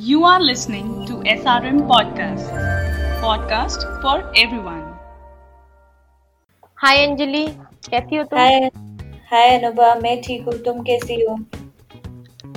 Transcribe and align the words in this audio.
You 0.00 0.24
are 0.24 0.40
listening 0.40 1.06
to 1.06 1.16
SRM 1.22 1.76
Podcast, 1.86 2.48
podcast 3.22 3.84
for 4.02 4.14
everyone. 4.34 4.80
हाय 6.76 7.06
अंजलि 7.06 7.46
कैसी 7.90 8.16
हो 8.16 8.24
तुम? 8.24 8.38
हाय 8.38 8.70
हाय 9.30 9.58
अनुभा 9.58 9.94
मैं 9.94 10.22
ठीक 10.22 10.44
हूँ. 10.44 10.54
तुम 10.54 10.82
कैसी 10.82 11.20
हो? 11.24 11.36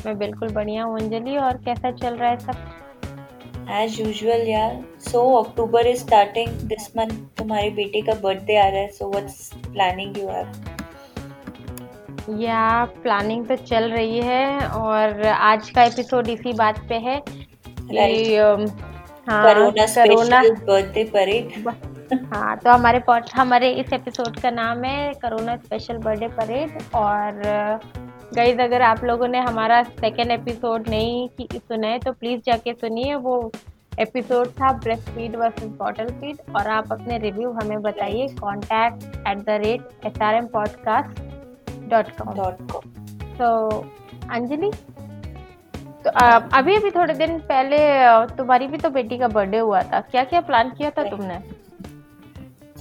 मैं 0.06 0.18
बिल्कुल 0.18 0.50
बढ़िया 0.50 0.84
हूँ 0.84 1.00
अंजलि. 1.00 1.38
और 1.38 1.58
कैसा 1.58 1.92
चल 1.92 2.16
रहा 2.16 2.30
है 2.30 2.40
सब? 2.40 3.68
एज 3.70 4.00
यूजुअल 4.02 4.48
यार. 4.48 4.84
So 5.00 5.44
October 5.44 5.88
is 5.88 6.00
starting 6.00 6.50
this 6.50 6.98
month 6.98 7.12
तुम्हारी 7.38 7.70
बेटी 7.70 8.02
का 8.02 8.14
बर्थडे 8.14 8.58
आ 8.58 8.68
रहा 8.68 8.82
है. 8.82 8.88
So 8.88 9.10
what's 9.10 9.54
planning 9.54 10.18
you 10.18 10.28
have 10.28 10.77
या 12.30 12.86
प्लानिंग 12.86 13.46
तो 13.48 13.56
चल 13.56 13.92
रही 13.92 14.20
है 14.20 14.68
और 14.68 15.26
आज 15.28 15.70
का 15.70 15.84
एपिसोड 15.84 16.28
इसी 16.28 16.54
बात 16.54 16.80
पे 16.90 16.96
है 16.96 17.24
कि 17.30 18.36
हाँ 19.30 19.44
करोना 19.44 19.86
करोना 19.86 20.42
बर्थडे 20.42 21.04
परेड 21.04 21.68
हाँ 22.34 22.58
तो 22.58 22.70
हमारे 22.70 23.00
पॉड 23.00 23.24
हमारे 23.36 23.72
इस 23.72 23.94
एपिसोड 23.94 24.40
का 24.40 24.50
नाम 24.50 24.84
है 24.84 25.14
करोना 25.14 25.56
स्पेशल 25.58 25.98
बर्थडे 25.98 26.28
परेड 26.28 26.78
और 26.96 27.42
गाइज़ 28.36 28.60
अगर 28.60 28.82
आप 28.82 29.04
लोगों 29.04 29.28
ने 29.28 29.40
हमारा 29.40 29.84
सेकेंड 29.84 30.32
एपिसोड 30.32 30.90
नहीं 30.90 31.30
की- 31.30 31.62
सुना 31.62 31.88
है 31.88 32.00
तो 32.00 32.12
प्लीज़ 32.12 32.42
जाके 32.46 32.74
सुनिए। 32.74 33.16
वो 33.16 33.52
एपिसोड 34.00 34.48
था 34.48 34.72
breast 34.74 35.10
feed 35.10 35.36
versus 35.36 35.70
bottle 35.70 36.06
feed 36.06 36.38
और 36.56 36.68
आप 36.68 36.92
अपने 36.92 37.18
रिव्यू 37.18 37.52
हमें 37.52 37.82
बताइए। 37.82 38.28
Contact 38.28 39.28
at 39.28 39.38
the 39.38 39.50
rate 39.50 40.06
S 40.06 40.22
R 40.22 40.36
M 40.36 40.46
podcast 40.46 41.37
dot 41.90 42.10
com 42.18 42.34
dot 42.36 42.72
com 42.72 43.36
तो 43.38 43.50
अंजलि 44.32 44.72
तो 46.04 46.10
अभी 46.58 46.76
अभी 46.76 46.90
थोड़े 46.92 47.14
दिन 47.16 47.38
पहले 47.48 47.78
तुम्हारी 48.38 48.68
भी 48.68 48.78
तो 48.78 48.90
बेटी 48.90 49.18
का 49.18 49.28
बर्थडे 49.28 49.58
हुआ 49.60 49.82
था। 49.84 50.00
क्या 50.02 50.24
क्या 50.24 50.42
प्लान 50.42 50.70
किया 50.78 50.90
था 50.90 51.04
तुमने? 51.10 51.38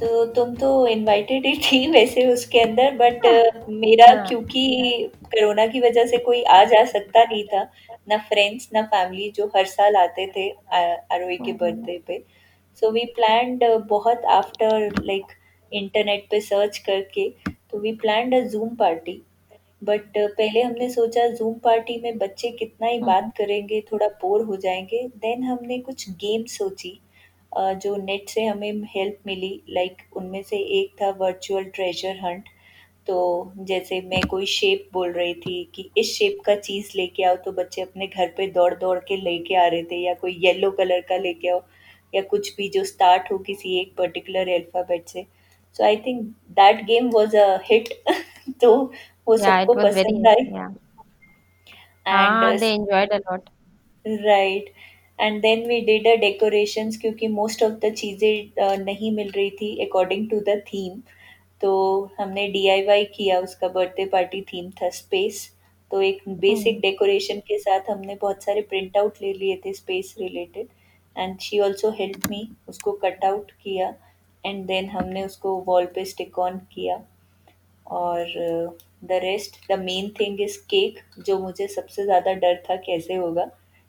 तो 0.00 0.24
तुम 0.34 0.54
तो 0.54 0.86
इनवाइटेड 0.86 1.46
ही 1.46 1.56
थी 1.60 1.90
वैसे 1.90 2.26
उसके 2.32 2.60
अंदर 2.60 2.96
बट 2.96 3.26
मेरा 3.70 4.06
हाँ। 4.06 4.26
क्योंकि 4.26 5.10
कोरोना 5.24 5.66
की 5.66 5.80
वजह 5.80 6.06
से 6.06 6.18
कोई 6.18 6.42
आ 6.44 6.62
जा 6.64 6.84
सकता 6.84 7.22
नहीं 7.22 7.44
था 7.44 7.62
ना 8.08 8.16
फ्रेंड्स 8.28 8.68
ना 8.74 8.82
फैमिली 8.92 9.30
जो 9.36 9.46
हर 9.56 9.66
साल 9.66 9.96
आते 9.96 10.26
थे 10.36 10.48
आरोही 10.50 11.36
के 11.36 11.50
हम्म। 11.50 11.58
बर्थडे 11.58 11.98
पे। 12.06 12.22
सो 12.82 12.90
वी 12.90 13.04
प्लान्ड 13.16 13.64
बहुत 13.88 14.24
आफ्टर 14.30 14.90
लाइक 15.00 15.32
इंटरनेट 15.72 16.26
पे 16.30 16.40
सर्च 16.42 16.78
करके 16.78 17.28
तो 17.76 17.80
we 17.80 17.92
planned 17.92 18.34
a 18.34 18.40
Zoom 18.48 18.68
party 18.76 19.12
but 19.84 20.16
पहले 20.18 20.60
हमने 20.62 20.88
सोचा 20.90 21.26
जूम 21.28 21.54
पार्टी 21.54 21.98
में 22.02 22.18
बच्चे 22.18 22.50
कितना 22.50 22.86
ही 22.88 22.98
बात 23.00 23.32
करेंगे 23.38 23.80
थोड़ा 23.92 24.06
बोर 24.22 24.42
हो 24.42 24.56
जाएँगे 24.56 25.02
देन 25.16 25.42
हमने 25.44 25.78
कुछ 25.80 26.08
गेम 26.10 26.44
सोची 26.48 26.90
अ, 27.52 27.72
जो 27.72 27.94
नेट 27.96 28.28
से 28.28 28.44
हमें 28.44 28.82
हेल्प 28.94 29.18
मिली 29.26 29.50
लाइक 29.70 30.02
उनमें 30.16 30.42
से 30.42 30.58
एक 30.80 30.94
था 31.02 31.10
वर्चुअल 31.20 31.64
ट्रेजर 31.74 32.16
हंट 32.24 32.48
तो 33.06 33.18
जैसे 33.58 34.00
मैं 34.00 34.22
कोई 34.26 34.46
शेप 34.46 34.88
बोल 34.92 35.12
रही 35.12 35.34
थी 35.34 35.62
कि 35.74 35.90
इस 35.98 36.12
शेप 36.18 36.38
का 36.46 36.54
चीज़ 36.56 36.90
लेके 36.96 37.22
आओ 37.24 37.36
तो 37.36 37.52
बच्चे 37.52 37.82
अपने 37.82 38.06
घर 38.06 38.34
पे 38.36 38.46
दौड़ 38.50 38.74
दौड़ 38.74 38.98
के 39.00 39.16
लेके 39.16 39.54
आ 39.56 39.66
रहे 39.66 39.82
थे 39.82 39.96
या 39.96 40.14
कोई 40.14 40.38
येलो 40.40 40.70
कलर 40.70 41.00
का 41.08 41.16
लेके 41.18 41.48
आओ 41.48 41.62
या 42.14 42.22
कुछ 42.22 42.54
भी 42.56 42.68
जो 42.70 42.84
स्टार्ट 42.84 43.32
हो 43.32 43.38
किसी 43.46 43.78
एक 43.80 43.94
पर्टिकुलर 43.98 44.48
अल्फ़ाबेट 44.54 45.08
से। 45.08 45.26
So 45.78 45.84
I 45.84 45.96
think 46.06 46.22
that 46.58 46.84
game 46.86 47.10
was 47.14 47.36
a 47.36 47.58
hit 47.70 47.88
तो 48.62 48.74
वो 49.28 49.36
सबको 49.36 49.74
पसंद 49.74 50.26
आई. 50.28 50.44
And 52.06 52.60
they 52.60 52.72
enjoyed 52.72 53.14
a 53.14 53.20
lot. 53.20 53.48
Right 54.04 54.70
and 55.18 55.40
then 55.42 55.66
we 55.68 55.80
did 55.86 56.06
a 56.08 56.14
decorations 56.20 56.96
क्योंकि 57.00 57.28
मोस्ट 57.28 57.62
ऑफ़ 57.62 57.72
द 57.84 57.92
चीज़ें 57.94 58.84
नहीं 58.84 59.10
मिल 59.12 59.30
रही 59.36 59.50
थी 59.60 59.76
अकॉर्डिंग 59.84 60.28
टू 60.30 60.40
द 60.48 60.60
थीम 60.66 61.00
तो 61.60 61.72
हमने 62.18 62.46
डीआईवाई 62.48 63.04
किया 63.14 63.38
उसका 63.40 63.68
बर्थडे 63.76 64.04
पार्टी 64.12 64.40
थीम 64.52 64.70
था 64.80 64.90
स्पेस 64.92 65.44
तो 65.90 66.00
एक 66.02 66.22
बेसिक 66.40 66.80
डेकोरेशन 66.80 67.38
के 67.48 67.58
साथ 67.58 67.90
हमने 67.90 68.14
बहुत 68.20 68.42
सारे 68.44 68.60
प्रिंट 68.70 68.96
आउट 68.96 69.22
ले 69.22 69.32
लिए 69.32 69.56
थे 69.64 69.72
space 69.72 70.14
related 70.20 70.66
and 71.16 71.38
she 71.40 71.58
also 71.60 71.90
help 71.98 72.26
me 72.30 72.48
उसको 72.68 72.92
कट 73.04 73.24
आउट 73.24 73.50
किया. 73.52 73.94
एंड 74.46 74.64
देन 74.66 74.88
हमने 74.90 75.24
उसको 75.24 75.56
वॉल 75.66 75.86
पे 75.94 76.04
स्टिक 76.04 76.38
ऑन 76.38 76.58
किया। 76.72 77.02
और 77.86 78.26
the 79.04 79.18
rest 79.22 79.56
the 79.70 79.78
main 79.78 80.08
thing 80.20 80.40
is 80.40 80.58
cake 80.70 80.98
जो 81.26 81.38
मुझे 81.38 81.66
सबसे 81.68 82.04
ज़्यादा 82.04 82.32
डर 82.34 82.62
था 82.70 82.76
कैसे 82.76 83.14
होगा 83.14 83.44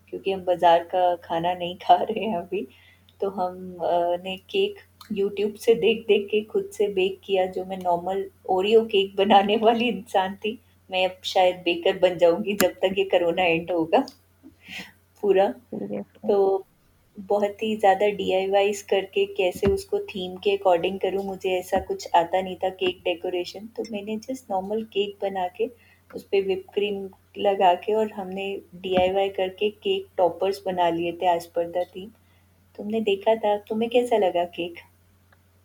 क्योंकि 0.10 0.32
हम 0.32 0.44
बाज़ार 0.46 0.84
का 0.94 1.16
खाना 1.24 1.54
नहीं 1.54 1.76
खा 1.84 1.96
रहे 1.96 2.26
हैं 2.26 2.38
अभी। 2.38 2.68
तो 3.22 3.30
हम 3.30 3.56
अ, 3.76 4.18
ने 4.24 4.36
केक 4.50 4.80
यूट्यूब 5.12 5.54
से 5.56 5.74
देख 5.76 6.06
देख 6.08 6.28
के 6.32 6.42
खुद 6.44 6.70
से 6.74 6.88
बेक 6.94 7.20
किया 7.26 7.46
जो 7.48 7.66
मैं 7.66 7.78
नॉर्मल 7.78 8.26
ओरियो 8.50 8.84
केक 8.86 9.16
बनाने 9.16 9.58
वाली 9.58 9.88
इंसान 9.90 10.36
थी। 10.36 10.60
मैं 10.90 11.06
अब 11.06 11.22
शायद 11.26 11.56
बेकर 11.58 11.98
बन 12.00 12.18
जाऊँगी 12.18 12.54
जब 12.54 12.74
तक 12.82 12.96
ये 12.98 13.04
कोरोना 13.04 13.44
एंड 13.44 13.72
होगा। 13.72 14.06
पूरा 15.24 15.48
तो 16.28 16.38
बहुत 17.18 17.64
ही 17.64 17.76
ज़्यादा 17.78 18.08
डीआईवाईज 18.18 18.82
करके 18.90 19.26
कैसे 19.36 19.68
उसको 19.72 20.00
थीम 20.06 20.36
के 20.38 20.56
अकॉर्डिंग 20.58 21.00
करूँ, 21.00 21.24
मुझे 21.26 21.58
ऐसा 21.60 21.80
कुछ 21.82 22.08
आता 22.16 22.42
नहीं 22.42 22.56
था 22.64 22.70
केक 22.72 23.02
डेकोरेशन 23.06 23.68
तो 23.78 23.84
मैंने 23.92 24.18
जस्ट 24.28 24.52
नॉर्मल 24.52 24.84
केक 24.94 25.18
बना 25.22 25.48
के 25.58 25.70
उस 26.12 26.24
पर 26.24 26.42
विप 26.42 26.66
क्रीम 26.74 27.08
लगा 27.38 27.74
के 27.76 27.94
और 27.94 28.12
हमने 28.12 28.46
डीआईवाई 28.82 29.30
करके 29.30 29.70
केक 29.84 30.08
टॉपर्स 30.18 30.62
बना 30.66 30.90
लिए 30.90 31.12
थे 31.22 31.28
आज 31.28 31.46
पर 31.58 31.84
थीम 31.86 32.10
तुमने 32.80 33.02
देखा 33.02 33.36
था? 33.36 33.58
तुम्हें 33.70 33.90
कैसा 33.92 34.18
लगा 34.18 34.44
केक 34.56 34.80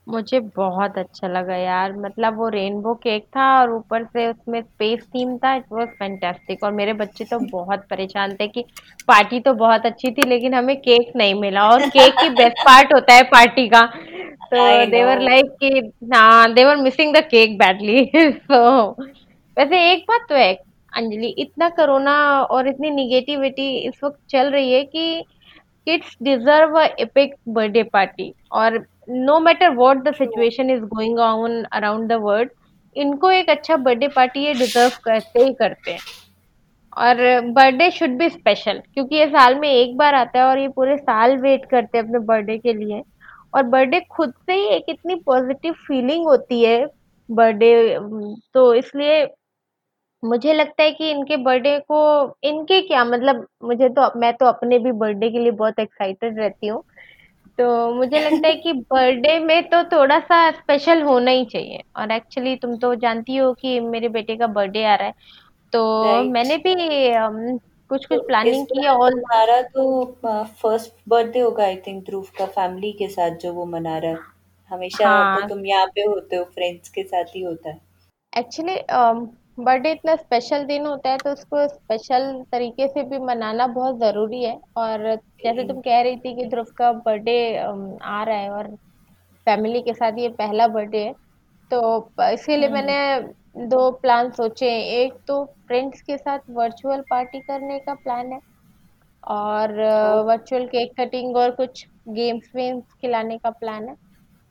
मुझे 0.07 0.39
बहुत 0.57 0.97
अच्छा 0.99 1.29
लगा 1.29 1.57
यार। 1.57 1.93
मतलब 1.97 2.37
वो 2.39 2.49
रेनबो 2.49 2.95
केक 3.03 3.25
था 3.37 3.45
और 3.61 3.71
ऊपर 3.73 4.05
से 4.05 4.27
उसमें 4.31 4.61
स्पेस 4.63 5.05
थीम 5.07 5.37
था 5.39 5.55
इट 5.55 5.65
वाज 5.73 5.89
फैंटास्टिक 5.99 6.65
और 6.65 6.73
मेरे 6.73 6.93
बच्चे 6.93 7.25
तो 7.25 7.39
बहुत 7.51 7.85
परेशान 7.91 8.35
थे 8.37 8.49
कि 8.49 8.65
पार्टी 9.09 9.41
तो 9.41 9.53
बहुत 9.55 9.87
अच्छी 9.87 10.11
थी 10.11 10.29
लेकिन 10.29 10.55
हमें 10.55 10.77
केक 10.79 11.13
नहीं 11.17 11.35
मिला। 11.41 11.69
और 11.69 11.87
केक 11.89 12.21
ही 12.21 12.29
बेस्ट 12.31 12.65
पार्ट 12.67 12.95
होता 12.95 13.15
है 13.15 13.23
पार्टी 13.31 13.69
का। 13.69 13.85
तो 14.51 14.63
आई 14.65 14.87
दे 14.87 15.05
वर 15.05 15.21
लाइक 15.21 15.57
कि 15.61 15.91
हाँ 16.15 16.53
they 16.55 16.65
were 16.65 16.77
missing 16.79 17.15
the 17.17 17.23
cake 17.31 17.59
badly 17.59 18.05
so 18.17 18.91
वैसे 19.57 19.91
एक 19.93 20.05
बात 20.09 20.27
तो 20.29 20.35
है 20.35 20.53
अंजलि 20.93 21.35
इतना 21.39 21.69
कोरोना 21.71 22.17
और 22.43 22.69
इतनी 22.69 22.91
निगेटिविटी 22.91 23.77
इस 23.79 24.01
वक्त 24.05 24.19
चल 24.31 24.51
रही 24.51 24.73
है 24.73 24.85
कि 24.85 25.25
kids 25.87 26.11
deserve 26.27 26.77
a 26.79 26.83
epic 27.01 27.33
birthday 27.55 27.83
party 27.95 28.27
और 28.53 28.77
no 29.09 29.41
matter 29.43 29.75
what 29.75 30.03
the 30.05 30.15
situation 30.15 30.71
is 30.71 30.83
going 30.89 31.19
on 31.21 31.63
around 31.77 32.13
the 32.13 32.21
world, 32.21 32.49
इनको 32.97 33.31
एक 33.31 33.51
अच्छा 33.51 33.77
बर्थडे 33.79 34.09
पार्टी 34.09 34.45
ये 34.45 34.55
डिजर्व 34.55 34.99
करते 35.05 35.45
ही 35.45 35.53
करते 35.55 35.93
हैं। 35.93 36.01
और 36.97 37.17
बर्थडे 37.53 37.91
शुड 37.91 38.17
बी 38.19 38.29
स्पेशल 38.31 38.81
क्योंकि 38.95 39.17
ये 39.17 39.27
साल 39.29 39.55
में 39.59 39.69
एक 39.69 39.97
बार 39.97 40.15
आता 40.15 40.39
है 40.39 40.45
और 40.47 40.59
ये 40.59 40.69
पूरे 40.77 40.97
साल 40.97 41.37
वेट 41.41 41.65
करते 41.71 41.99
हैं 41.99 42.05
अपने 42.05 42.19
बर्थडे 42.27 42.57
के 42.59 42.73
लिए। 42.75 43.03
और 43.55 43.63
बर्थडे 43.65 44.01
खुद 44.11 44.33
से 44.47 44.55
ही 44.55 44.67
एक 44.69 44.85
इतनी 44.89 45.15
पॉजिटिव 45.27 45.73
फीलिंग 45.87 46.27
होती 46.27 46.63
है 46.63 46.85
बर्थडे 47.29 47.99
तो 48.55 48.73
इसलिए 48.75 49.25
मुझे 50.23 50.53
लगता 50.55 50.83
है 50.83 50.91
कि 50.93 51.11
इनके 51.11 51.37
बर्थडे 51.39 51.79
को, 51.81 52.37
इनके 52.45 52.81
क्या 52.81 53.05
मतलब 53.05 53.47
मुझे 53.65 53.89
तो 53.89 54.11
मैं 54.21 54.33
तो 54.35 54.47
अपने 54.47 54.79
भी 54.79 54.93
बर्थडे 54.95 55.31
के 55.31 55.39
लिए 55.39 55.51
बहुत 55.53 55.79
एक्साइटेड 55.79 56.39
रहती 56.39 56.67
हूँ। 56.67 56.83
तो 57.59 57.95
मुझे 57.95 58.21
लगता 58.21 58.49
है 58.49 58.55
कि 58.57 58.73
बर्थडे 58.93 59.39
में 59.41 59.69
तो 59.71 59.83
थोड़ा 59.89 60.19
सा 60.21 60.51
स्पेशल 60.53 61.03
होना 61.03 61.31
ही 61.31 61.45
चाहिए। 61.47 61.83
और 61.97 62.11
एक्चुअली 62.13 62.55
तुम 62.57 62.77
तो 62.79 62.95
जानती 62.97 63.37
हो 63.37 63.53
कि 63.55 63.79
मेरे 63.83 64.09
बेटे 64.11 64.37
का 64.37 64.47
बर्थडे 64.49 64.85
आ 64.85 64.95
रहा 64.95 65.07
है। 65.07 65.15
तो 65.73 65.83
राइट 66.03 66.27
मैंने 66.27 66.57
भी 66.59 66.75
अम, 67.11 67.59
कुछ 67.91 68.07
तो 68.07 68.17
कुछ 68.17 68.27
इस 68.45 68.63
प्लानिंग 68.63 68.67
की 68.67 68.83
है 68.83 68.89
बार 68.89 68.97
और 68.97 69.13
तुम्हारा 69.13 69.61
तो 69.65 70.05
फ़र्स्ट 70.63 70.93
बर्थडे 71.09 71.41
होगा 71.41 71.65
आई 71.65 71.77
थिंक 71.87 72.05
ध्रुव 72.07 72.27
का 72.39 72.47
फैमिली 72.49 72.93
के 72.93 73.09
साथ 73.09 73.37
जो 73.39 73.53
वो 73.53 73.65
मना 73.67 73.97
रहा 73.99 74.11
है। 74.11 74.19
हमेशा 74.71 75.23
तो 75.25 75.43
हाँ 75.43 75.49
तुम 75.49 75.67
यहाँ 75.67 75.87
पे 75.87 76.03
होते 76.03 76.37
हो 76.37 76.45
फ्रेंड्स 76.55 76.89
के 76.89 77.03
साथ 77.05 77.37
ही 77.37 77.43
होता 77.43 77.71
है। 77.71 77.81
एक्चुअली 78.33 78.75
बर्थडे 79.59 79.91
इतना 79.93 80.15
स्पेशल 80.17 80.65
दिन 80.65 80.87
होता 80.87 81.11
है 81.11 81.17
तो 81.19 81.31
उसको 81.33 81.67
स्पेशल 81.69 82.23
तरीके 82.53 82.87
से 82.89 83.03
भी 83.05 83.19
मनाना 83.21 83.67
बहुत 83.69 83.99
ज़रूरी 83.99 84.43
है। 84.45 84.55
और 84.77 85.05
जैसे 85.45 85.65
तुम 85.69 85.81
कह 85.81 86.01
रही 86.03 86.17
थी 86.17 86.35
कि 86.37 86.45
ध्रुव 86.47 86.67
का 86.77 86.93
बर्थडे 86.93 87.37
आ 87.57 88.23
रहा 88.23 88.37
है 88.37 88.51
और 88.51 88.69
फैमिली 89.47 89.81
के 89.83 89.93
साथ 89.95 90.19
ये 90.19 90.29
पहला 90.39 90.69
बर्थडे 90.69 90.99
है 90.99 91.13
तो 91.71 91.81
इसीलिए 92.25 92.69
हम्म। 92.69 92.75
मैंने 92.75 93.67
दो 93.69 93.91
प्लान 94.03 94.31
सोचे 94.33 94.71
हैं। 94.71 94.85
एक 94.85 95.15
तो 95.29 95.45
फ्रेंड्स 95.67 96.01
के 96.03 96.17
साथ 96.19 96.39
वर्चुअल 96.51 97.01
पार्टी 97.11 97.41
करने 97.41 97.79
का 97.79 97.95
प्लान 97.95 98.33
है 98.33 98.41
और 99.23 99.73
वर्चुअल 100.27 100.67
केक 100.67 100.93
कटिंग 101.01 101.37
और 101.37 101.51
कुछ 101.57 101.87
गेम्स 102.11 102.51
वेम्स 102.57 102.95
खिलाने 103.01 103.39
का 103.39 103.51
प्लान 103.53 103.89
है। 103.89 103.97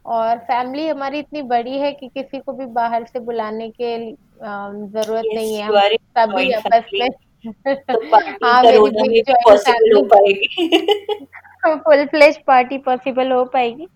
और 0.05 0.37
फैमिली 0.41 0.87
हमारी 0.87 1.19
इतनी 1.19 1.41
बड़ी 1.47 1.77
है 1.79 1.91
कि 1.93 2.07
किसी 2.09 2.39
को 2.39 2.53
भी 2.53 2.65
बाहर 2.73 3.03
से 3.05 3.19
बुलाने 3.21 3.69
के 3.71 3.97
ज़रूरत 4.43 5.23
यस 5.25 5.35
नहीं 5.35 5.55
है 5.55 5.95
सभी 5.95 6.51
आपस 6.51 6.89
में 6.93 7.09
तो 7.67 8.17
हाँ 8.45 8.63
मेरी 8.63 9.21
हो 11.65 11.75
फुल 11.75 12.05
फ्लेज 12.05 12.37
पार्टी 12.47 12.77
पॉसिबल 12.77 13.31
हो 13.31 13.45
पाएगी। 13.45 13.87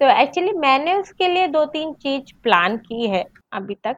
तो 0.00 0.20
एक्चुअली 0.20 0.52
मैंने 0.52 0.94
उसके 0.94 1.28
लिए 1.28 1.46
दो 1.46 1.64
तीन 1.64 1.92
चीज़ 1.92 2.22
प्लान 2.42 2.76
की 2.76 3.06
है 3.06 3.24
अभी 3.52 3.74
तक। 3.74 3.96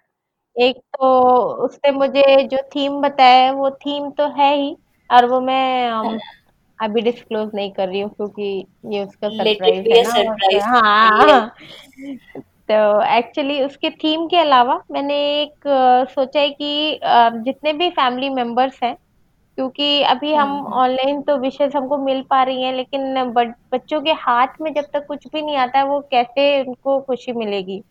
एक 0.58 0.76
तो 0.76 1.36
उसने 1.64 1.90
मुझे 1.90 2.42
जो 2.44 2.56
थीम 2.56 3.00
बताया 3.00 3.44
है 3.44 3.52
वो 3.52 3.70
थीम 3.70 4.10
तो 4.10 4.28
है 4.28 4.56
ही 4.56 4.76
और 5.12 5.26
वो 5.26 5.40
मैं 5.40 5.90
अभी 6.80 7.00
डिस्क्लोज 7.00 7.50
नहीं 7.54 7.72
कर 7.72 7.88
रही 7.88 8.00
हूँ 8.00 8.10
क्योंकि 8.10 8.66
ये 8.86 9.04
उसका 9.04 9.28
सरप्राइज़ 9.28 9.88
है 9.88 10.24
ना 10.24 10.66
हाँ। 10.66 11.54
तो 12.68 13.02
एक्चुअली 13.16 13.60
उसके 13.62 13.90
थीम 13.90 14.26
के 14.26 14.36
अलावा 14.36 14.80
मैंने 14.90 15.16
एक 15.42 15.68
सोचा 16.10 16.40
है 16.40 16.50
कि 16.50 17.00
जितने 17.44 17.72
भी 17.72 17.90
फैमिली 17.90 18.30
मेंबर्स 18.30 18.80
हैं 18.82 18.96
क्योंकि 19.58 20.02
अभी 20.02 20.32
हम 20.34 20.50
हम्म। 20.50 20.72
ऑनलाइन 20.74 21.20
तो 21.22 21.36
विशेष 21.36 21.76
हमको 21.76 21.98
मिल 21.98 22.22
पा 22.30 22.42
रही 22.42 22.62
हैं 22.62 22.72
लेकिन 22.74 23.32
बच्चों 23.72 24.00
के 24.00 24.12
हाथ 24.18 24.60
में 24.60 24.72
जब 24.74 24.84
तक 24.92 25.06
कुछ 25.06 25.26
भी 25.26 25.42
नहीं 25.42 25.56
आता 25.56 25.78
है 25.78 25.86
वो 25.86 26.00
कैसे 26.10 26.62
उनको 26.62 27.00
खुशी 27.00 27.32
मिलेगी? 27.32 27.82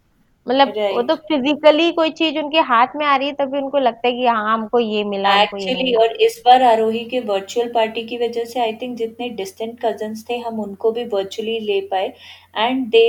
मतलब 0.48 0.74
वो 0.96 1.02
तो 1.04 1.16
फिजिकली 1.30 1.92
कोई 1.92 2.10
चीज़ 2.12 2.38
उनके 2.40 2.60
हाथ 2.64 2.88
में 2.96 3.06
आ 3.06 3.16
रही 3.16 3.28
है 3.28 3.34
तभी 3.36 3.58
उनको 3.58 3.78
लगता 3.80 4.08
है 4.08 4.14
कि 4.14 4.26
हाँ 4.26 4.54
हमको 4.54 4.80
ये 4.80 5.04
मिला 5.04 5.30
हमको 5.32 5.58
ये 5.58 5.64
एक्चुअली 5.64 5.84
मिला। 5.84 6.02
और 6.02 6.16
इस 6.24 6.42
बार 6.46 6.64
आरोही 6.64 7.04
के 7.06 7.20
वर्चुअल 7.22 7.72
पार्टी 7.74 8.04
की 8.08 8.18
वजह 8.18 8.46
से 8.46 8.60
आई 8.62 8.74
थिंक 8.82 8.98
जितने 8.98 9.30
डिस्टेंट 9.38 9.80
कजन्स 9.86 10.24
थे 10.30 10.38
हम 10.40 10.60
उनको 10.60 10.92
भी 10.92 11.06
वर्चुअली 11.14 11.60
ले 11.62 11.80
पाए। 11.92 12.14
And 12.58 12.86
they 12.90 13.06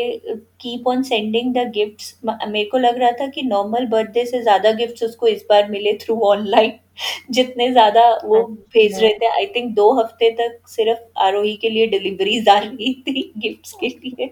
keep 0.60 0.88
on 0.88 1.02
sending 1.02 1.52
the 1.54 1.66
gifts 1.74 2.14
मेरे 2.24 2.64
को 2.70 2.78
लग 2.78 2.98
रहा 2.98 3.10
था 3.20 3.26
कि 3.28 3.42
नॉर्मल 3.44 3.86
बर्थडे 3.88 4.24
से 4.26 4.42
ज़्यादा 4.42 4.72
गिफ्ट्स 4.74 5.02
उसको 5.02 5.26
इस 5.28 5.44
बार 5.48 5.68
मिले 5.70 5.92
थ्रू 6.02 6.18
ऑनलाइन 6.28 6.72
जितने 7.30 7.70
ज़्यादा 7.70 8.08
वो 8.24 8.42
भेज 8.44 8.92
अच्छा 8.92 9.00
रहे 9.02 9.12
थे 9.14 9.26
आई 9.30 9.46
थिंक 9.56 9.74
दो 9.74 9.92
हफ़्ते 10.00 10.30
तक 10.40 10.58
सिर्फ़ 10.68 11.20
आरोही 11.22 11.56
के 11.56 11.70
लिए 11.70 11.86
डिलीवरीज 11.88 12.48
आ 12.48 12.58
रही 12.58 12.92
थी 13.02 13.32
गिफ्ट्स 13.38 13.72
के 13.80 13.88
लिए। 13.88 14.30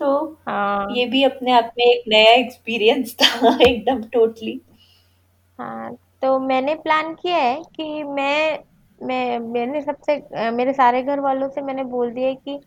तो 0.00 0.10
हाँ। 0.46 0.86
ये 0.88 1.04
भी 1.06 1.22
अपने 1.24 1.52
आप 1.52 1.70
में 1.78 1.84
एक 1.86 2.04
नया 2.08 2.32
एक्सपीरियंस 2.34 3.14
था 3.16 3.56
एकदम 3.68 4.02
टोटली 4.10 4.60
हाँ 5.58 5.94
तो 6.22 6.38
मैंने 6.40 6.74
प्लान 6.76 7.14
किया 7.14 7.36
है 7.38 7.62
कि 7.76 8.02
मैं 8.04 8.58
मैं 8.98 9.38
मैंने 9.48 9.80
सबसे 9.82 10.50
मेरे 10.50 10.72
सारे 10.72 11.02
घर 11.02 11.20
वालों 11.20 11.48
से 11.48 11.60
मैंने 11.62 11.84
बोल 11.86 12.12
दिया 12.12 12.28
है 12.28 12.34
कि 12.36 12.58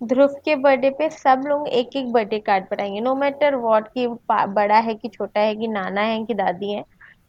ध्रुव 0.00 0.34
के 0.44 0.56
बर्थडे 0.56 0.90
पे 0.92 1.08
सब 1.10 1.44
लोग 1.46 1.68
एक 1.70 1.96
एक 1.96 2.12
बर्थडे 2.12 2.38
कार्ड 2.40 2.64
बनाएँगे। 2.70 3.00
नो 3.00 3.14
मैटर 3.16 3.56
व्हाट 3.56 3.88
कि 3.94 4.06
बड़ा 4.50 4.78
है 4.80 4.94
कि 4.94 5.08
छोटा 5.08 5.40
है 5.40 5.54
कि 5.56 5.68
नाना 5.68 6.00
है 6.02 6.24
कि 6.26 6.34
दादी 6.34 6.72
है 6.72 6.82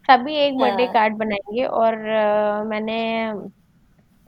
सभी 0.10 0.36
एक 0.38 0.60
बर्थडे 0.60 0.84
हाँ 0.84 0.94
कार्ड 0.94 1.18
बनाएँगे 1.18 1.66
और 1.66 1.94
अ, 2.08 2.64
मैंने 2.66 2.98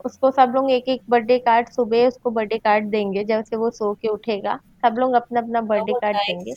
उसको 0.06 0.30
सब 0.32 0.52
लोग 0.56 0.70
एक 0.72 0.88
एक 0.90 1.02
बर्थडे 1.10 1.38
कार्ड 1.40 1.70
सुबह 1.70 2.08
उसको 2.08 2.32
बर्थडे 2.32 2.58
कार्ड 2.60 2.90
देंगे 2.92 3.24
जब 3.26 3.44
से 3.44 3.56
वो 3.56 3.70
सो 3.72 3.94
के 3.96 4.08
उठेगा। 4.08 4.60
सब 4.84 4.96
लोग 5.00 5.14
अपना 5.16 5.40
अपना 5.42 5.62
बर्थडे 5.64 5.94
कार्ड 5.96 6.18
देंगे। 6.20 6.54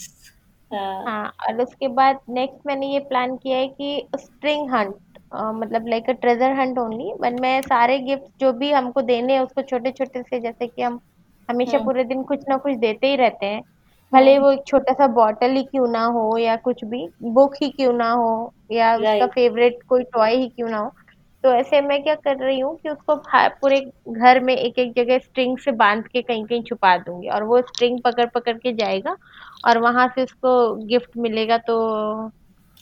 हाँ। 0.70 1.04
हाँ 1.06 1.26
और 1.48 1.60
उसके 1.62 1.88
बाद 1.88 2.18
नेक्स्ट 2.30 2.66
मैंने 2.66 2.86
ये 2.86 2.98
प्लान 3.00 3.36
किया 3.36 3.56
है 3.58 3.66
कि 3.70 4.08
स्ट्रिंग 4.16 4.70
हंट 4.70 4.94
मतलब 5.34 5.86
like 5.88 6.08
a 6.10 6.12
treasure 6.14 6.52
hunt 6.60 6.78
only 6.78 7.12
but 7.20 7.40
मैं 7.40 7.60
सारे 7.62 7.98
गिफ्ट 8.00 8.24
जो 8.40 8.52
भी 8.52 8.70
हमको 8.72 9.02
देने 9.02 9.32
हैं 9.34 9.40
उसको 9.40 9.62
छोटे 9.62 9.90
छोटे 9.92 10.22
से 10.22 10.40
जैसे 10.40 10.66
कि 10.66 10.82
हम 10.82 11.00
हमेशा 11.48 11.78
हम्म 11.78 11.80
पूरे 11.80 12.04
दिन 12.04 12.22
कुछ 12.24 12.44
ना 12.48 12.56
कुछ 12.56 12.76
देते 12.78 13.06
ही 13.06 13.16
रहते 13.16 13.46
हैं। 13.46 13.62
भले 14.12 14.38
हम्म 14.38 14.38
वो 14.38 14.50
एक 14.52 14.60
छोटा 14.66 14.92
सा 14.92 15.06
बॉटल 15.14 15.50
ही 15.50 15.62
क्यों 15.64 15.86
ना 15.88 16.04
हो 16.08 16.36
या 16.38 16.56
कुछ 16.58 16.84
भी 16.84 17.06
बुक 17.32 17.54
ही 17.62 17.68
क्यों 17.70 17.92
ना 17.92 18.10
हो 18.12 18.28
या 18.72 18.94
उसका 18.98 19.26
फेवरेट 19.26 19.78
कोई 19.88 20.02
टॉय 20.04 20.36
ही 20.36 20.48
क्यों 20.48 20.68
ना 20.68 20.78
हो 20.78 20.90
तो 21.44 21.52
ऐसे 21.52 21.80
मैं 21.80 22.02
क्या 22.02 22.14
कर 22.14 22.36
रही 22.36 22.60
हूँ 22.60 22.76
कि 22.76 22.88
उसको 22.88 23.14
पूरे 23.60 23.80
घर 24.08 24.40
में 24.40 24.54
एक 24.56 24.78
एक 24.78 24.92
जगह 24.96 25.18
स्ट्रिंग 25.18 25.58
से 25.58 25.72
बाँध 25.72 26.06
के 26.08 26.22
कहीं 26.22 26.44
कहीं 26.44 26.62
छुपा 26.62 26.96
दूँगी 26.98 27.28
और 27.28 27.42
वो 27.42 27.60
स्ट्रिंग 27.62 28.00
पकड़ 28.00 28.26
पकड़ 28.34 28.56
के 28.58 28.72
जाएगा 28.72 29.16
और 29.68 29.78
वहाँ 29.78 30.06
से 30.14 30.22
उसको 30.22 30.74
गिफ्ट 30.86 31.16
मिलेगा 31.16 31.58
तो 31.58 31.76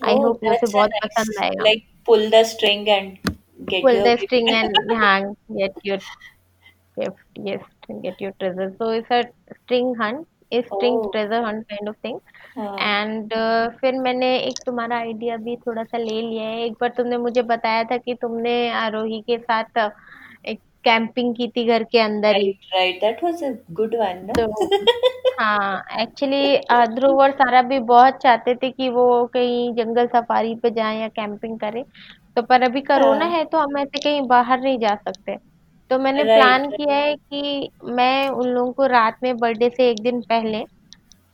आई 0.00 0.14
होप 0.14 0.44
उसे 0.44 0.72
बहुत 0.72 0.90
पसंद 1.04 1.42
आएगा। 1.44 1.64
Like 1.64 1.84
pull 2.06 2.28
the 2.30 2.42
string 2.52 2.88
and 2.88 3.16
get 3.70 3.82
pull 3.82 4.00
the 4.02 4.16
string 4.18 4.48
and 4.48 4.92
हाँ 4.92 5.20
get 5.50 5.86
your 5.86 5.98
gift 6.96 7.38
yes 7.48 7.62
get 8.02 8.20
your 8.20 8.32
treasure. 8.32 8.74
So 8.78 8.90
it's 8.90 9.10
a 9.10 9.22
string 9.54 9.94
hunt. 9.94 10.26
A 10.52 10.62
string 10.64 10.96
oh 10.96 11.10
treasure 11.10 11.42
hunt 11.42 11.66
kind 11.68 11.88
of 11.88 11.96
thing. 11.98 12.18
हाँ। 12.56 12.78
And 12.80 13.32
फिर 13.80 13.98
मैंने 14.00 14.28
एक 14.38 14.58
तुम्हारा 14.66 14.96
idea 14.98 15.36
भी 15.38 15.56
थोड़ा 15.56 15.84
सा 15.84 15.98
ले 15.98 16.20
लिया 16.22 16.44
है। 16.44 16.60
एक 16.64 16.72
बार 16.80 16.90
तुमने 16.96 17.16
मुझे 17.18 17.42
बताया 17.44 17.84
था 17.84 17.96
कि 17.98 18.14
तुमने 18.22 18.54
आरोही 18.78 19.20
के 19.22 19.38
साथ 19.38 19.78
एक 20.46 20.60
कैंपिंग 20.84 21.34
की 21.36 21.48
थी 21.48 21.64
घर 21.66 21.84
के 21.84 21.98
अंदर 22.00 22.36
ही। 22.36 22.52
Right 22.74 23.00
that 23.00 23.22
was 23.24 23.42
a 23.44 23.50
good 23.72 23.94
one 23.96 24.24
ना 24.26 24.34
हाँ 25.40 25.82
एक्चुअली 26.02 26.56
ध्रुव 26.94 27.20
और 27.22 27.30
सारा 27.32 27.62
भी 27.62 27.78
बहुत 27.82 28.18
चाहते 28.22 28.54
थे 28.54 28.70
कि 28.70 28.88
वो 28.90 29.26
कहीं 29.34 29.72
जंगल 29.76 30.06
सफारी 30.08 30.54
पे 30.62 30.70
जाएँ 30.70 31.00
या 31.00 31.08
कैंपिंग 31.10 31.58
करें। 31.60 31.82
तो 32.36 32.42
पर 32.42 32.62
अभी 32.62 32.80
कोरोना 32.82 33.24
हाँ 33.24 33.36
है 33.36 33.44
तो 33.44 33.58
हम 33.58 33.78
ऐसे 33.78 33.98
कहीं 34.00 34.22
बाहर 34.28 34.60
नहीं 34.60 34.78
जा 34.78 34.94
सकते। 34.98 35.36
तो 35.90 35.98
मैंने 35.98 36.22
राइट 36.22 36.42
प्लान 36.42 36.70
किया 36.70 36.96
है 36.96 37.14
कि 37.16 37.70
मैं 37.84 38.28
उन 38.28 38.48
लोगों 38.48 38.72
को 38.72 38.86
रात 38.86 39.18
में 39.22 39.36
बर्थडे 39.38 39.68
से 39.68 39.90
एक 39.90 40.02
दिन 40.02 40.20
पहले 40.20 40.64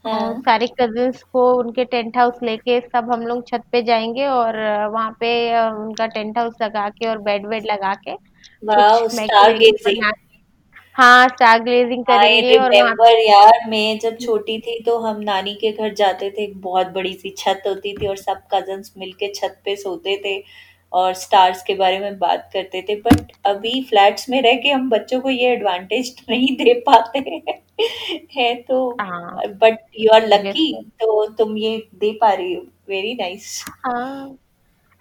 हाँ। 0.05 0.33
सारे 0.41 0.67
कजिन्स 0.67 1.23
को 1.23 1.53
उनके 1.53 1.85
टेंट 1.85 2.17
हाउस 2.17 2.33
लेके 2.43 2.79
सब 2.79 3.11
हम 3.11 3.21
लोग 3.21 3.47
छत 3.47 3.63
पे 3.71 3.81
जाएँगे 3.83 4.25
और 4.25 4.55
अ, 4.55 4.87
वहाँ 4.87 5.11
पे 5.19 5.51
अ, 5.51 5.69
उनका 5.69 6.05
टेंट 6.07 6.37
हाउस 6.37 6.53
लगा 6.61 6.89
के 6.89 7.07
और 7.07 7.17
बेड 7.17 7.47
वेड 7.47 7.65
लगा 7.65 7.93
के 7.93 8.15
कुछ 8.15 9.13
मैगी 9.15 9.25
स्टार 9.25 9.57
गेजिंग 9.57 10.01
बना 10.01 10.11
हाँ 10.95 11.27
स्टार 11.27 11.59
ग्लेजिंग 11.59 12.03
आई 12.09 12.17
करेंगे 12.19 12.57
और 12.57 12.59
वहाँ 12.59 12.69
रिमेम्बर 12.69 13.19
यार 13.19 13.59
मैं 13.69 13.99
जब 13.99 14.17
छोटी 14.17 14.59
थी 14.59 14.79
तो 14.83 14.97
हम 14.99 15.19
नानी 15.21 15.53
के 15.55 15.71
घर 15.71 15.93
जाते 15.93 16.29
थे 16.31 16.43
एक 16.43 16.61
बहुत 16.61 16.87
बड़ी 16.87 17.13
सी 17.13 17.29
छत 17.37 17.63
होती 17.67 17.93
थी 17.93 18.07
और 18.07 18.15
सब 18.17 18.41
कजन्स 18.53 18.93
मिलके 18.97 19.33
छत 19.33 19.61
पे 19.65 19.75
सोते 19.75 20.17
थे। 20.25 20.43
और 20.91 21.13
स्टार्स 21.13 21.61
के 21.63 21.73
बारे 21.75 21.99
में 21.99 22.17
बात 22.19 22.49
करते 22.53 22.81
थे 22.81 22.95
बट 23.01 23.31
अभी 23.45 23.81
फ्लैट्स 23.89 24.29
में 24.29 24.41
रह 24.41 24.55
के 24.63 24.69
हम 24.69 24.89
बच्चों 24.89 25.19
को 25.21 25.29
ये 25.29 25.51
एडवांटेज 25.53 26.15
नहीं 26.29 26.55
दे 26.57 26.73
पाते 26.87 27.19
है। 28.35 28.53
तो 28.61 28.89
हाँ। 29.01 29.41
बट 29.61 29.77
यू 29.99 30.11
आर 30.13 30.27
लकी 30.27 30.71
तो 31.01 31.25
तुम 31.33 31.57
ये 31.57 31.77
दे 31.95 32.11
पा 32.21 32.31
रही 32.33 32.53
हो। 32.53 32.61
वेरी 32.89 33.13
नाइस 33.13 33.63
हाँ। 33.85 34.37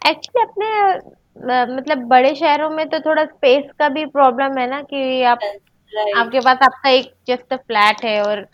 एक्चुअली 0.03 0.43
अपने 0.43 1.17
अ, 1.39 1.67
मतलब 1.71 1.99
बड़े 2.09 2.35
शहरों 2.35 2.69
में 2.71 2.89
तो 2.89 2.99
थोड़ा 3.01 3.25
स्पेस 3.25 3.71
का 3.79 3.89
भी 3.89 4.05
प्रॉब्लम 4.09 4.59
है 4.59 4.69
ना 4.71 4.81
कि 4.83 5.23
आप 5.25 5.39
राइट 5.43 6.17
आपके 6.19 6.41
पास 6.41 6.59
आपका 6.63 6.91
एक 6.91 7.13
जस्ट 7.29 7.55
फ्लैट 7.57 8.05
है 8.05 8.21
और 8.23 8.47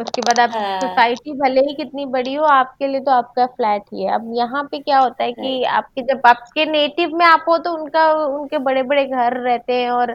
उसके 0.00 0.22
बाद 0.22 0.40
आप 0.40 0.50
हाँ। 0.52 0.80
सोसाइटी 0.80 1.32
भले 1.34 1.60
ही 1.62 1.74
कितनी 1.74 2.04
बड़ी 2.08 2.34
हो 2.34 2.44
आपके 2.46 2.86
लिए 2.86 3.00
तो 3.00 3.10
आपका 3.12 3.46
फ्लैट 3.48 3.82
ही 3.92 4.04
है। 4.04 4.12
अब 4.14 4.30
यहाँ 4.34 4.62
पे 4.64 4.78
क्या 4.80 4.98
होता 4.98 5.24
है 5.24 5.32
कि 5.34 5.62
आपके 5.72 6.02
जब 6.04 6.26
आपके 6.26 6.64
नेटिव 6.66 7.16
में 7.16 7.24
आप 7.26 7.44
हो 7.48 7.56
तो 7.60 7.72
उनका 7.74 8.10
उनके 8.28 8.58
बड़े 8.60 8.82
बड़े 8.84 9.04
घर 9.06 9.36
रहते 9.40 9.74
हैं 9.74 9.90
और 9.92 10.14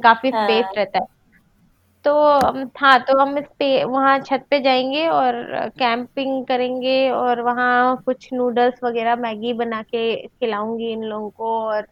काफ़ी 0.00 0.30
स्पेस 0.32 0.64
हाँ 0.64 0.72
रहता 0.76 0.98
है। 0.98 1.06
तो 2.04 2.12
हाँ 2.78 2.98
तो 3.02 3.18
हम 3.18 3.36
इस 3.38 3.44
पे 3.58 3.66
वहाँ 3.86 4.18
छत 4.20 4.44
पे 4.50 4.60
जाएँगे 4.60 5.06
और 5.08 5.34
कैंपिंग 5.78 6.44
करेंगे 6.46 7.10
और 7.12 7.40
वहाँ 7.42 7.96
कुछ 8.06 8.28
नूडल्स 8.32 8.78
वगैरह 8.84 9.16
मैगी 9.18 9.52
बना 9.54 9.82
के 9.84 10.14
खिलाऊँगी 10.28 10.90
इन 10.92 11.02
लोगों 11.04 11.30
को 11.30 11.54
और 11.62 11.86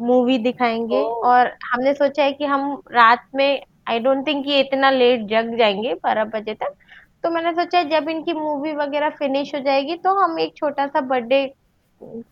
मूवी 0.00 0.38
दिखाएँगे। 0.40 1.02
और 1.24 1.46
हमने 1.64 1.94
सोचा 1.94 2.22
है 2.22 2.32
कि 2.32 2.44
हम 2.46 2.70
रात 2.92 3.26
में 3.34 3.62
आई 3.86 3.98
डोंट 4.00 4.26
थिंक 4.26 4.46
ये 4.46 4.60
इतना 4.60 4.90
लेट 4.92 5.26
जग 5.28 5.56
जाएँगे 5.58 5.94
बारह 6.02 6.24
बजे 6.30 6.54
तक। 6.56 6.74
तो 7.22 7.30
मैंने 7.30 7.52
सोचा 7.54 7.82
जब 7.90 8.08
इनकी 8.08 8.32
मूवी 8.34 8.72
वगैरह 8.74 9.10
फिनिश 9.18 9.54
हो 9.54 9.60
जाएगी 9.62 9.96
तो 9.98 10.14
हम 10.16 10.38
एक 10.40 10.56
छोटा 10.56 10.86
सा 10.88 11.00
बर्थडे 11.06 11.44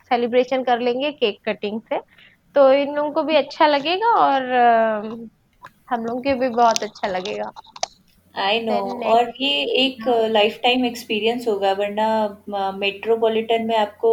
सेलिब्रेशन 0.04 0.62
कर 0.64 0.80
लेंगे 0.80 1.10
केक 1.12 1.38
कटिंग 1.44 1.80
से। 1.82 2.00
तो 2.56 2.70
इन 2.74 2.94
लोगों 2.94 3.10
को 3.12 3.22
भी 3.22 3.36
अच्छा 3.36 3.66
लगेगा 3.66 4.08
और 4.16 4.50
हम 5.88 6.04
लोग 6.04 6.22
के 6.24 6.34
भी 6.34 6.48
बहुत 6.50 6.82
अच्छा 6.82 7.08
लगेगा। 7.08 7.52
आई 8.34 8.60
नो 8.60 8.76
और 9.06 9.32
ये 9.40 9.50
एक 9.78 10.08
लाइफ 10.30 10.58
टाइम 10.62 10.84
एक्सपीरियंस 10.84 11.46
होगा 11.48 11.72
वरना 11.72 12.06
मेट्रोपॉलिटन 12.76 13.66
में 13.66 13.76
आपको 13.76 14.10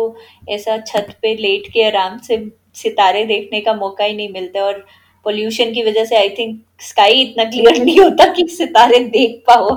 ऐसा 0.49 0.77
छत 0.83 1.15
पे 1.21 1.33
लेट 1.37 1.67
के 1.73 1.83
आराम 1.83 2.17
से 2.21 2.37
सितारे 2.75 3.23
देखने 3.25 3.61
का 3.61 3.73
मौका 3.75 4.03
ही 4.03 4.15
नहीं 4.15 4.29
मिलता 4.33 4.63
और 4.65 4.85
पोल्यूशन 5.25 5.73
की 5.73 5.83
वजह 5.83 6.05
से 6.05 6.15
आई 6.17 6.29
थिंक 6.29 6.59
स्काई 6.81 7.21
इतना 7.21 7.43
क्लियर 7.43 7.83
नहीं 7.83 7.99
होता 7.99 8.25
कि 8.33 8.47
सितारे 8.49 8.99
देख 9.09 9.43
पाओ 9.47 9.75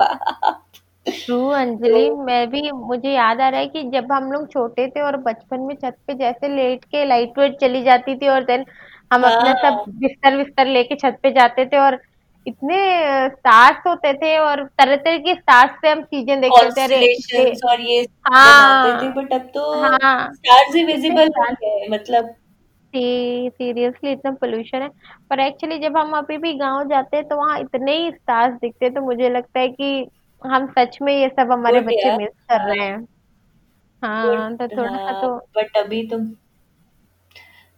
ट्रू 1.07 1.37
तो 1.37 1.49
अंजलि 1.51 2.09
मैं 2.27 2.49
भी 2.51 2.71
मुझे 2.73 3.11
याद 3.13 3.41
आ 3.41 3.49
रहा 3.49 3.61
है 3.61 3.67
कि 3.67 3.83
जब 3.93 4.13
हम 4.13 4.31
लोग 4.33 4.49
छोटे 4.53 4.87
थे 4.89 5.01
और 5.01 5.17
बचपन 5.17 5.61
में 5.61 5.75
छत 5.75 5.97
पे 6.07 6.15
जैसे 6.15 6.49
लेट 6.49 6.85
के 6.85 7.05
लाइट 7.05 7.39
वाइट 7.39 7.59
चली 7.61 7.83
जाती 7.83 8.15
थी 8.17 8.29
और 8.29 8.45
देन 8.45 8.65
हम 9.13 9.23
अपना 9.23 9.53
सब 9.53 9.75
हाँ 9.75 9.85
बिस्तर 9.99 10.67
लेके 10.67 10.95
छत 10.95 11.19
पे 11.23 11.31
जाते 11.31 11.67
थे 11.67 11.79
और 11.79 11.99
इतने 12.47 12.79
स्टार्स 13.29 13.87
होते 13.87 14.13
थे 14.13 14.37
और 14.39 14.63
तरह 14.79 14.97
तरह 14.97 15.19
के 15.19 15.35
स्टार्स 15.35 15.71
से 15.81 15.89
हम 15.89 16.03
चीज़ें 16.05 16.41
देखते 16.41 16.87
थे। 16.89 17.51
और 17.69 17.81
ये 17.81 18.01
हाँ। 18.33 19.13
बट 19.13 19.33
अब 19.33 19.51
तो 19.55 19.73
हाँ। 19.83 20.33
स्टार्स 20.35 20.75
ही 20.75 20.85
विजिबल 20.85 21.29
हो 21.37 21.87
मतलब 21.91 22.35
सी 22.95 23.49
सीरियसली 23.51 24.13
इतना 24.13 24.31
पोल्यूशन 24.41 24.83
है। 24.83 24.89
पर 25.31 25.41
एक्चुअली 25.41 25.79
जब 25.79 25.97
हम 25.97 26.13
अभी 26.19 26.37
भी 26.39 26.53
गाँव 26.59 26.89
जाते 26.89 27.17
हैं 27.17 27.27
तो 27.29 27.37
वहाँ 27.37 27.59
इतने 27.61 27.97
ही 27.97 28.11
स्टार्स 28.11 28.55
दिखते 28.55 28.85
हैं 28.85 28.95
तो 28.95 29.01
मुझे 29.01 29.31
लगता 29.31 29.61
है 29.61 29.69
कि 29.71 30.07
हम 30.43 30.67
सच 30.69 30.99
में 31.03 31.13
ये 31.13 31.29
सब 31.31 31.53
हमारे 31.53 31.81
गुड 31.81 31.87
बच्चे 31.87 32.17
मिस 32.17 32.33
कर 32.51 32.69
रहे 32.69 32.89
हाँ। 34.03 34.51
हैं 34.51 34.57
तो 34.57 34.67
थोड़ा 34.69 34.97
सा 34.97 35.21
तो 35.21 35.37
बट 35.57 35.77
अभी 35.77 36.07
तुम 36.09 36.27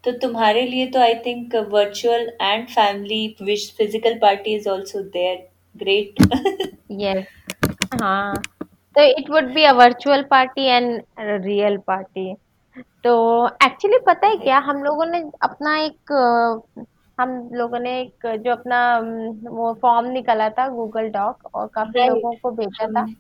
तो 0.05 0.13
तुम्हारे 0.19 0.63
लिए 0.63 0.87
तो 0.87 1.01
I 1.01 1.15
think 1.15 1.55
virtual 1.71 2.29
and 2.43 2.67
family 2.69 3.37
wish 3.43 3.71
physical 3.79 4.19
party 4.19 4.55
is 4.55 4.69
also 4.69 5.01
there 5.01 5.47
great 5.77 6.23
yes 7.01 7.27
हाँ 8.03 8.35
तो 8.97 9.03
it 9.19 9.31
would 9.31 9.53
be 9.55 9.65
a 9.65 9.73
virtual 9.73 10.23
party 10.23 10.67
and 10.67 11.03
real 11.19 11.77
party 11.87 12.35
तो 13.05 13.13
एक्चुअली 13.65 13.99
पता 14.07 14.27
है 14.27 14.37
क्या 14.39 14.59
हम 14.69 14.83
लोगों 14.85 15.07
ने 15.07 15.19
अपना 15.43 15.77
एक 15.79 16.13
अ, 16.13 16.83
हम 17.19 17.31
लोगों 17.55 17.79
ने 17.79 18.01
एक 18.01 18.27
जो 18.45 18.53
अपना 18.53 18.79
अम, 18.97 19.07
वो 19.57 19.73
फॉर्म 19.83 20.07
निकाला 20.11 20.49
था 20.59 20.69
गूगल 20.69 21.09
डॉक 21.11 21.51
और 21.55 21.67
काफ़ी 21.75 22.07
लोगों 22.07 22.35
को 22.43 22.51
भेजा 22.51 22.87
था 22.87 23.01
हम 23.01 23.15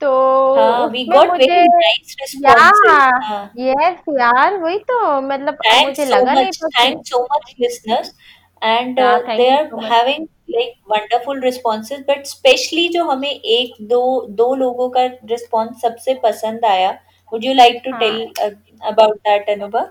तो 0.00 0.10
हाँ 0.56 0.86
वी 0.88 1.04
उसमें 1.04 1.16
गॉट 1.16 1.28
मुझे 1.28 1.52
वेरी 1.52 1.68
नाइस 1.74 2.16
या 2.36 2.54
रिस्पॉन्सेस 2.54 3.08
हाँ 3.28 3.44
यस 3.58 4.02
यार 4.20 4.56
वही 4.62 4.78
तो 4.90 5.20
मतलब 5.20 5.58
मुझे 5.82 6.04
so 6.04 6.10
लगा 6.10 6.34
नहीं 6.34 6.46
much. 6.46 6.58
Thanks 6.76 7.10
so 7.10 7.20
much, 7.32 7.54
listeners. 7.58 8.10
And 8.62 8.98
या 8.98 9.10
uh, 9.10 9.18
they 9.20 9.28
thank 9.28 9.50
you 9.50 9.56
are 9.56 9.66
so 9.70 9.76
much 9.76 9.92
having 9.92 10.28
like 10.48 10.74
wonderful 10.88 11.42
responses. 11.46 12.02
But 12.08 12.26
specially 12.26 12.88
जो 12.94 13.04
हमें 13.10 13.30
एक 13.30 13.74
दो 13.88 14.00
दो 14.40 14.54
लोगों 14.54 14.88
का 14.96 15.04
response 15.32 15.80
सबसे 15.82 16.14
पसंद 16.24 16.64
आया. 16.64 16.90
Would 17.32 17.44
you 17.44 17.54
like 17.54 17.82
to 17.84 17.90
tell 17.98 18.18
हाँ 18.20 18.32
uh, 18.42 18.50
about 18.82 19.18
that, 19.24 19.48
Anubha? 19.48 19.84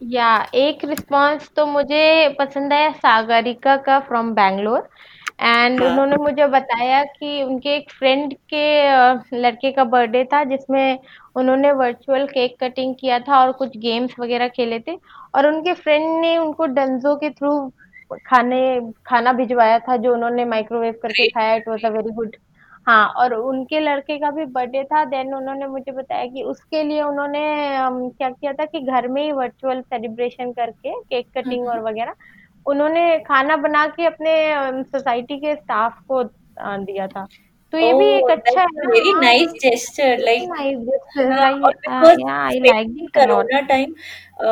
या 0.00 0.30
एक 0.54 0.84
रिस्पांस 0.84 1.48
तो 1.56 1.64
मुझे 1.66 2.28
पसंद 2.38 2.72
आया 2.72 2.90
सागरिका 2.92 3.76
का 3.86 3.98
फ्रॉम 4.08 4.32
बैंगलोर 4.34 4.88
एंड 5.40 5.82
हाँ। 5.82 5.90
उन्होंने 5.90 6.16
मुझे 6.16 6.46
बताया 6.46 7.02
कि 7.04 7.42
उनके 7.42 7.76
एक 7.76 7.90
फ्रेंड 7.92 8.34
के 8.52 9.38
लड़के 9.40 9.72
का 9.72 9.84
बर्थडे 9.94 10.24
था 10.32 10.42
जिसमें 10.50 10.98
उन्होंने 11.36 11.72
वर्चुअल 11.72 12.26
केक 12.26 12.56
कटिंग 12.60 12.94
किया 13.00 13.18
था 13.20 13.40
और 13.40 13.52
कुछ 13.52 13.76
गेम्स 13.78 14.14
वगैरह 14.20 14.48
खेले 14.48 14.78
थे। 14.80 14.96
और 15.34 15.46
उनके 15.46 15.74
फ्रेंड 15.74 16.20
ने 16.20 16.36
उनको 16.38 16.66
डंजो 16.76 17.14
के 17.16 17.30
थ्रू 17.30 17.58
खाने 18.26 18.60
खाना 19.06 19.32
भिजवाया 19.32 19.78
था 19.88 19.96
जो 19.96 20.12
उन्होंने 20.14 20.44
माइक्रोवेव 20.44 20.98
करके 21.02 21.28
खाया 21.28 21.54
it 21.54 21.68
was 21.68 21.86
a 21.86 21.90
very 21.90 22.12
good 22.14 22.36
हाँ 22.86 23.06
और 23.18 23.34
उनके 23.34 23.80
लड़के 23.80 24.18
का 24.18 24.30
भी 24.30 24.44
बर्थडे 24.56 24.82
था 24.84 25.04
देन 25.04 25.34
उन्होंने 25.34 25.66
मुझे 25.66 25.92
बताया 25.92 26.26
कि 26.26 26.42
उसके 26.42 26.82
लिए 26.82 27.02
उन्होंने 27.02 27.40
क्या 28.18 28.28
किया 28.30 28.52
था 28.52 28.64
कि 28.64 28.80
घर 28.80 29.08
में 29.08 29.22
ही 29.22 29.32
वर्चुअल 29.32 29.80
सेलिब्रेशन 29.82 30.52
करके 30.52 30.92
केक 31.00 31.26
कटिंग 31.38 31.66
और 31.68 31.78
Mhm. 31.78 31.88
वगैरह 31.88 32.14
उन्होंने 32.66 33.18
खाना 33.18 33.56
बना 33.56 33.86
के 33.86 34.06
अपने 34.06 34.34
सोसाइटी 34.82 35.36
के 35.40 35.54
स्टाफ 35.54 35.98
को 36.08 36.22
दिया 36.60 37.06
था 37.06 37.26
तो 37.72 37.78
ये 37.78 37.92
भी 37.92 38.06
एक 38.06 38.24
Oh, 38.24 38.32
अच्छा. 38.32 38.64
वेरी 38.86 39.12
नाइस 39.14 39.98
हाँ 41.20 42.10
like 42.10 43.08
corona 43.14 43.60
time 43.68 43.94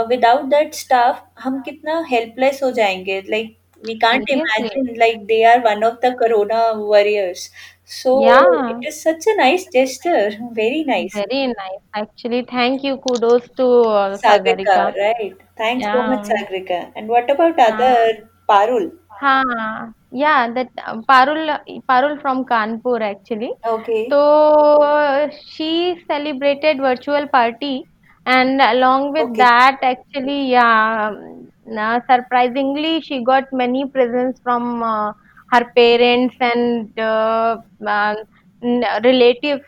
without 0.09 0.45
that 0.51 0.75
stuff 0.75 1.27
हम 1.41 1.61
कितना 1.63 2.05
हेल्पलेस 2.11 2.63
हो 2.63 2.71
जाएँगे 2.71 3.21
like 3.31 3.57
we 3.83 3.95
can't 3.99 4.31
imagine 4.31 4.95
like 4.99 5.25
they 5.27 5.43
are 5.45 5.59
one 5.61 5.85
of 5.85 5.95
the 6.05 6.15
corona 6.19 6.71
warriors 6.71 7.51
So 7.98 8.22
yeah 8.24 8.38
it 8.70 8.88
is 8.88 8.94
such 8.94 9.28
a 9.30 9.36
nice 9.38 9.68
gesture 9.74 10.38
very 10.60 10.84
nice 10.88 11.16
very 11.16 11.46
nice 11.48 12.02
actually 12.02 12.42
thank 12.54 12.86
you 12.86 12.96
kudos 13.08 13.50
to 13.58 13.68
Sagrika, 13.84 14.18
Sagarika 14.18 14.84
right? 14.98 15.38
Thanks 15.62 15.84
yeah 15.84 15.94
so 15.94 16.04
much, 16.10 16.26
Sagrika. 16.34 16.80
And 16.96 17.10
what 17.10 17.30
about 17.30 17.60
हाँ 17.60 17.72
other 17.72 18.30
Parul? 18.50 18.92
हाँ 19.22 19.94
yeah 20.12 20.52
that 20.54 20.70
uh, 20.88 20.96
Parul 21.10 21.50
Parul 21.90 22.22
from 22.22 22.44
Kanpur 22.46 23.02
actually 23.02 23.52
Okay, 23.72 24.08
so 24.10 25.30
she 25.48 26.02
celebrated 26.08 26.80
virtual 26.80 27.28
party 27.28 27.86
and 28.26 28.62
along 28.62 29.12
with 29.12 29.30
okay. 29.30 29.38
that 29.38 29.80
actually 29.84 30.52
yeah 30.52 31.10
um, 31.10 31.52
uh, 31.78 32.00
surprisingly 32.10 33.02
she 33.02 33.24
got 33.24 33.52
many 33.54 33.86
presents 33.98 34.40
from 34.42 34.84
uh, 34.84 35.12
uh, 35.63 37.57
uh, 37.87 38.15
n- 38.63 38.85
relatives 39.03 39.61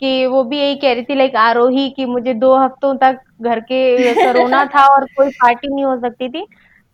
कि 0.00 0.26
वो 0.26 0.44
भी 0.44 0.58
यही 0.58 0.76
कह 0.76 0.92
रही 0.92 1.02
थी 1.02 1.14
like 1.14 1.36
आरोही 1.36 1.90
कि 1.90 2.04
मुझे 2.04 2.34
दो 2.34 2.56
हफ्तों 2.56 2.96
तक 2.96 3.20
घर 3.42 3.60
के 3.60 4.14
कोरोना 4.14 4.64
था 4.64 4.86
और 4.86 5.04
कोई 5.04 5.28
पार्टी 5.28 5.74
नहीं 5.74 5.84
हो 5.84 6.00
सकती 6.00 6.28
थी। 6.28 6.46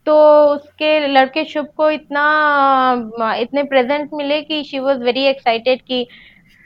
तो 0.06 0.44
उसके 0.44 1.06
लड़के 1.06 1.44
शुभ 1.44 1.66
को 1.76 1.90
इतना 1.90 3.34
इतने 3.36 3.62
प्रेजेंट 3.62 4.10
मिले 4.12 4.42
कि 4.42 4.64
शी 4.64 4.78
वाज 4.78 5.02
वेरी 5.02 5.24
एक्साइटेड 5.24 5.82
कि 5.82 6.06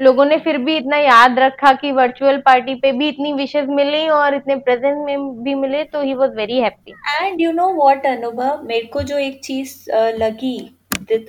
लोगों 0.02 0.24
ने 0.24 0.38
फिर 0.38 0.58
भी 0.58 0.76
इतना 0.76 0.96
याद 0.96 1.38
रखा 1.38 1.72
कि 1.72 1.92
वर्चुअल 1.92 2.38
पार्टी 2.38 2.74
पे 2.74 2.92
भी 2.92 3.08
इतनी 3.08 3.32
विशेष 3.32 3.66
मिली 3.68 4.08
और 4.08 4.34
इतने 4.34 4.56
प्रेजेंट 4.56 5.06
में 5.06 5.42
भी 5.42 5.54
मिले 5.54 5.84
तो 5.84 6.02
ही 6.02 6.14
was 6.14 6.34
very 6.36 6.60
happy 6.60 6.94
and 7.20 7.40
you 7.40 7.52
know 7.52 7.72
what 7.74 8.06
Anubhav 8.06 8.62
मेरे 8.62 8.86
को 8.86 9.02
जो 9.02 9.18
एक 9.18 9.40
चीज़ 9.44 9.90
लगी 9.92 10.73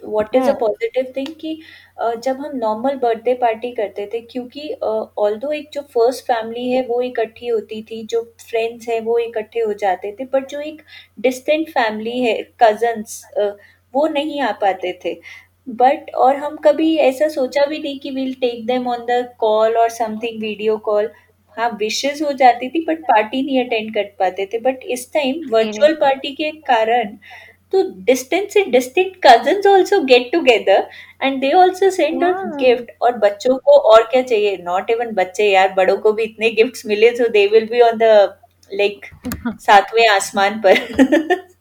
what 0.05 0.35
is 0.35 0.43
a 0.43 0.45
hmm 0.45 0.59
positive 0.59 1.11
thing 1.17 1.27
कि 1.41 1.53
अ, 1.99 2.13
जब 2.15 2.39
हम 2.39 2.55
नॉर्मल 2.57 2.95
बर्थडे 2.99 3.33
पार्टी 3.41 3.71
करते 3.71 4.05
थे 4.13 4.21
क्योंकि 4.23 4.69
ऑल्दो 4.83 5.51
एक 5.51 5.69
जो 5.73 5.81
फ़र्स्ट 5.93 6.25
फैमिली 6.27 6.69
है 6.69 6.81
वो 6.87 7.01
इकट्ठी 7.01 7.47
होती 7.47 7.81
थी 7.83 8.03
जो 8.11 8.21
फ्रेंड्स 8.41 8.87
है 8.89 8.99
वो 9.01 9.17
इकट्ठे 9.19 9.59
हो 9.59 9.73
जाते 9.81 10.11
थे 10.19 10.25
बट 10.33 10.47
जो 10.49 10.59
एक 10.61 10.81
डिस्टेंट 11.19 11.69
फैमिली 11.69 12.19
है 12.19 12.41
कजन्स 12.63 13.21
वो 13.93 14.07
नहीं 14.09 14.41
आ 14.41 14.51
पाते 14.61 14.99
थे। 15.05 15.13
बट 15.67 16.09
और 16.15 16.35
हम 16.37 16.55
कभी 16.65 16.95
ऐसा 16.99 17.27
सोचा 17.29 17.65
भी 17.65 17.79
नहीं 17.79 17.99
कि 17.99 18.09
will 18.11 18.33
take 18.41 18.65
them 18.67 18.87
on 18.87 19.05
the 19.05 19.23
call 19.39 19.77
और 19.77 19.89
समथिंग 19.91 20.41
वीडियो 20.41 20.77
कॉल 20.85 21.09
हाँ 21.57 21.69
विशेस 21.79 22.21
हो 22.21 22.31
जाती 22.33 22.69
थी 22.69 22.83
बट 22.87 22.99
पार्टी 23.03 23.41
नहीं 23.41 23.63
अटेंड 23.65 23.93
कर 23.93 24.03
पाते 24.19 24.45
थे। 24.53 24.59
बट 24.59 24.83
इस 24.85 25.11
टाइम 25.13 25.41
वर्चुअल 25.51 25.93
पार्टी 26.01 26.33
के 26.35 26.51
कारण 26.67 27.17
तो 27.73 27.81
डिस्टेंस 28.05 28.53
से 28.53 28.63
distinct 28.71 29.17
cousins 29.25 29.67
also 29.67 29.99
get 30.05 30.31
together 30.31 30.87
and 31.21 31.39
they 31.41 31.51
also 31.59 31.89
send 31.89 32.23
हाँ 32.23 32.51
गिफ्ट 32.59 32.91
और 33.01 33.17
बच्चों 33.17 33.57
को 33.57 33.77
और 33.91 34.03
क्या 34.11 34.21
चाहिए? 34.21 34.57
नॉट 34.63 34.89
इवन 34.89 35.13
बच्चे 35.15 35.49
यार 35.51 35.73
बड़ों 35.77 35.97
को 35.97 36.11
भी 36.13 36.23
इतने 36.23 36.49
गिफ्ट्स 36.51 36.85
मिले 36.85 37.15
so 37.15 37.27
they 37.29 37.45
will 37.47 37.67
be 37.71 37.81
on 37.81 37.97
the 37.97 38.37
like 38.71 39.05
सातवें 39.61 40.07
आसमान 40.09 40.61
पर। 40.61 40.77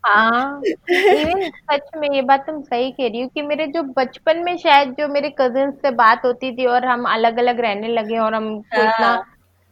हाँ 0.07 0.61
इवन 0.65 1.49
सच 1.51 1.91
में 1.97 2.09
ये 2.15 2.23
बात 2.23 2.47
तुम 2.47 2.61
सही 2.63 2.91
कह 2.91 3.07
रही 3.09 3.23
हो 3.23 3.29
कि 3.35 3.43
मेरे 3.43 3.67
जो 3.67 3.83
बचपन 3.99 4.43
में 4.45 4.57
शायद 4.59 4.95
जो 4.99 5.09
मेरे 5.09 5.31
कजिन 5.41 5.71
से 5.73 5.91
बात 5.97 6.25
होती 6.25 6.51
थी 6.57 6.67
और 6.67 6.85
हम 6.85 7.05
अलग 7.13 7.39
अलग 7.39 7.61
रहने 7.61 7.89
लगे 7.89 8.19
और 8.19 8.35
हमको 8.35 8.83
इतना 8.83 9.07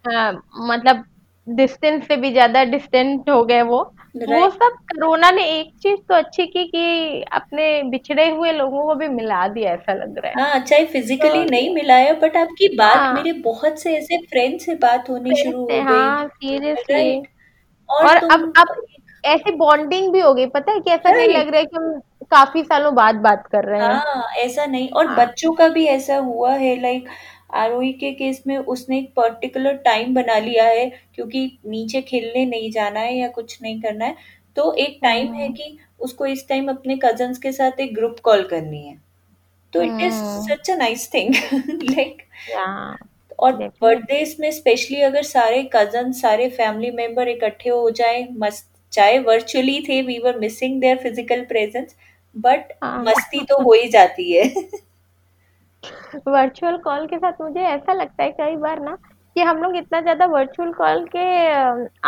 हाँ 0.04 0.30
अ, 0.32 0.40
मतलब 0.56 1.04
डिस्टेंस 1.46 2.06
से 2.08 2.16
भी 2.16 2.30
ज़्यादा 2.32 2.62
डिस्टेंट 2.64 3.30
हो 3.30 3.42
गए 3.44 3.62
वो। 3.62 3.78
वो 4.18 4.48
सब 4.50 4.72
कोरोना 4.90 5.30
ने 5.30 5.44
एक 5.50 5.72
चीज़ 5.82 5.98
तो 6.08 6.14
अच्छी 6.14 6.46
की 6.46 6.64
कि 6.66 7.22
अपने 7.32 7.82
बिछड़े 7.82 8.28
हुए 8.30 8.52
लोगों 8.52 8.82
को 8.82 8.94
भी 8.94 9.08
मिला 9.08 9.46
दिया 9.48 9.72
ऐसा 9.72 9.94
लग 9.94 10.18
रहा 10.18 10.30
है। 10.30 10.34
हाँ 10.42 10.58
चाहे 10.60 10.84
फिजिकली 10.86 11.44
तो 11.44 11.50
नहीं 11.50 11.74
मिलाया 11.74 12.12
बट 12.14 12.36
आपकी 12.36 12.68
बात 12.76 12.96
हाँ। 12.96 13.14
मेरे 13.14 13.32
बहुत 13.40 13.78
से 13.80 13.96
ऐसे 13.96 14.16
फ्रेंड 14.26 14.58
से 14.60 14.74
बात 14.76 15.08
होनी 15.10 15.34
शुरू 15.36 15.58
हो 15.60 15.66
गई। 15.66 15.80
हाँ 15.80 16.26
सीरियसली 16.28 16.94
राइट 16.94 17.26
और 17.88 18.04
और 18.06 18.16
अब 18.16 18.52
अब 18.58 18.74
ऐसी 19.24 19.50
बॉन्डिंग 19.56 20.12
भी 20.12 20.20
हो 20.20 20.32
गई 20.34 20.46
पता 20.48 20.72
है 20.72 20.80
कि 20.80 20.90
ऐसा 20.90 21.10
नहीं 21.10 21.28
लग 21.28 21.48
रहा 21.48 21.58
है 21.58 21.64
कि 21.64 21.76
हम 21.76 22.00
काफ़ी 22.30 22.62
सालों 22.64 22.94
बाद 22.94 23.14
बात 23.22 23.46
कर 23.52 23.64
रहे 23.64 23.80
हैं। 23.82 23.88
हाँ 23.88 24.22
ऐसा 24.38 24.66
नहीं। 24.66 24.88
और 24.90 25.06
हाँ। 25.06 25.16
बच्चों 25.16 25.52
का 25.52 25.68
भी 25.68 25.84
ऐसा 25.88 26.16
हुआ 26.20 26.52
है 26.54 26.80
लाइक 26.82 27.08
आरोही 27.52 27.92
के 27.92 28.12
केस 28.12 28.42
में 28.46 28.56
उसने 28.58 28.98
एक 28.98 29.12
पर्टिकुलर 29.16 29.76
टाइम 29.84 30.14
बना 30.14 30.38
लिया 30.38 30.64
है 30.64 30.86
क्योंकि 31.14 31.46
नीचे 31.66 32.02
खेलने 32.02 32.44
नहीं 32.46 32.70
जाना 32.70 33.00
है 33.00 33.14
या 33.16 33.28
कुछ 33.28 33.58
नहीं 33.62 33.80
करना 33.82 34.04
है 34.04 34.16
तो 34.56 34.72
एक 34.74 34.98
टाइम 35.02 35.32
है 35.34 35.46
हम्म 35.46 35.52
कि 35.52 35.76
उसको 36.00 36.26
इस 36.26 36.48
टाइम 36.48 36.68
अपने 36.68 36.96
कजन्स 37.04 37.38
के 37.38 37.52
साथ 37.52 37.80
एक 37.80 37.94
ग्रुप 37.94 38.18
कॉल 38.20 38.42
करनी 38.48 38.86
है। 38.86 39.00
तो 39.72 39.82
it 39.82 40.02
is 40.02 40.14
such 40.14 40.70
a 40.70 40.74
nice 40.76 41.08
thing 41.14 41.34
like 41.90 42.22
और 43.38 43.52
बर्थडे 43.82 44.24
में 44.40 44.50
स्पेशली 44.52 45.00
अगर 45.02 45.22
सारे 45.22 45.62
कज़न 45.74 46.12
सारे 46.12 46.48
फैमिली 46.50 46.90
मेंबर 46.90 47.28
इकट्ठे 47.28 47.70
हो 47.70 47.90
जाए 47.90 48.26
मस्त 48.38 48.70
चाहे 48.92 49.18
वर्चुअली 49.20 49.80
थे 49.88 50.00
we 50.02 50.18
were 50.18 50.38
missing 50.38 50.80
their 50.80 50.96
physical 50.98 51.44
presence 51.44 51.94
but 52.36 52.72
हाँ। 52.82 53.02
मस्ती 53.04 53.44
तो 53.44 53.62
हो 53.62 53.72
ही 53.72 53.88
जाती 53.88 54.32
है। 54.32 54.44
वर्चुअल 56.28 56.76
कॉल 56.76 57.06
के 57.06 57.16
साथ 57.18 57.40
मुझे 57.40 57.60
ऐसा 57.60 57.92
लगता 57.92 58.22
है 58.22 58.30
कई 58.30 58.56
बार 58.56 58.80
ना 58.80 58.96
कि 59.36 59.40
हम 59.40 59.62
लोग 59.62 59.76
इतना 59.76 60.00
ज़्यादा 60.00 60.26
वर्चुअल 60.26 60.72
कॉल 60.72 61.04
के 61.16 61.26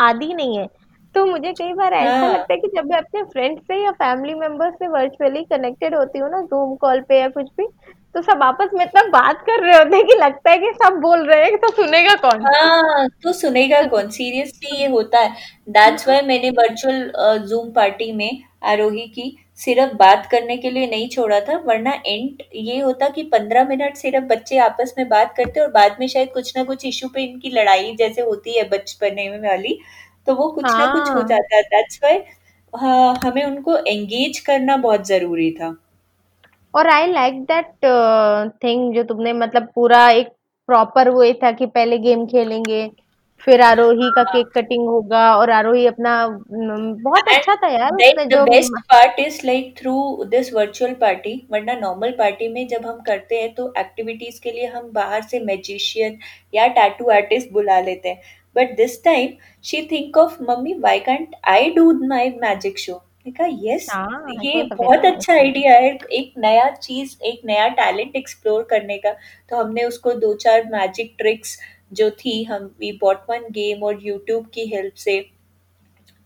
आदी 0.01 0.33
नहीं 0.35 0.59
है। 0.59 0.67
तो 1.15 1.25
मुझे 1.27 1.53
कई 1.53 1.73
बार 1.73 1.93
ऐसा 1.93 2.11
हाँ। 2.17 2.33
लगता 2.33 2.53
है 2.53 2.57
कि 2.61 2.69
जब 2.77 2.87
मैं 2.91 2.99
अपने 2.99 3.23
फ्रेंड 3.23 3.59
से 3.61 3.83
या 3.85 3.91
फैमिली 3.93 4.35
मेंबर 4.35 4.71
से 4.71 4.89
वर्चुअली 4.89 5.43
कनेक्टेड 5.45 5.95
होती 5.95 6.19
हूँ 6.19 6.31
ना 6.31 6.41
जूम 6.43 6.75
कॉल 6.77 7.01
पे 7.01 7.21
या 7.21 7.29
कुछ 7.29 7.47
भी 7.59 7.67
तो 8.15 8.23
सब 8.23 8.43
आपस 8.43 8.71
में 8.75 8.85
इतना 8.85 9.03
बात 9.11 9.41
कर 9.47 9.63
रहे 9.63 9.77
होते 9.79 9.97
हैं 9.97 10.07
कि 10.07 10.15
लगता 10.15 10.51
है 10.51 10.59
कि 10.59 10.73
सब 10.83 10.99
बोल 11.01 11.25
रहे 11.27 11.45
हैं 11.45 11.57
तो 11.59 11.69
सुनेगा 11.73 12.15
कौन? 12.15 12.45
हाँ 12.47 13.09
तो 13.23 13.33
सुनेगा 13.33 13.83
कौन? 13.83 14.09
सीरियसली 14.11 14.77
ये 14.77 14.87
होता 14.89 15.21
है। 15.21 15.35
दैट्स 15.69 16.09
वाई 16.09 16.21
मैंने 16.23 16.51
वर्चुअल 16.51 17.39
जूम 17.49 17.71
पार्टी 17.73 18.13
में 18.13 18.31
आरोही 18.65 19.07
की 19.09 19.37
सिर्फ़ 19.59 19.95
बात 19.97 20.27
करने 20.27 20.57
के 20.57 20.71
लिए 20.71 20.87
नहीं 20.87 21.09
छोड़ा 21.09 21.41
था 21.41 21.57
वरना 21.59 21.93
एंड 22.07 22.43
ये 22.55 22.79
होता 22.81 23.09
कि 23.09 23.23
पंद्रह 23.23 23.65
मिनट 23.65 23.97
सिर्फ़ 23.97 24.25
बच्चे 24.25 24.59
आपस 24.59 24.95
में 24.99 25.09
बात 25.09 25.35
करते 25.37 25.61
और 25.61 25.71
बाद 25.71 25.97
में 26.01 26.07
शायद 26.09 26.33
कुछ 26.35 26.57
ना 26.57 26.65
कुछ 26.65 26.87
इशू 26.87 27.09
पे 27.09 27.25
इनकी 27.25 27.51
लड़ाई 27.51 27.95
जैसे 27.97 28.23
होती 28.23 28.59
है 28.59 28.69
बचपने 28.69 29.29
में 29.31 29.39
वाली 29.49 29.79
तो 30.27 30.35
वो 30.35 30.49
कुछ 30.51 30.65
ना 30.65 30.93
कुछ 30.93 31.09
हो 31.09 31.21
हाँ। 31.21 31.29
जाता 31.29 31.61
दैट्स 31.61 32.01
वाई 32.05 32.19
हाँ, 32.73 33.15
हमें 33.25 33.45
उनको 33.45 33.77
एंगेज 33.79 34.39
करना 34.39 34.77
बहुत 34.77 35.07
ज़रूरी 35.07 35.51
था। 35.51 35.77
और 36.75 36.87
आई 36.87 37.07
लाइक 37.07 37.43
दैट 37.45 37.67
थिंग 38.65 38.95
जो 38.95 39.03
तुमने 39.03 39.33
मतलब 39.33 39.69
पूरा 39.75 40.09
एक 40.11 40.29
प्रॉपर 40.69 41.11
वे 41.11 41.33
था 41.43 41.53
कि 41.53 41.67
पहले 41.67 41.99
गेम 41.99 42.25
खेलेंगे 42.27 42.83
फिर 43.45 43.61
आरोही 43.61 44.11
का 44.11 44.23
केक 44.25 44.47
कटिंग 44.55 44.87
होगा 44.89 45.25
और 45.37 45.51
आरोही 45.51 45.87
अपना 45.87 46.15
बहुत 46.51 47.29
अच्छा 47.29 47.55
था 47.55 47.69
यार 47.69 48.25
जो 48.27 48.45
best 48.47 48.79
part 48.93 49.19
is 49.21 49.37
like 49.45 49.73
through 49.81 50.27
this 50.31 50.51
virtual 50.55 50.95
party 51.03 51.35
वरना 51.53 51.75
नॉर्मल 51.81 52.11
पार्टी 52.19 52.49
में 52.49 52.67
जब 52.69 52.87
हम 52.87 53.01
करते 53.07 53.41
हैं 53.41 53.53
तो 53.55 53.73
एक्टिविटीज़ 53.79 54.41
के 54.43 54.53
लिए 54.53 54.67
हम 54.67 54.91
बाहर 54.93 55.23
से 55.23 55.41
मैजिशियन 55.45 56.19
या 56.55 56.67
टैटू 56.79 57.11
आर्टिस्ट 57.13 57.53
बुला 57.53 57.81
लेते 57.81 58.09
हैं। 58.09 58.21
But 58.57 58.77
this 58.77 59.03
time 59.05 59.31
she 59.65 59.83
think 59.91 60.17
of 60.19 60.43
mummy 60.43 60.75
why 60.81 60.99
can't 61.01 61.35
I 61.49 61.71
do 61.71 61.93
my 62.09 62.31
magic 62.43 62.79
show 62.79 63.03
कहा 63.29 63.47
यस 63.63 63.87
हाँ 63.91 64.25
ये 64.31 64.53
ये 64.53 64.63
तो 64.63 64.77
बहुत 64.77 65.05
अच्छा 65.07 65.33
आइडिया 65.35 65.73
है 65.73 65.91
एक 66.13 66.33
नया 66.39 66.69
चीज़ 66.73 67.17
एक 67.27 67.41
नया 67.47 67.69
टैलेंट 67.79 68.17
एक्सप्लोर 68.17 68.63
करने 68.71 68.97
का। 68.99 69.13
तो 69.51 69.57
हमने 69.57 69.85
उसको 69.85 70.13
दो 70.15 70.33
चार 70.35 70.65
मैजिक 70.73 71.15
ट्रिक्स 71.19 71.57
जो 71.93 72.11
थी 72.11 72.45
हम 72.45 72.75
वी 72.81 72.93
बॉट 72.93 73.19
वन 73.31 73.39
गेम 73.53 73.83
और 73.83 73.99
यूट्यूब 74.03 74.47
की 74.55 74.67
हेल्प 74.67 74.95
से 74.95 75.31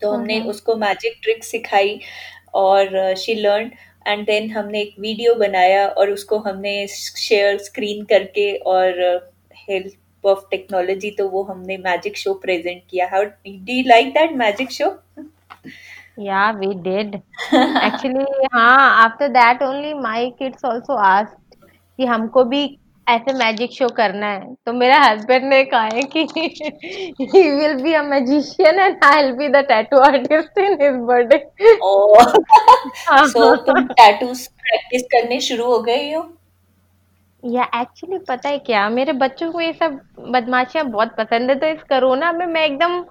तो 0.01 0.11
हमने 0.11 0.41
उसको 0.41 0.75
मैजिक 0.75 1.19
ट्रिक 1.23 1.43
सिखाई 1.43 1.99
और 2.53 3.15
शी 3.15 3.35
लर्न 3.35 3.71
एंड 4.07 4.25
देन 4.25 4.51
हमने 4.51 4.81
एक 4.81 4.95
वीडियो 4.99 5.35
बनाया 5.35 5.87
और 5.87 6.09
उसको 6.09 6.37
हमने 6.37 6.87
शेयर 6.87 7.57
स्क्रीन 7.57 8.05
करके 8.05 8.55
और 8.57 9.01
हेल्प 9.69 10.25
ऑफ़ 10.25 10.39
टेक्नोलॉजी 10.51 11.11
तो 11.11 11.27
वो 11.29 11.43
हमने 11.43 11.77
मैजिक 11.77 12.17
शो 12.17 12.33
प्रेजेंट 12.33 12.81
किया। 12.89 13.07
How 13.07 13.23
do 13.23 13.73
you 13.73 13.83
like 13.87 14.13
that 14.13 14.31
magic 14.31 14.71
show 14.71 14.95
Yeah, 16.21 16.53
we 16.53 16.73
did. 16.75 17.13
Actually, 17.53 18.25
हाँ 18.53 19.09
after 19.09 19.29
that 19.29 19.61
only 19.61 19.93
my 19.93 20.31
kids 20.39 20.65
also 20.71 20.97
asked 21.09 21.37
कि 21.97 22.05
हमको 22.05 22.43
भी 22.43 22.79
ऐसे 23.09 23.33
मैजिक 23.37 23.71
शो 23.73 23.87
करना 23.97 24.27
है। 24.27 24.53
तो 24.65 24.73
मेरा 24.73 24.97
हस्बैंड 25.01 25.45
ने 25.49 25.63
कहा 25.65 25.89
है 25.93 26.01
कि 26.15 26.25
he 27.33 27.43
will 27.59 27.77
be 27.83 27.93
a 27.99 28.03
magician 28.09 28.81
and 28.85 29.05
I'll 29.09 29.31
be 29.37 29.47
the 29.55 29.63
tattoo 29.69 30.01
artist 30.07 30.59
in 30.65 30.75
his 30.81 30.97
birthday. 31.11 31.41
और 31.83 32.33
सो 33.29 33.47
हाँ 33.47 33.55
तुम 33.65 33.87
टैटूज 33.87 34.47
प्रैक्टिस 34.47 35.03
करने 35.13 35.39
शुरू 35.41 35.65
हो 35.65 35.79
गए 35.81 36.11
हो? 36.13 36.21
या 37.43 37.63
एक्चुअली 37.81 38.17
पता 38.27 38.49
है 38.49 38.57
क्या? 38.59 38.87
मेरे 38.89 39.13
बच्चों 39.13 39.51
को 39.51 39.61
ये 39.61 39.73
सब 39.73 39.99
बदमाशियाँ 40.29 40.85
बहुत 40.87 41.15
पसंद 41.17 41.49
है 41.49 41.55
तो 41.59 41.67
इस 41.67 41.83
कोरोना 41.89 42.31
में 42.33 42.45
मैं 42.45 42.65
एकदम 42.65 43.01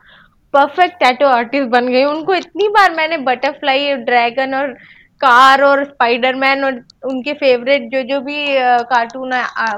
परफेक्ट 0.54 0.98
टैटू 1.00 1.26
आर्टिस्ट 1.26 1.68
बन 1.70 1.88
गई 1.88 2.04
उनको 2.04 2.34
इतनी 2.34 2.68
बार 2.74 2.94
मैंने 2.94 3.16
बटरफ्लाई 3.24 3.94
ड्रैगन 4.04 4.54
और 4.54 4.76
कार 5.20 5.62
और 5.62 5.84
स्पाइडरमैन 5.84 6.64
और 6.64 6.82
उनके 7.04 7.32
फेवरेट 7.32 7.90
जो 7.92 8.02
जो 8.02 8.20
भी 8.20 8.44
कार्टून 8.84 9.34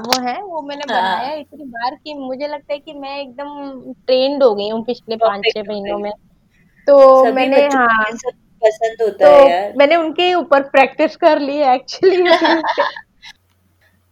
वो 0.06 0.20
है 0.22 0.40
वो 0.42 0.62
मैंने 0.62 0.84
बनाया 0.88 1.28
हाँ 1.28 1.36
इतनी 1.36 1.64
बार 1.64 1.94
कि 1.94 2.14
मुझे 2.14 2.46
लगता 2.46 2.72
है 2.72 2.78
कि 2.78 2.92
मैं 2.94 3.18
एकदम 3.18 3.92
ट्रेंड 4.06 4.42
हो 4.42 4.54
गई 4.54 4.68
हूँ 4.68 4.84
पिछले 4.84 5.16
पाँच 5.16 5.42
छह 5.54 5.62
महीनों 5.62 5.98
में। 5.98 6.12
तो 6.86 7.24
मैंने 7.32 7.62
हाँ। 7.66 8.04
पसंद 8.62 9.02
होता 9.02 9.26
तो 9.26 9.32
है 9.32 9.50
यार। 9.50 9.72
मैंने 9.76 9.96
उनके 9.96 10.32
ऊपर 10.34 10.62
प्रैक्टिस 10.62 11.16
कर 11.16 11.38
ली 11.38 11.56
है 11.56 11.74
एक्चुअली 11.74 12.22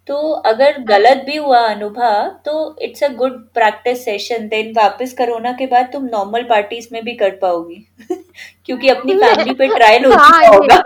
तो 0.08 0.16
अगर 0.46 0.78
गलत 0.82 1.22
भी 1.26 1.36
हुआ 1.36 1.58
अनुभव 1.68 2.28
तो 2.44 2.76
it's 2.82 3.02
a 3.04 3.08
good 3.08 3.32
practice 3.54 4.04
session 4.04 4.48
then 4.48 4.72
वापस 4.76 5.12
कोरोना 5.12 5.52
के 5.52 5.66
बाद 5.66 5.90
तुम 5.92 6.04
नॉर्मल 6.04 6.42
पार्टीज़ 6.42 6.88
में 6.92 7.02
भी 7.04 7.14
कर 7.14 7.30
पाओगी। 7.30 7.86
क्योंकि 8.68 8.88
अपनी 8.88 9.14
फैमिली 9.20 9.52
पे 9.58 9.66
ट्रायल 9.76 10.04
हो 10.04 10.12
हाँ 10.12 10.42
चुका 10.44 10.56
होगा। 10.56 10.82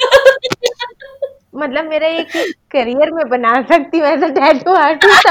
मतलब 1.54 1.88
मेरा 1.88 2.06
एक 2.18 2.28
करियर 2.72 3.10
में 3.12 3.28
बना 3.28 3.50
सकती 3.70 3.98
हूँ 3.98 4.16
तो 4.20 4.28
टैटू 4.34 4.74
आर्टिस्ट 4.74 5.28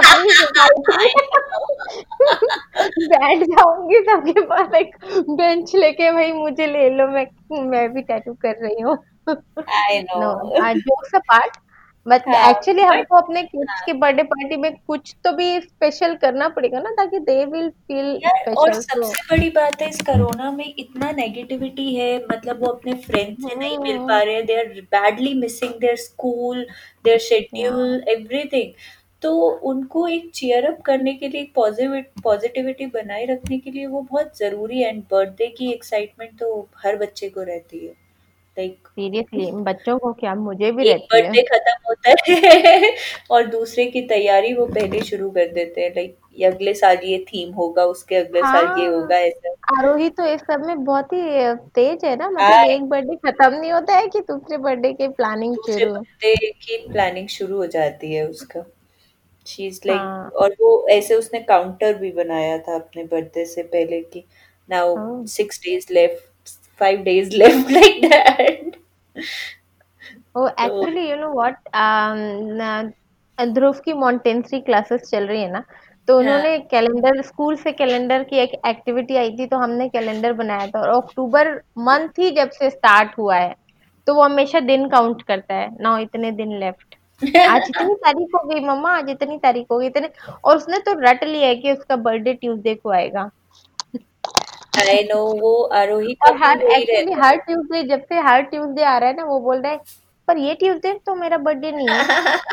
बैठ 3.13 3.43
जाऊँगी 3.43 3.99
सबके 4.09 4.41
पास 4.45 4.73
एक 4.81 4.91
बेंच 5.29 5.75
लेके 5.75 6.11
भाई 6.11 6.31
मुझे 6.31 6.67
ले 6.67 6.89
लो 6.97 7.07
मैं 7.07 7.25
मैं 7.69 7.87
भी 7.93 8.01
टैटू 8.11 8.33
कर 8.45 8.55
रही 8.63 8.81
हूँ। 8.81 8.97
I 9.29 9.99
know 10.01 10.19
no 10.19 10.73
jokes 10.73 11.15
apart 11.15 11.57
हाँ। 12.05 12.49
एक्चुअली 12.49 12.81
हमको 12.81 13.17
अपने 13.17 13.41
किड्स 13.43 13.81
के 13.85 13.93
बर्थडे 13.93 14.23
पार्टी 14.23 14.57
में 14.57 14.71
कुछ 14.87 15.13
तो 15.23 15.31
भी 15.31 15.59
स्पेशल 15.61 16.15
करना 16.15 16.47
पड़ेगा 16.49 16.79
ना 16.79 16.89
ताकि 16.91 17.19
दे 17.19 17.43
विल 17.45 17.69
फील 17.69 18.05
और 18.07 18.73
स्पेशल 18.73 18.73
तो 18.73 18.81
सबसे 18.81 19.21
बड़ी 19.31 19.49
बात 19.49 19.81
है 19.81 19.89
इस 19.89 20.01
कोरोना 20.01 20.51
में 20.51 20.73
इतना 20.77 21.11
नेगेटिविटी 21.11 21.93
है 21.95 22.15
मतलब 22.31 22.63
वो 22.63 22.67
अपने 22.67 22.93
फ्रेंड 23.03 23.37
से 23.39 23.55
नहीं 23.55 23.77
मिल 23.77 23.95
हम्म 23.97 24.07
पा 24.07 24.21
रहे 24.21 24.41
they 24.43 24.59
are 24.59 24.81
badly 24.91 25.33
missing 25.33 25.73
their 25.81 25.95
school 25.97 26.65
their 27.05 27.19
schedule 27.19 28.03
everything 28.09 28.73
तो 29.23 29.31
उनको 29.69 30.07
एक 30.07 30.29
चीयर 30.35 30.65
अप 30.65 30.81
करने 30.81 31.13
के 31.13 31.27
लिए 31.27 31.51
पॉजिटिव 31.55 32.03
पॉजिटिविटी 32.23 32.85
बनाए 32.85 33.25
रखने 33.25 33.57
के 33.59 33.71
लिए 33.71 33.85
वो 33.85 34.01
बहुत 34.01 34.37
ज़रूरी 34.37 34.81
है 34.81 34.89
एंड 34.89 35.03
बर्थडे 35.11 35.47
की 35.47 35.71
एक्साइटमेंट 35.71 36.39
तो 36.39 36.69
हर 36.77 36.95
बच्चे 36.97 37.29
को 37.29 37.43
रहती 37.43 37.85
है। 37.85 37.93
लाइक 38.61 38.87
सीरियसली 38.87 39.51
बच्चों 39.63 39.97
को 39.97 40.13
क्या 40.13 40.35
मुझे 40.35 40.71
भी 40.71 40.89
एक 40.89 41.07
है। 41.13 41.21
बर्थडे 41.21 41.41
खत्म 41.41 41.73
होता 41.89 42.09
है 42.09 42.95
और 43.31 43.45
दूसरे 43.45 43.85
की 43.85 44.01
तैयारी 44.01 44.53
वो 44.53 44.65
पहले 44.65 45.01
शुरू 45.01 45.29
कर 45.29 45.47
देते 45.47 45.81
हैं। 45.81 45.89
लाइक 45.89 46.17
अगले 46.45 46.73
साल 46.73 46.97
ये 47.03 47.25
थीम 47.27 47.53
होगा 47.53 47.85
उसके 47.85 48.15
अगले 48.15 48.41
साल 48.41 48.79
ये 48.79 48.87
हाँ। 48.87 48.95
होगा 48.95 49.17
ऐसा। 49.17 49.55
आरोही 49.77 50.09
तो 50.09 50.25
इस 50.25 50.41
सब 50.41 50.65
में 50.65 50.83
बहुत 50.83 51.13
ही 51.13 51.53
तेज 51.75 52.05
है 52.05 52.15
ना? 52.15 52.29
मतलब 52.29 52.41
हाँ। 52.41 52.65
एक 52.65 52.83
बर्थडे 52.83 53.15
खत्म 53.15 53.53
नहीं 53.53 53.71
होता 53.71 53.95
है 53.95 54.07
कि 54.07 54.19
दूसरे 54.19 54.57
बर्थडे 54.57 54.93
की 54.93 55.07
प्लानिंग 55.07 55.55
दूसरे 55.55 55.79
शुरू 55.79 55.93
बर्थडे 55.93 56.35
की 56.35 56.77
प्लानिंग 56.91 57.27
शुरू 57.27 57.57
हो 57.57 57.65
जाती 57.65 58.13
है 58.13 58.27
उसका। 58.27 58.65
इज़ 59.59 59.79
लाइक 59.87 59.99
हाँ। 59.99 60.29
और 60.29 60.55
वो 60.61 60.87
ऐसे 60.89 61.15
उसने 61.15 61.39
काउंटर 61.39 61.93
भी 61.93 62.11
बनाया 62.11 62.57
था 62.57 62.75
अपने 62.75 63.03
बर्थडे 63.03 63.45
से 63.45 63.63
पहले 63.63 64.01
की 64.01 64.25
नाउ 64.69 64.95
हाँ। 64.95 65.25
Six 65.25 65.59
days 65.59 65.93
left 65.93 66.30
five 66.79 67.01
days 67.03 67.35
left 67.35 67.71
like 67.71 68.01
that 68.03 68.75
oh 70.35 70.47
तो 70.47 70.47
actually 70.47 71.09
you 71.09 71.15
know 71.17 71.33
what 71.33 71.55
Dhruv 73.37 73.79
की 73.85 73.93
मॉन्टेंसरी 73.95 74.59
क्लासेस 74.61 75.01
चल 75.01 75.25
रही 75.27 75.41
है 75.41 75.51
ना 75.51 75.63
तो 76.07 76.17
उन्होंने 76.19 76.57
कैलेंडर 76.71 77.21
स्कूल 77.21 77.55
से 77.55 77.71
कैलेंडर 77.71 78.23
की 78.23 78.37
एक 78.37 78.51
एक्टिविटी 78.67 79.15
आई 79.17 79.31
थी 79.37 79.45
तो 79.47 79.57
हमने 79.57 79.87
कैलेंडर 79.89 80.33
बनाया 80.33 80.67
था। 80.67 80.79
और 80.81 80.89
अक्टूबर 80.91 81.49
मंथ 81.79 82.19
ही 82.19 82.29
जब 82.31 82.49
से 82.51 82.69
स्टार्ट 82.69 83.17
हुआ 83.17 83.35
है 83.35 83.55
तो 84.07 84.13
वो 84.15 84.21
हमेशा 84.23 84.59
दिन 84.61 84.87
काउंट 84.89 85.21
करता 85.21 85.55
है। 85.55 85.69
ना 85.81 85.97
इतने 85.99 86.31
दिन 86.31 86.57
लेफ़्ट 86.59 86.95
आज 87.39 87.69
इतनी 87.69 87.93
तारीख 87.95 88.35
हो 88.35 88.47
गई 88.47 88.59
मम्मा 88.59 88.91
आज 88.97 89.09
इतनी 89.09 89.37
तारीख 89.39 89.65
हो 89.71 89.77
गई 89.77 89.87
इतने। 89.87 90.09
और 90.43 90.57
उसने 90.57 90.77
तो 90.79 90.93
रट 91.01 91.23
लिया 91.23 91.47
है 91.47 91.55
कि 91.55 91.71
उसका 91.71 91.95
बर्थडे 91.97 92.33
ट्यूसडे 92.33 92.75
को 92.75 92.91
आएगा। 92.91 93.29
आई 94.73 95.03
नो 95.03 95.23
वो 95.41 95.61
आरोही 95.79 96.13
का 96.13 96.29
और 96.29 96.37
भी 96.37 96.43
हर 96.43 96.63
वही 96.65 96.81
एक्चुअली 96.81 97.03
रहता 97.05 97.25
हर 97.25 97.35
ट्यूसडे 97.37 97.83
जब 97.87 98.03
से 98.09 98.19
हर 98.27 98.41
ट्यूसडे 98.43 98.83
आ 98.83 98.97
रहा 98.97 99.09
है 99.09 99.15
ना 99.15 99.23
वो 99.25 99.39
बोल 99.39 99.57
रहा 99.57 99.71
है 99.71 99.79
पर 100.27 100.37
ये 100.37 100.53
ट्यूसडे 100.55 100.93
तो 101.05 101.15
मेरा 101.15 101.37
बर्थडे 101.37 101.71
नहीं 101.71 101.87
है 101.89 101.97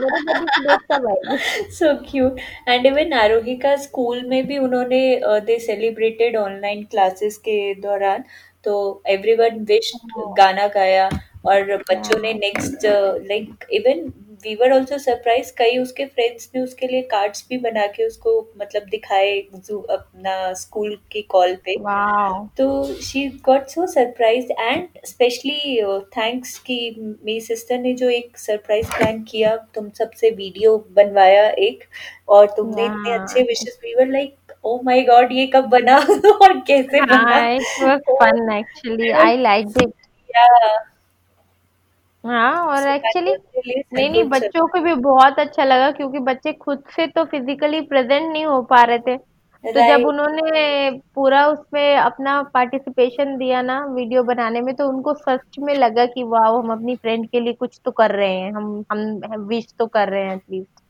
मेरे 0.01 0.21
बर्थडे 0.23 0.67
डेट 0.67 0.81
कब 0.93 1.07
आएगी? 1.09 1.71
So 1.73 1.95
cute 2.11 2.41
and 2.69 2.87
even 2.87 3.13
Aarohi 3.13 3.57
का 3.57 3.75
स्कूल 3.77 4.23
में 4.29 4.47
भी 4.47 4.59
उन्होंने 4.59 5.01
दे 5.47 5.59
सेलिब्रेटेड 5.61 6.37
ऑनलाइन 6.37 6.83
क्लासेस 6.91 7.37
के 7.39 7.75
दौरान। 7.81 8.25
तो 8.65 9.03
एवरीवन 9.09 9.65
विश्ड 9.65 10.19
गाना 10.39 10.67
गाया 10.69 11.09
और 11.47 11.77
बच्चों 11.91 12.21
ने 12.23 12.33
next 12.35 12.87
like 12.87 13.65
even 13.73 14.11
we 14.45 14.55
were 14.55 14.73
also 14.73 14.99
surprise 14.99 15.53
कई 15.59 15.79
उसके 15.79 16.05
फ्रेंड्स 16.05 16.51
ने 16.55 16.61
उसके 16.63 16.87
लिए 16.87 17.03
कार्ड्स 17.03 17.47
भी 17.49 17.59
बना 17.59 17.87
के 17.87 18.07
उसको 18.07 18.53
मतलब 18.61 18.83
दिखाए 18.83 19.43
जो 19.55 19.81
अपना 19.81 20.53
स्कूल 20.53 20.99
की 21.13 21.23
कॉल 21.23 21.55
पे। 21.55 21.75
तो 22.57 22.85
she 23.03 23.29
got 23.45 23.67
so 23.67 23.87
surprise 23.87 24.53
and 24.61 24.89
specially 25.05 25.83
thanks 26.17 26.59
कि 26.59 26.95
मेरी 26.99 27.41
सिस्टर 27.41 27.79
ने 27.79 27.93
जो 27.95 28.11
एक 28.11 28.39
सरप्राइज़ 28.39 28.87
प्लान 28.87 29.23
किया 29.23 29.57
तुम 29.75 29.91
सबसे 29.91 30.31
वीडियो 30.31 30.77
बनवाया 30.93 31.49
एक 31.51 31.85
और 32.29 32.47
तुमने 32.47 32.85
इतने 32.85 33.13
अच्छे 33.13 33.43
wishes 33.43 33.79
we 33.85 33.95
were 33.95 34.07
like 34.07 34.35
oh 34.65 34.81
my 34.85 35.03
god 35.03 35.33
ये 35.33 35.47
कब 35.47 35.65
बना? 35.65 35.97
और 36.43 36.59
कैसे 36.61 37.01
बना? 37.01 37.57
वाज 37.83 38.01
तो 38.01 38.17
fun 38.17 38.53
actually 38.59 39.11
I 39.11 39.27
was 39.27 39.39
liked 39.39 39.83
it 39.83 39.93
yeah. 40.31 40.98
हाँ 42.25 42.67
और 42.67 42.87
एक्चुअली 42.89 43.33
नहीं 43.93 44.09
नहीं 44.11 44.23
गुड 44.23 44.31
बच्चों 44.31 44.67
को 44.69 44.81
भी 44.81 44.95
बहुत 45.03 45.39
अच्छा 45.39 45.65
लगा 45.65 45.91
क्योंकि 45.93 46.19
बच्चे 46.23 46.53
खुद 46.55 46.83
से 46.91 47.07
तो 47.09 47.25
फिजिकली 47.27 47.81
प्रेजेंट 47.83 48.31
नहीं 48.33 48.45
हो 48.47 48.61
पा 48.65 48.83
रहे 48.85 48.99
थे। 48.99 49.17
तो 49.65 49.81
जब 49.83 50.05
राइट 50.05 50.07
उन्होंने 50.07 50.91
पूरा 51.15 51.47
उसमें 51.49 51.97
अपना 51.97 52.41
पार्टिसिपेशन 52.55 53.37
दिया 53.39 53.63
ना 53.63 53.79
वीडियो 53.87 54.23
बनाने 54.25 54.61
में 54.61 54.75
तो 54.77 54.89
उनको 54.89 55.15
सच 55.17 55.59
में 55.61 55.75
लगा 55.77 56.07
कि 56.09 56.23
वाह 56.27 56.49
हम 56.49 56.73
अपनी 56.73 56.97
फ्रेंड 56.97 57.29
के 57.31 57.41
लिए 57.41 57.53
कुछ 57.55 57.81
तो 57.85 57.91
कर 57.93 58.15
रहे 58.15 58.33
हैं 58.33 58.53
हम 58.53 58.85
हम 58.93 59.45
विश 59.49 59.67
तो 59.79 59.87
कर 59.89 60.09
रहे 60.09 60.25
हैं 60.25 60.35
एटलीस्ट 60.37 60.81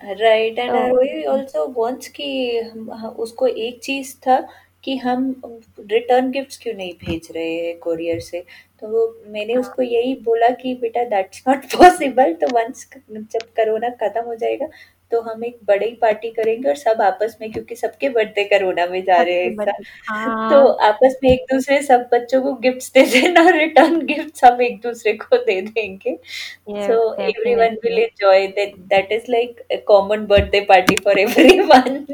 राइट 0.00 0.58
एंड 0.58 0.72
तो 0.72 1.30
ऑल्सो 1.32 1.66
वांट्स 1.76 2.08
कि 2.10 2.26
हम 2.60 2.88
उसको 3.18 3.46
एक 3.46 3.80
चीज़ 3.82 4.14
था 4.20 4.38
कि 4.84 4.96
हम 4.96 5.42
रिटर्न 5.80 6.30
गिफ्ट्स 6.30 6.58
क्यों 6.62 6.74
नहीं 6.74 6.92
भेज 6.92 7.28
रहे 7.34 7.54
हैं 7.54 7.78
कोरियर 7.78 8.20
से? 8.20 8.44
तो 8.80 8.88
वो 8.88 9.22
मैंने 9.26 9.52
हाँ। 9.52 9.60
उसको 9.60 9.82
यही 9.82 10.14
बोला 10.14 10.48
कि 10.48 10.74
बेटा 10.74 11.04
दैट्स 11.04 11.42
नॉट 11.48 11.64
पॉसिबल 11.64 12.32
तो 12.32 12.46
वंस 12.46 12.90
जब 13.10 13.42
कोरोना 13.42 13.88
खत्म 13.88 14.20
हो 14.20 14.34
जाएगा 14.34 14.68
तो 15.10 15.20
हम 15.20 15.44
एक 15.44 15.58
बड़ी 15.64 15.90
पार्टी 15.94 16.30
करेंगे 16.30 16.68
और 16.68 16.74
सब 16.74 17.02
आपस 17.02 17.38
में 17.40 17.52
क्योंकि 17.52 17.76
सबके 17.76 18.08
बर्थडे 18.08 18.44
कोरोना 18.44 18.86
में 18.86 19.04
जा 19.04 19.22
रहे 19.22 19.34
हैं 19.34 19.54
साल 19.54 19.82
तो 20.50 20.72
हाँ। 20.72 20.88
आपस 20.88 21.18
में 21.24 21.30
एक 21.30 21.46
दूसरे 21.52 21.82
सब 21.82 22.08
बच्चों 22.12 22.42
को 22.42 22.52
गिफ्ट्स 22.54 22.92
दे 22.92 23.02
देना 23.02 23.40
और 23.40 23.56
रिटर्न 23.56 24.06
गिफ्ट 24.06 24.44
हम 24.44 24.62
एक 24.62 24.80
दूसरे 24.80 25.12
को 25.12 25.36
दे 25.36 25.60
देंगे। 25.60 26.10
Yes 26.10 26.90
So 26.90 26.98
everyone 27.12 27.76
will 27.84 27.96
definitely 27.96 28.06
enjoy 28.06 28.52
that. 28.56 28.88
That 28.90 29.12
is 29.12 29.28
like 29.28 29.64
a 29.70 29.82
common 29.92 30.26
birthday 30.26 30.64
party 30.66 30.96
for 30.96 31.18
everyone. 31.18 32.06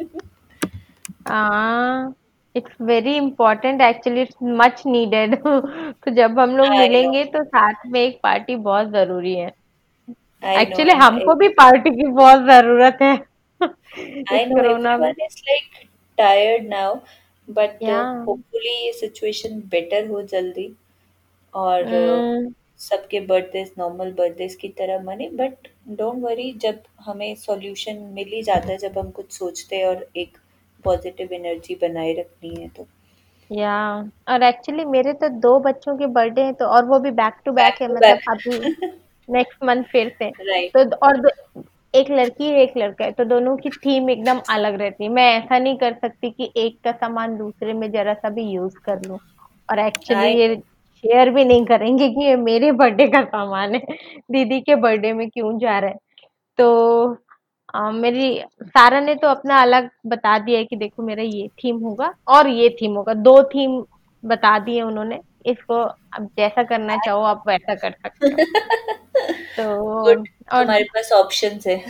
हाँ। 1.29 2.14
It's 2.56 2.76
very 2.80 3.16
important 3.16 3.80
actually 3.80 4.22
it's 4.22 4.36
much 4.42 4.82
needed 4.86 5.34
तो 5.46 6.10
जब 6.10 6.38
हम 6.38 6.56
लोग 6.56 6.68
मिलेंगे 6.68 7.24
तो 7.24 7.44
साथ 7.44 7.74
में 7.86 8.00
एक 8.00 8.20
पार्टी 8.22 8.56
बहुत 8.56 8.88
ज़रूरी 8.88 9.34
है। 9.34 9.52
एक्चुअली 10.60 10.92
हमको 10.92 11.34
भी 11.34 11.48
पार्टी 11.48 11.90
की 11.90 12.06
बहुत 12.06 12.40
ज़रूरत 12.40 12.98
है। 13.02 13.14
इस 13.98 14.32
I 14.32 14.44
know 14.44 14.56
कोरोना 14.56 14.96
में। 14.96 15.12
everyone 15.12 15.28
is 15.28 15.42
like 15.48 15.88
tired 16.18 16.68
now, 16.70 17.00
but 17.56 17.82
या 17.82 18.02
uh, 18.02 18.26
hopefully 18.28 18.74
ये 18.74 18.92
situation 19.02 19.60
better 19.74 20.10
हो 20.10 20.22
जल्दी। 20.22 20.76
और 21.54 21.82
uh, 21.82 21.88
हम्म 21.88 22.54
सबके 22.78 23.20
बर्थडेज 23.20 23.72
नॉर्मल 23.78 24.12
बर्थडेज 24.12 24.54
की 24.54 24.68
तरह 24.68 25.02
मने 25.02 25.28
बट 25.28 25.68
डोंट 25.88 26.22
वरी 26.22 26.52
जब 26.52 26.78
हमें 27.00 27.34
सॉल्यूशन 27.34 27.96
मिल 27.96 28.28
ही 28.28 28.42
जाता 28.42 28.68
है 28.68 28.78
जब 28.78 28.98
हम 28.98 29.10
कुछ 29.10 29.32
सोचते 29.32 29.76
हैं 29.76 29.86
और 29.86 30.08
एक 30.16 30.38
पॉजिटिव 30.85 31.33
एनर्जी 31.33 31.75
बनाए 31.83 32.12
रखनी 32.12 32.55
है 32.55 32.68
तो। 32.68 32.87
या 33.51 33.75
और 34.29 34.42
एक्चुअली 34.42 34.85
मेरे 34.85 35.12
तो 35.12 35.29
दो 35.40 35.59
बच्चों 35.61 35.97
के 35.97 36.07
बर्थडे 36.07 36.42
हैं 36.42 36.55
तो 36.55 36.66
और 36.66 36.85
वो 36.85 36.99
भी 36.99 37.11
बैक 37.11 37.35
टू 37.44 37.53
बैक 37.53 37.83
है 37.83 37.88
मतलब 37.88 38.18
अभी 38.31 38.59
नेक्स्ट 39.29 39.64
मंथ 39.64 39.85
फिर 39.85 40.09
से। 40.18 40.29
राइट 40.29 40.73
तो 40.73 40.97
और 40.97 41.31
एक 41.94 42.11
लड़की 42.11 42.44
है 42.44 42.62
एक 42.62 42.77
लड़का 42.77 43.05
है 43.05 43.12
तो 43.12 43.25
दोनों 43.25 43.57
की 43.57 43.70
थीम 43.70 44.11
एकदम 44.11 44.40
अलग 44.51 44.75
रहती 44.75 45.05
है। 45.05 45.11
मैं 45.11 45.31
ऐसा 45.38 45.59
नहीं 45.59 45.77
कर 45.77 45.92
सकती 45.92 46.31
कि 46.31 46.51
एक 46.57 46.79
का 46.85 46.92
सामान 46.92 47.37
दूसरे 47.37 47.73
में 47.73 47.90
जरा 47.92 48.14
सा 48.14 48.29
भी 48.29 48.42
यूज़ 48.42 48.79
कर 48.85 49.01
लूँ। 49.07 49.18
और 49.70 49.79
एक्चुअली 49.79 50.29
ये 50.29 50.57
शेयर 51.05 51.31
भी 51.31 51.44
नहीं 51.44 51.64
करेंगे 51.64 52.09
कि 52.09 52.25
ये 52.25 52.37
मेरे 52.37 52.73
बर्थडे 52.73 53.07
का 53.09 53.23
सामान 53.25 53.75
है। 53.75 53.81
दीदी 54.31 54.61
के 54.61 54.75
बर्थडे 54.75 55.12
में 55.12 55.29
क्यों 55.31 55.59
जा 55.59 55.79
रहा 55.79 55.90
है। 55.90 55.97
तो 56.59 57.16
अ, 57.74 57.90
मेरी 57.90 58.40
सारा 58.62 59.00
ने 59.00 59.14
तो 59.14 59.28
अपना 59.28 59.62
अलग 59.62 59.90
बता 60.06 60.38
दिया 60.38 60.58
है 60.58 60.64
कि 60.64 60.76
देखो 60.76 61.02
मेरा 61.02 61.22
ये 61.22 61.48
थीम 61.48 61.78
होगा 61.78 62.14
और 62.28 62.48
ये 62.48 62.68
थीम 62.68 62.94
होगा। 62.94 63.14
दो 63.14 63.42
थीम 63.42 63.84
बता 64.24 64.58
दिए 64.58 64.82
उन्होंने। 64.82 65.20
इसको 65.46 65.74
अब 66.14 66.28
जैसा 66.37 66.62
करना 66.62 66.96
चाहो 66.96 67.22
आप 67.22 67.42
वैसा 67.48 67.74
कर 67.74 67.90
सकते 67.90 68.28
हो। 68.28 68.37
तो 69.56 69.64
और 70.08 70.14
तुम्हारे 70.14 70.84
पास 70.84 71.12
ऑप्शंस 71.12 71.66
है। 71.66 71.84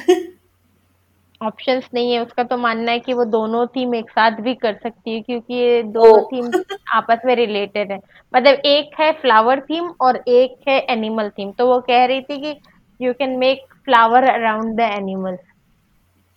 ऑप्शंस 1.42 1.88
नहीं 1.94 2.12
है। 2.12 2.22
उसका 2.24 2.42
तो 2.42 2.56
मानना 2.56 2.92
है 2.92 2.98
कि 2.98 3.12
वो 3.12 3.24
दोनों 3.24 3.66
थीम 3.66 3.94
एक 3.94 4.10
साथ 4.10 4.30
भी 4.30 4.54
कर 4.54 4.74
सकती 4.82 5.14
है 5.14 5.20
क्योंकि 5.20 5.54
ये 5.54 5.80
ओ 5.80 5.82
दोनों 5.82 6.22
थीम 6.22 6.62
आपस 6.92 7.18
में 7.24 7.34
रिलेटेड 7.36 7.92
है। 7.92 7.98
मतलब 8.34 8.54
एक 8.54 9.00
है 9.00 9.12
फ्लावर 9.12 9.60
थीम 9.60 9.92
और 10.00 10.16
एक 10.16 10.68
है 10.68 10.78
एनिमल 10.80 11.30
थीम 11.30 11.52
तो 11.52 11.66
वो 11.66 11.80
कह 11.80 12.04
रही 12.04 12.20
थी 12.20 12.38
कि 12.38 12.60
you 13.00 13.12
can 13.12 13.30
make 13.30 13.64
flower 13.84 14.24
around 14.24 14.76
the 14.76 14.80
animal 14.80 15.36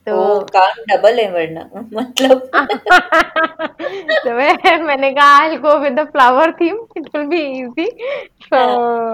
तो 0.10 0.40
काम 0.40 0.84
डबल 0.90 1.20
है 1.20 1.32
वरना। 1.32 1.70
मतलब। 1.94 2.50
तो 4.24 4.34
मैं 4.34 4.78
मैंने 4.84 5.12
कहा 5.12 5.38
I 5.38 5.58
go 5.58 5.78
with 5.78 6.00
the 6.00 6.06
flower 6.06 6.52
theme 6.52 6.78
it 6.98 7.10
will 7.16 7.26
be 7.26 7.42
easy 7.42 7.90
तो 8.54 9.14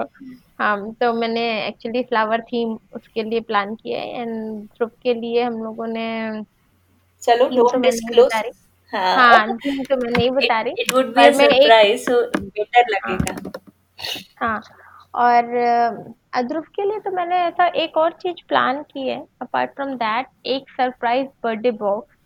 हाँ 0.58 0.92
तो 0.92 1.12
मैंने 1.12 1.66
एक्चुअली 1.66 2.02
फ्लावर 2.02 2.40
थीम 2.40 2.78
उसके 2.92 3.22
लिए 3.22 3.40
प्लान 3.40 3.74
किया 3.74 4.00
है 4.00 4.20
एंड 4.20 4.62
ग्रुप 4.62 4.92
के 5.02 5.14
लिए 5.14 5.42
हम 5.42 5.62
लोगों 5.64 5.86
ने 5.86 6.42
चलो 7.22 7.44
तो 7.44 7.56
डोंट 7.56 7.70
बता 7.70 7.78
डिस्क्लोज 7.78 8.30
रही 8.34 8.50
हाँ। 8.92 9.16
हाँ 9.16 9.56
तो 9.56 9.96
मैं 9.96 10.10
नहीं 10.10 10.30
बता 10.30 10.60
रही। 10.60 10.72
It 10.78 10.92
would 10.92 11.14
be 11.14 11.24
a 11.24 11.32
surprise 11.32 12.02
so 12.02 12.20
better 12.38 12.84
लगेगा। 12.90 13.52
हाँ 14.40 14.62
और 15.14 15.44
अ, 16.34 16.42
ध्रुव 16.42 16.62
के 16.76 16.84
लिए 16.84 16.98
तो 16.98 17.10
मैंने 17.10 17.36
ऐसा 17.36 17.66
एक 17.76 17.96
और 17.96 18.12
चीज़ 18.12 18.42
प्लान 18.48 18.82
की 18.82 19.08
है 19.08 19.24
अपार्ट 19.42 19.70
फ्रॉम 19.70 19.94
दैट 19.94 20.26
एक 20.46 20.70
सरप्राइज़ 20.70 21.26
बर्थडे 21.42 21.70
बॉक्स 21.70 22.16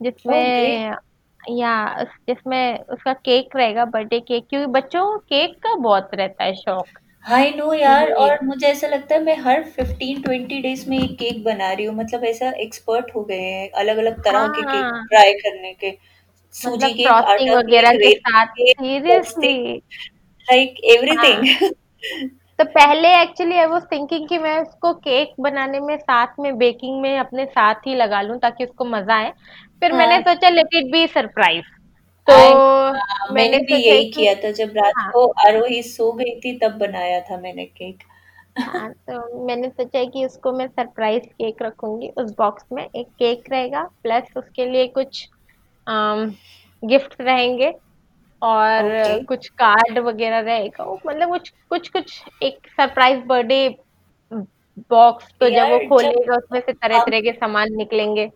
जिसमें 0.00 0.94
या 1.40 2.02
जिसमें 2.02 2.78
उसका 2.78 3.12
केक 3.12 3.56
रहेगा 3.56 3.84
बर्थडे 3.84 4.20
केक 4.20 4.46
क्योंकि 4.50 4.66
बच्चों 4.72 5.04
को 5.04 5.18
केक 5.18 5.54
का 5.58 5.74
बहुत 5.74 6.10
रहता 6.14 6.44
है 6.44 6.54
शौक। 6.54 6.98
आई 7.24 7.50
नो 7.50 7.72
यार 7.74 8.10
और 8.12 8.38
मुझे 8.44 8.66
ऐसा 8.66 8.86
लगता 8.86 9.14
है 9.14 9.22
मैं 9.24 9.36
हर 9.36 9.62
फिफ्टीन 9.70 10.22
ट्वेंटी 10.22 10.60
डेज़ 10.62 10.88
में 10.90 10.98
एक 10.98 11.18
केक 11.18 11.42
बना 11.44 11.72
रही 11.72 11.84
हूँ 11.86 11.94
मतलब 11.96 12.24
ऐसा 12.24 12.50
एक्सपर्ट 12.58 13.14
हो 13.16 13.24
गए 13.24 13.40
हैं 13.40 13.70
अलग 13.70 13.98
अलग 13.98 14.22
तरह 14.24 14.46
के 14.48 14.62
केक 14.62 14.84
हाँ 14.84 15.04
ट्राई 15.06 15.32
करने 15.32 15.72
के। 15.74 15.90
मतलब 15.90 16.80
सूजी 16.80 16.92
केक 16.94 17.06
आटा 17.08 17.54
वगैरह 17.54 17.92
के 17.92 18.14
साथ 18.14 18.54
सीरियसली 18.60 19.54
लाइक 20.48 20.74
हाँ। 20.80 20.94
एवरीथिंग 20.96 21.70
तो 22.60 22.64
पहले 22.64 23.08
एक्चुअली 23.22 23.56
आई 23.56 23.66
वाज 23.66 23.82
थिंकिंग 23.92 24.28
कि 24.28 24.38
मैं 24.38 24.58
उसको 24.60 24.92
केक 24.94 25.34
बनाने 25.40 25.78
में 25.80 25.96
साथ 25.98 26.34
में 26.40 26.56
बेकिंग 26.58 27.00
में 27.02 27.18
अपने 27.18 27.44
साथ 27.44 27.86
ही 27.86 27.94
लगा 27.94 28.20
लूँ 28.22 28.38
ताकि 28.38 28.64
उसको 28.64 28.84
मज़ा 28.84 29.14
आए। 29.14 29.30
फिर 29.82 29.92
मैंने 29.92 30.14
हाँ। 30.14 30.22
सोचा 30.22 30.48
लेट 30.48 30.74
इट 30.74 30.90
बी 30.92 31.06
सरप्राइज़ 31.06 31.64
तो 32.26 32.34
हाँ, 32.34 33.32
मैंने 33.32 33.58
भी 33.58 33.74
यही 33.76 34.10
किया 34.10 34.34
था 34.34 34.50
जब 34.50 34.76
रात 34.76 34.92
हाँ। 34.96 35.10
को 35.12 35.26
आरोही 35.46 35.82
सो 35.82 36.12
गई 36.12 36.38
थी 36.40 36.58
तब 36.58 36.78
बनाया 36.78 37.20
था 37.20 37.40
मैंने 37.40 37.64
केक 37.64 38.02
हाँ 38.58 38.90
तो 38.90 39.46
मैंने 39.46 39.68
सोचा 39.68 40.04
कि 40.04 40.24
उसको 40.26 40.52
मैं 40.52 40.66
सरप्राइज़ 40.68 41.24
केक 41.24 41.62
रखूँगी। 41.62 42.08
उस 42.18 42.34
बॉक्स 42.38 42.64
में 42.72 42.82
एक 42.84 43.06
केक 43.18 43.50
रहेगा 43.52 43.82
प्लस 44.02 44.36
उसके 44.36 44.66
लिए 44.66 44.86
कुछ 44.88 45.28
गिफ्ट 45.86 47.20
रहेंगे। 47.20 47.72
और 48.42 49.22
कुछ 49.28 49.48
कार्ड 49.58 49.98
वगैरह 49.98 50.40
रहेगा 50.40 50.84
वो 50.84 50.98
मतलब 51.06 51.28
कुछ 51.30 51.52
कुछ 51.70 51.88
कुछ 51.88 52.22
एक 52.42 52.66
सरप्राइज़ 52.70 53.20
बर्थडे 53.26 53.68
बॉक्स 54.90 55.26
तो 55.40 55.48
जब 55.50 55.70
वो 55.70 55.78
खोलेगा 55.88 56.36
उसमें 56.36 56.60
से 56.60 56.72
तरह 56.72 57.02
तरह 57.04 57.20
के 57.20 57.32
सामान 57.32 57.74
निकलेंगे। 57.76 58.30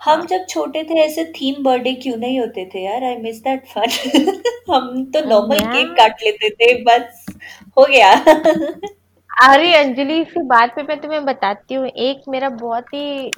हम 0.00 0.18
हाँ। 0.18 0.26
जब 0.26 0.46
छोटे 0.48 0.82
थे 0.84 0.98
ऐसे 1.00 1.24
थीम 1.32 1.62
बर्थडे 1.64 1.92
क्यों 1.94 2.16
नहीं 2.16 2.38
होते 2.40 2.64
थे 2.74 2.84
यार? 2.84 3.04
आई 3.04 3.16
मिस 3.16 3.42
दैट 3.42 3.66
फन 3.66 3.90
हम 4.70 5.04
तो 5.14 5.24
नॉर्मल 5.28 5.58
केक 5.66 5.92
काट 5.96 6.22
लेते 6.22 6.50
थे 6.50 6.72
बस 6.84 7.26
हो 7.78 7.86
गया। 7.90 8.12
अरे 9.30 9.74
अंजलि 9.74 10.20
इसी 10.20 10.42
बात 10.46 10.74
पे 10.76 10.82
मैं 10.82 11.00
तुम्हें 11.00 11.24
बताती 11.24 11.74
हूँ 11.74 11.86
एक 11.86 12.22
मेरा 12.28 12.48
बहुत 12.48 12.94
ही 12.94 13.30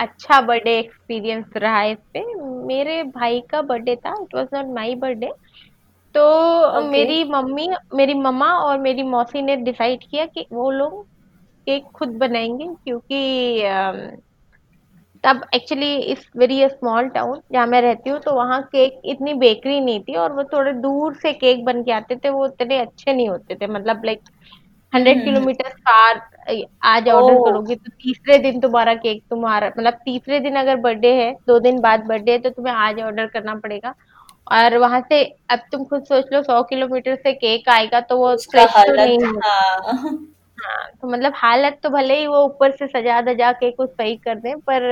अच्छा 0.00 0.40
बर्थडे 0.40 0.78
एक्सपीरियंस 0.78 1.56
रहा 1.56 1.78
है 1.78 1.92
इस 1.92 1.98
पे 2.14 2.22
मेरे 2.66 3.02
भाई 3.10 3.40
का 3.50 3.60
बर्थडे 3.62 3.96
था 3.96 4.14
it 4.22 4.34
was 4.34 4.46
not 4.54 4.74
my 4.74 4.94
birthday 4.96 5.30
तो 6.14 6.22
ओके 6.78 6.86
मेरी 6.90 7.24
मम्मी 7.24 7.68
मेरी 7.94 8.14
मम्मा 8.14 8.52
और 8.60 8.78
मेरी 8.78 9.02
मौसी 9.02 9.42
ने 9.42 9.56
डिसाइड 9.58 10.04
किया 10.10 10.26
कि 10.26 10.46
वो 10.52 10.70
लोग 10.70 11.02
केक 11.66 11.84
खुद 11.94 12.16
बनाएँगे 12.18 12.66
क्योंकि 12.84 13.20
तब 15.24 15.40
एक्चुअली 15.54 15.94
इस 16.12 16.26
वेरी 16.36 16.68
स्मॉल 16.68 17.08
टाउन 17.08 17.40
जहाँ 17.52 17.66
मैं 17.66 17.80
रहती 17.82 18.10
हूँ 18.10 18.18
तो 18.20 18.34
वहाँ 18.34 18.60
केक 18.72 19.00
इतनी 19.04 19.34
बेकरी 19.34 19.80
नहीं 19.80 20.00
थी 20.02 20.14
और 20.16 20.32
वो 20.32 20.44
थोड़े 20.44 20.72
दूर 20.72 21.14
से 21.14 21.32
केक 21.32 21.64
बन 21.64 21.82
के 21.82 21.92
आते 21.92 22.16
थे 22.16 22.30
वो 22.30 22.46
इतने 22.46 22.78
अच्छे 22.78 23.12
नहीं 23.12 23.28
होते 23.28 23.54
थे। 23.54 23.66
मतलब 23.66 24.04
लाइक 24.04 24.20
हंड्रेड 24.92 25.24
किलोमीटर 25.24 25.68
कार 25.80 26.20
आज 26.48 27.08
ऑर्डर 27.08 27.38
करोगे 27.40 27.74
तो 27.74 27.90
तीसरे 28.02 28.38
दिन 28.38 28.60
तुम्हारा 28.60 28.94
केक 28.96 29.22
तुम्हारा 29.30 29.68
मतलब 29.68 29.98
तीसरे 30.04 30.40
दिन 30.40 30.56
अगर 30.56 30.76
बर्थडे 30.80 31.12
है 31.14 31.32
दो 31.46 31.58
दिन 31.58 31.80
बाद 31.80 32.04
बर्थडे 32.06 32.32
है 32.32 32.38
तो 32.38 32.50
तुम्हें 32.50 32.74
आज 32.74 33.00
ऑर्डर 33.00 33.26
करना 33.26 33.54
पड़ेगा। 33.56 33.94
और 34.52 34.76
वहाँ 34.78 35.00
से 35.08 35.22
अब 35.50 35.58
तुम 35.72 35.84
खुद 35.84 36.04
सोच 36.04 36.32
लो 36.32 36.42
सौ 36.42 36.62
किलोमीटर 36.62 37.14
से 37.16 37.32
केक 37.34 37.68
आएगा 37.68 38.00
तो 38.00 38.16
वो 38.16 38.34
फ्रेश 38.50 38.70
तो 38.70 38.94
नहीं 38.94 39.18
हाँ। 39.18 40.18
हाँ 40.58 40.88
तो 41.02 41.08
मतलब 41.08 41.32
हालत 41.36 41.78
तो 41.82 41.90
भले 41.90 42.18
ही 42.18 42.26
वो 42.26 42.44
ऊपर 42.44 42.70
से 42.70 42.86
सजा 42.88 43.20
दजा 43.22 43.52
के 43.52 43.70
कुछ 43.70 43.90
सही 43.90 44.16
कर 44.16 44.38
दें 44.38 44.58
पर 44.60 44.90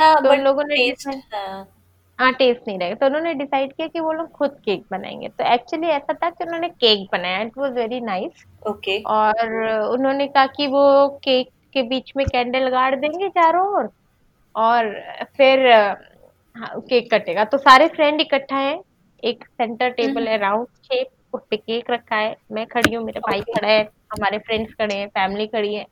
हाँ 0.00 0.14
तो 0.22 0.30
उन 0.32 0.40
लोगों 0.40 0.64
ने 0.64 0.86
हाँ। 1.06 1.66
हाँ 2.18 2.32
टेस्ट 2.32 2.60
नहीं 2.68 2.78
रहेगा। 2.78 2.94
तो 2.94 3.06
उन्होंने 3.06 3.34
डिसाइड 3.34 3.72
किया 3.72 3.86
कि 3.86 4.00
वो 4.00 4.12
लोग 4.12 4.30
खुद 4.30 4.56
केक 4.64 4.84
बनाएँगे। 4.90 5.28
तो 5.28 5.44
एक्चुअली 5.54 5.86
ऐसा 5.86 6.12
था 6.14 6.30
कि 6.30 6.44
उन्होंने 6.44 6.68
केक 6.68 7.08
बनाया। 7.12 7.40
It 7.42 7.58
was 7.58 7.72
very 7.72 8.00
nice 8.00 8.44
okay 8.68 8.98
और 9.02 9.54
उन्होंने 9.92 10.26
कहा 10.26 10.46
कि 10.46 10.66
वो 10.66 11.08
केक 11.24 11.50
के 11.72 11.82
बीच 11.82 12.12
में 12.16 12.26
कैंडल 12.26 12.68
गाड़ 12.68 12.94
देंगे 12.94 13.28
चारों 13.28 13.66
ओर 13.78 13.88
और 14.54 14.92
फिर 15.36 15.66
हाँ, 15.68 16.80
केक 16.80 17.12
कटेगा। 17.14 17.44
तो 17.44 17.58
सारे 17.58 17.86
फ्रेंड 17.88 18.20
इकट्ठा 18.20 18.56
हैं। 18.56 18.80
एक 19.22 19.44
सेंटर 19.44 19.90
टेबल 19.90 20.28
है 20.28 20.36
राउंड 20.38 20.66
शेप 20.84 21.06
उस 21.34 21.40
पे 21.50 21.56
केक 21.56 21.90
रखा 21.90 22.16
है। 22.16 22.36
मैं 22.52 22.66
खड़ी 22.66 22.94
हूँ 22.94 23.04
मेरे 23.04 23.20
भाई 23.20 23.40
खड़ा 23.40 23.68
है 23.68 23.80
हमारे 24.12 24.38
फ्रेंड्स 24.38 24.72
खड़े 24.74 24.94
हैं 24.94 25.08
फैमिली 25.08 25.46
खड़ी 25.46 25.74
है। 25.74 25.84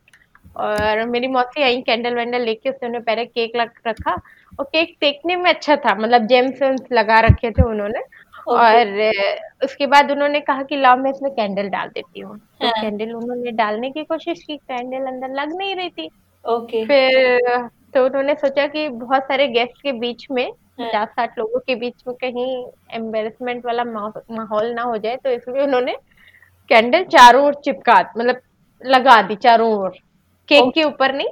और 0.57 1.05
मेरी 1.07 1.29
मौसी 1.29 1.63
आई 1.63 1.81
कैंडल 1.83 2.15
वैंडल 2.15 2.43
लेके 2.43 2.71
उसने 2.71 2.99
पहले 3.01 3.25
केक 3.25 3.57
लग 3.57 3.71
रखा। 3.87 4.13
और 4.59 4.65
केक 4.65 4.97
देखने 5.01 5.37
में 5.37 5.51
अच्छा 5.51 5.77
था 5.77 5.95
मतलब 5.95 6.27
जेम्स 6.27 6.63
वेम्स 6.63 6.93
लगा 6.93 7.21
रखे 7.21 7.51
थे 7.51 7.63
उन्होंने। 7.63 8.01
ओके 8.49 8.55
और 8.55 9.65
उसके 9.65 9.87
बाद 9.87 10.11
उन्होंने 10.11 10.41
कहा 10.41 10.63
कि 10.63 10.77
लाओ 10.77 10.97
मैं 10.97 11.11
इसमें 11.11 11.31
कैंडल 11.33 11.69
डाल 11.69 11.89
देती 11.89 12.21
हूँ। 12.21 12.37
तो 12.39 12.67
हाँ। 12.67 12.81
कैंडल 12.81 13.13
उन्होंने 13.15 13.51
डालने 13.53 13.91
की 13.91 14.05
कोशिश 14.05 14.43
की 14.43 14.57
कैंडल 14.57 15.07
अंदर 15.07 15.35
लग 15.35 15.57
नहीं 15.57 15.75
रही 15.77 15.91
थी। 15.91 16.09
ओके 16.45 16.85
फिर 16.87 17.69
तो 17.95 18.05
उन्होंने 18.05 18.35
सोचा 18.37 18.67
कि 18.67 18.89
बहुत 18.91 19.23
सारे 19.23 19.49
गेस्ट 19.49 19.83
के 19.83 19.93
बीच 19.95 20.27
में 20.31 20.45
हाँ। 20.45 20.89
पचास 20.89 21.09
साठ 21.09 21.39
लोगों 21.39 21.61
के 21.61 21.75
बीच 21.75 22.03
में 22.09 22.15
कहीं 22.17 22.65
एम्बेरसमेंट 22.97 23.65
वाला 23.67 23.85
माहौल 23.85 24.73
ना 24.73 24.83
हो 24.83 24.97
जाए 24.99 25.17
तो 25.17 25.31
इसलिए 25.31 25.63
उन्होंने 25.63 25.97
कैंडल 26.71 27.05
चारों 27.07 27.45
ओर 27.47 27.55
चिपका 27.65 28.01
मतलब 28.17 28.41
लगा 28.83 29.21
दी 29.23 29.37
चारों 29.37 29.73
ओर। 29.75 29.99
केक 30.49 30.73
के 30.75 30.83
ऊपर 30.85 31.15
नहीं 31.15 31.29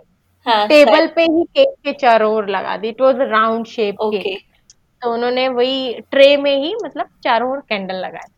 हाँ 0.46 0.66
टेबल 0.68 1.06
पे 1.06 1.22
ही 1.24 1.44
केक 1.56 1.74
के 1.84 1.92
चारों 1.94 2.32
ओर 2.34 2.48
लगा 2.48 2.76
दी। 2.76 2.88
It 2.88 3.00
was 3.00 3.20
round 3.20 3.66
shape 3.66 3.96
cake 4.04 4.42
तो 5.02 5.12
उन्होंने 5.14 5.48
वही 5.50 6.00
ट्रे 6.10 6.36
में 6.36 6.56
ही 6.56 6.74
मतलब 6.84 7.08
चारों 7.24 7.50
ओर 7.52 7.60
कैंडल 7.68 7.96
लगाए 7.96 8.28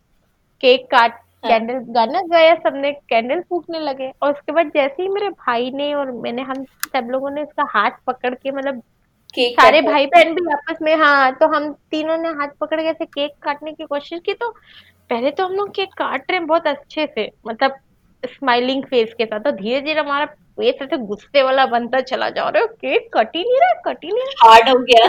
केक 0.63 0.87
काट 0.91 1.13
हाँ। 1.13 1.51
कैंडल 1.51 1.79
गाना 1.93 2.21
गया 2.29 2.55
सबने 2.57 2.93
कैंडल 3.11 3.41
फूकने 3.49 3.81
लगे। 3.81 4.11
और 4.23 4.33
उसके 4.33 4.53
बाद 4.53 4.71
जैसे 4.75 5.03
ही 5.03 5.09
मेरे 5.09 5.29
भाई 5.31 5.71
ने 5.71 5.93
और 5.95 6.11
मैंने 6.13 6.43
हम 6.43 6.65
सब 6.65 7.09
लोगों 7.11 7.31
ने 7.31 7.43
उसका 7.43 7.67
हाथ 7.71 7.91
पकड़ 8.07 8.35
के 8.35 8.51
मतलब 8.51 8.83
केक 9.35 9.61
सारे 9.61 9.81
भाई 9.83 10.07
बहन 10.07 10.35
भी 10.35 10.51
आपस 10.53 10.79
में 10.83 10.95
हाँ 10.97 11.33
तो 11.35 11.47
हम 11.55 11.73
तीनों 11.91 12.17
ने 12.19 12.29
हाथ 12.31 12.49
पकड़ 12.61 12.81
के 12.81 12.87
ऐसे 12.87 13.05
केक 13.07 13.33
काटने 13.43 13.73
की 13.73 13.85
कोशिश 13.85 14.21
की। 14.27 14.35
तो 14.35 14.51
पहले 15.11 15.31
तो 15.31 15.45
हम 15.45 15.53
लोग 15.53 15.75
केक 15.75 15.93
काट 15.99 16.31
रहे 16.31 16.39
हैं 16.39 16.47
बहुत 16.47 16.67
अच्छे 16.67 17.07
से 17.07 17.31
मतलब 17.47 17.77
स्माइलिंग 18.27 18.83
फेस 18.85 19.15
के 19.19 19.27
साथ 19.27 19.41
तो 19.41 19.51
धीरे 19.53 19.81
धीरे 19.81 20.01
हमारा 20.01 20.25
फेस 20.27 20.83
ऐसे 20.83 20.97
गुस्से 20.99 21.43
वाला 21.43 21.67
बनता 21.67 22.01
चला 22.03 22.29
जा 22.31 22.49
रहा 22.49 22.63
है 22.63 22.67
केक 22.67 23.09
कट 23.15 23.37
ही 23.37 23.43
नहीं 23.43 23.61
रहा 23.61 23.73
कट 23.85 24.05
ही 24.05 24.11
नहीं 24.11 24.35
हार्ड 24.43 24.69
हो 24.69 24.79
गया। 24.81 25.07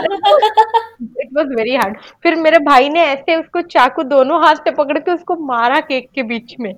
इट 1.22 1.28
वॉज़ 1.36 1.54
वेरी 1.54 1.74
हार्ड 1.76 1.96
फिर 2.22 2.34
मेरे 2.36 2.58
भाई 2.64 2.88
ने 2.88 3.04
ऐसे 3.06 3.36
उसको 3.36 3.62
चाकू 3.68 4.02
दोनों 4.04 4.42
हाथ 4.44 4.64
से 4.64 4.70
पकड़ 4.74 4.98
के 4.98 5.10
उसको 5.10 5.36
मारा 5.46 5.80
केक 5.82 6.10
के 6.14 6.22
बीच 6.24 6.54
में। 6.60 6.74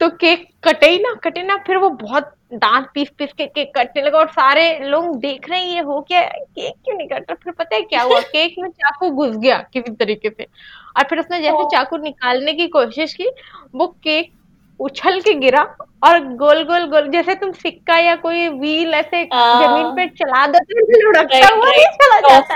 तो 0.00 0.08
केक 0.10 0.46
कटे 0.64 0.86
ही 0.90 0.98
ना 0.98 1.12
कटे 1.24 1.42
ना 1.42 1.56
फिर 1.66 1.76
वो 1.76 1.88
बहुत 1.90 2.32
दांत 2.54 2.88
पीस 2.94 3.08
पीस 3.18 3.32
के 3.32 3.46
केक 3.46 3.72
कटने 3.76 4.02
लगा 4.02 4.18
और 4.18 4.28
सारे 4.30 4.78
लोग 4.80 5.16
देख 5.20 5.48
रहे 5.50 5.60
हैं 5.60 5.66
ये 5.66 5.80
हो 5.80 6.00
क्या 6.00 6.20
केक 6.22 6.74
क्यों 6.74 6.96
नहीं 6.96 7.08
कट? 7.08 7.30
रहा 7.30 7.34
फिर 7.34 7.52
पता 7.52 7.74
है 7.76 7.82
क्या 7.82 8.02
हुआ? 8.02 8.20
केक 8.22 8.54
में 8.58 8.68
चाकू 8.70 9.10
घुस 9.10 9.36
गया 9.36 9.56
किसी 9.72 9.92
तरीके 9.94 10.30
से। 10.30 10.44
और 10.44 11.04
फिर 11.04 11.18
उसने 11.20 11.40
जैसे 11.42 11.64
चाकू 11.68 11.96
निकालने 11.98 12.52
की 12.52 12.66
कोशिश 12.68 13.14
की 13.14 13.30
वो 13.74 13.86
केक 13.86 14.32
उछल 14.80 15.20
के 15.20 15.32
गिरा 15.40 15.62
और 16.06 16.18
गोल 16.36 16.62
गोल 16.64 16.84
गोल 16.90 17.08
जैसे 17.10 17.34
तुम 17.34 17.52
सिक्का 17.52 17.96
या 17.98 18.14
कोई 18.16 18.48
व्हील 18.48 18.94
ऐसे 18.94 19.22
ज़मीन 19.24 19.94
पे 19.96 20.02
हाँ 20.02 20.08
चला 20.18 20.46
दो 20.46 20.58
तो 20.58 21.02
लुढ़कता 21.02 21.54
हुआ 21.54 21.70
नहीं 21.70 21.86
चला 22.02 22.20
जाता। 22.28 22.54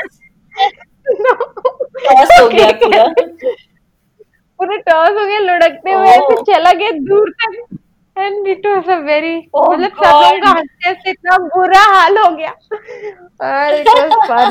टॉस 2.06 2.40
हो 2.40 2.48
गया 2.48 2.70
पूरा। 4.58 4.76
टॉस 4.76 5.10
हो 5.10 5.24
गया 5.26 5.38
लुढ़कते 5.38 5.92
हुए 5.92 6.08
ऐसे 6.08 6.42
चला 6.52 6.72
गया 6.72 6.90
दूर 7.08 7.30
तक। 7.42 7.52
And 8.16 8.48
it 8.48 8.66
was 8.66 8.88
a 8.90 8.96
very 9.04 9.36
मतलब 9.36 9.90
सब 9.90 10.04
लोगों 10.04 10.40
का 10.40 10.50
हँसते 10.50 10.88
हँसते 10.88 11.10
इतना 11.10 11.36
बुरा 11.54 11.82
हाल 11.94 12.18
हो 12.18 12.28
गया। 12.36 12.50
और 12.50 13.74
it 13.74 13.88
was 13.88 14.12
fun 14.28 14.48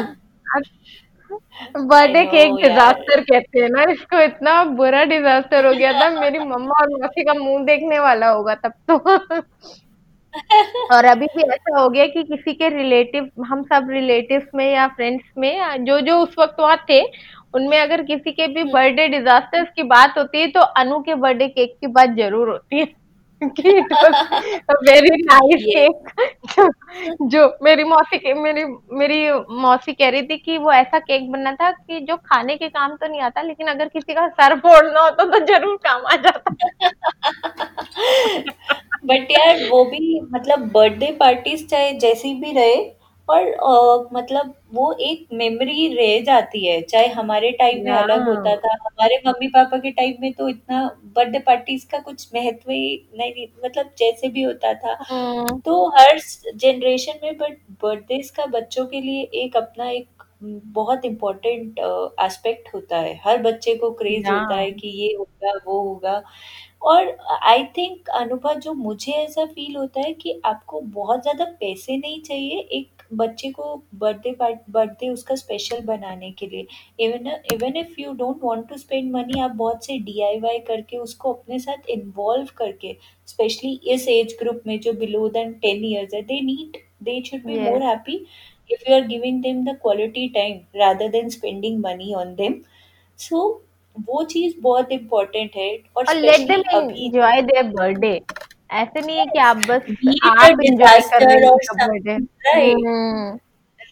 birthday 1.31 2.23
cake 2.25 2.53
disaster 2.55 3.21
कहते 3.21 3.59
हैं 3.59 3.69
ना 3.69 3.83
इसको 3.91 4.21
इतना 4.21 4.63
बुरा 4.77 5.03
डिजास्टर 5.05 5.65
हो 5.65 5.73
गया 5.73 5.91
था 5.93 6.09
मेरी 6.21 6.39
मम्मा 6.39 6.81
और 6.81 6.89
मौसी 6.91 7.23
का 7.23 7.33
मुँह 7.33 7.63
देखने 7.65 7.99
वाला 7.99 8.29
होगा 8.29 8.55
तब 8.55 8.73
तो। 8.87 8.97
और 10.93 11.05
अभी 11.05 11.25
भी 11.35 11.43
ऐसा 11.43 11.79
हो 11.79 11.87
गया 11.89 12.05
कि 12.05 12.23
किसी 12.23 12.53
के 12.53 12.69
रिलेटिव 12.69 13.29
हम 13.45 13.63
सब 13.63 13.87
रिलेटिव्स 13.89 14.47
में 14.55 14.71
या 14.73 14.87
फ्रेंड्स 14.87 15.23
में 15.37 15.85
जो 15.85 15.99
जो 16.01 16.17
उस 16.17 16.35
वक्त 16.39 16.59
वहाँ 16.59 16.77
थे 16.89 17.01
उनमें 17.53 17.79
अगर 17.79 18.03
किसी 18.03 18.31
के 18.31 18.47
भी 18.47 18.61
हम्म, 18.61 18.71
बर्थडे 18.71 19.07
डिजास्टर्स 19.09 19.67
की 19.75 19.83
बात 19.85 20.17
होती 20.17 20.41
है 20.41 20.47
तो 20.47 20.61
अनु 20.77 20.99
के 20.99 21.15
बर्थडे 21.15 21.47
केक 21.47 21.77
की 21.81 21.87
बात 21.89 22.09
ज़रूर 22.17 22.49
होती 22.49 22.79
है। 22.79 22.87
कि 23.43 23.77
it 23.77 23.93
was 23.93 24.13
very 24.89 25.23
nice 25.23 25.63
cake 25.65 26.11
जो 26.57 26.69
जो 27.29 27.57
मेरी 27.63 27.83
मौसी 27.83 28.17
के 28.17 28.33
मेरी 28.33 28.65
मेरी 28.93 29.31
मौसी 29.61 29.93
कह 29.93 30.09
रही 30.09 30.21
थी 30.21 30.37
कि 30.37 30.57
वो 30.57 30.71
ऐसा 30.71 30.99
केक 30.99 31.31
बनना 31.31 31.53
था 31.53 31.71
कि 31.71 31.99
जो 31.99 32.17
खाने 32.17 32.55
के 32.55 32.69
काम 32.69 32.95
तो 32.95 33.07
नहीं 33.07 33.21
आता 33.21 33.41
लेकिन 33.41 33.67
अगर 33.67 33.87
किसी 33.87 34.13
का 34.13 34.29
सर 34.29 34.59
फोड़ना 34.59 35.01
होता 35.01 35.25
तो 35.25 35.45
ज़रूर 35.45 35.75
काम 35.87 36.05
आ 36.05 36.15
जाता। 36.15 36.51
बट 39.05 39.31
यार 39.31 39.69
वो 39.69 39.85
भी 39.85 40.19
मतलब 40.33 40.71
बर्थडे 40.71 41.11
पार्टीज़ 41.19 41.67
चाहे 41.67 41.99
जैसी 41.99 42.33
भी 42.33 42.53
रहे 42.53 42.98
और 43.29 43.41
अ, 43.41 44.09
मतलब 44.13 44.53
वो 44.73 44.91
एक 45.01 45.27
मेमोरी 45.33 45.87
रह 45.93 46.19
जाती 46.25 46.65
है। 46.65 46.81
चाहे 46.81 47.07
हमारे 47.09 47.51
टाइम 47.51 47.83
में 47.85 47.91
अलग 47.91 48.27
होता 48.27 48.55
था 48.55 48.73
हमारे 48.85 49.21
मम्मी 49.27 49.47
पापा 49.47 49.77
के 49.77 49.91
टाइम 49.91 50.15
में 50.21 50.31
तो 50.33 50.49
इतना 50.49 50.83
बर्थडे 51.15 51.39
पार्टीज़ 51.39 51.85
का 51.91 51.99
कुछ 51.99 52.27
महत्व 52.35 52.71
ही 52.71 53.07
नहीं 53.17 53.47
मतलब 53.65 53.91
जैसे 53.99 54.29
भी 54.29 54.41
होता 54.43 54.73
था। 54.73 54.97
हम्म 55.09 55.59
तो 55.59 55.85
हर 55.89 56.19
जनरेशन 56.55 57.19
में 57.23 57.37
बट 57.37 57.57
बर्थडे 57.83 58.21
का 58.35 58.45
बच्चों 58.49 58.85
के 58.85 59.01
लिए 59.01 59.21
एक 59.43 59.57
अपना 59.57 59.89
एक 59.89 60.18
बहुत 60.41 61.05
इम्पोर्टेंट 61.05 61.79
एस्पेक्ट 62.21 62.73
होता 62.75 62.97
है। 62.97 63.19
हर 63.25 63.41
बच्चे 63.41 63.75
को 63.75 63.91
क्रेज 63.91 64.25
या 64.25 64.33
होता 64.33 64.55
है 64.55 64.71
कि 64.71 64.87
ये 65.01 65.13
होगा 65.13 65.53
वो 65.65 65.79
होगा। 65.81 66.21
और 66.81 67.17
आई 67.43 67.63
थिंक 67.77 68.09
अनुभव 68.15 68.59
जो 68.59 68.73
मुझे 68.73 69.11
ऐसा 69.13 69.45
फील 69.45 69.75
होता 69.75 70.01
है 70.01 70.13
कि 70.13 70.39
आपको 70.45 70.81
बहुत 70.81 71.21
ज़्यादा 71.21 71.45
पैसे 71.59 71.97
नहीं 71.97 72.21
चाहिए 72.21 72.59
एक 72.71 73.03
बच्चे 73.13 73.49
को 73.51 73.75
बर्थडे 73.95 74.35
बर्थडे 74.41 75.09
उसका 75.09 75.35
स्पेशल 75.35 75.81
बनाने 75.85 76.31
के 76.31 76.47
लिए। 76.47 76.65
Even 76.99 77.27
even 77.53 77.77
if 77.77 77.99
you 78.01 78.11
don't 78.13 78.43
want 78.43 78.67
to 78.69 78.77
spend 78.77 79.11
money 79.11 79.39
आप 79.41 79.51
बहुत 79.55 79.85
से 79.85 79.97
डीआईवाई 79.99 80.59
करके 80.67 80.97
उसको 80.97 81.33
अपने 81.33 81.59
साथ 81.59 81.89
इन्वॉल्व 81.89 82.49
करके 82.57 82.95
स्पेशली 83.27 83.73
इस 83.93 84.07
एज 84.07 84.35
ग्रुप 84.39 84.61
में 84.67 84.79
जो 84.79 84.93
बिलो 84.93 85.27
देन 85.29 85.53
टेन 85.61 85.85
ईयर्स 85.85 86.13
है 86.13 86.21
they 86.21 86.39
need 86.41 86.77
they 87.03 87.21
should 87.25 87.45
be 87.45 87.59
more 87.59 87.83
yes 87.83 87.89
happy 87.89 88.17
if 88.69 88.87
you 88.87 88.93
are 88.93 89.07
giving 89.07 89.41
them 89.41 89.63
the 89.65 89.75
quality 89.77 90.29
time 90.31 90.61
rather 90.75 91.09
than 91.09 91.29
spending 91.31 91.81
money 91.81 92.13
on 92.15 92.35
them. 92.35 92.61
So 93.19 93.47
वो 93.97 94.23
चीज़ 94.25 94.53
बहुत 94.61 94.91
important 94.91 95.55
है 95.55 95.69
और 95.97 96.05
और 96.05 96.15
let 96.15 96.35
specially 96.35 96.63
them 96.63 96.77
अभी 96.77 97.05
enjoy 97.05 97.41
their 97.41 97.63
birthday 97.69 98.21
ऐसे 98.71 99.01
नहीं 99.01 99.17
है 99.17 99.25
कि 99.25 99.39
आप 99.39 99.57
बस 99.69 99.85
आप 100.25 100.59
एंजॉय 100.65 100.99
कर 101.01 101.25
रहे 101.25 101.45
हो 101.45 101.53
उनका 101.53 101.87
बर्थडे 101.87 102.17
राइट 102.47 102.85
हम्म। 102.85 103.37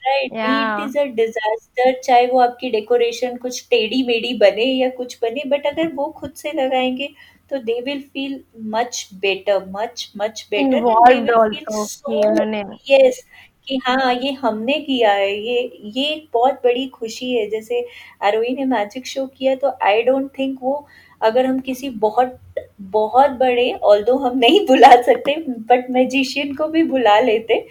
राइट 0.04 0.34
या 0.34 0.76
इट 0.76 0.88
इज़ 0.88 0.98
अ 1.00 1.04
डिजास्टर 1.16 2.00
चाहे 2.04 2.28
वो 2.28 2.40
आपकी 2.40 2.70
डेकोरेशन 2.72 3.36
कुछ 3.38 3.66
टेढ़ी 3.70 4.04
मेढ़ी 4.08 4.34
बने 4.38 4.66
या 4.74 4.90
कुछ 4.98 5.18
बने 5.24 5.44
बट 5.48 5.66
अगर 5.68 5.92
वो 5.94 6.06
खुद 6.20 6.32
से 6.36 6.52
लगाएँगे 6.54 7.10
तो 7.52 7.58
they 7.60 7.80
will 7.82 8.02
feel 8.04 8.40
much 8.72 9.08
better 9.22 9.66
much 9.72 10.12
much 10.18 10.48
better 10.52 10.66
and 10.66 10.74
they 10.74 10.80
will 10.80 10.96
feel 11.08 11.34
also 11.34 11.50
कि 11.50 11.88
सो 11.88 12.20
उन्होंने 12.20 12.64
यस 12.90 13.24
कि 13.68 13.78
हाँ 13.78 14.14
ये 14.14 14.32
हमने 14.32 14.74
किया 14.74 15.12
है 15.12 15.36
ये 15.38 15.80
ये 15.84 16.06
एक 16.06 16.28
बहुत 16.34 16.54
बड़ी 16.54 16.88
खुशी 16.88 17.32
है। 17.34 17.50
जैसे 17.50 17.86
आरोही 18.22 18.56
ने 18.56 18.66
मैजिक 18.66 19.08
शो 19.08 19.26
किया 19.28 19.56
तो 19.56 19.72
आई 19.82 20.02
डोंट 20.04 20.30
थिंक 20.40 20.60
वो 20.62 20.88
अगर 21.22 21.46
हम 21.46 21.60
किसी 21.60 21.90
बहुत 21.90 22.40
बहुत 22.82 23.32
बड़े 23.32 23.72
ऑल्दो 23.84 24.18
हम 24.18 24.38
नहीं 24.38 24.66
बुला 24.68 25.02
सकते 25.02 25.36
बट 25.50 25.90
मैजिशियन 25.92 26.56
को 26.56 26.68
भी 26.68 26.84
बुला 26.84 27.20
लेते 27.20 27.66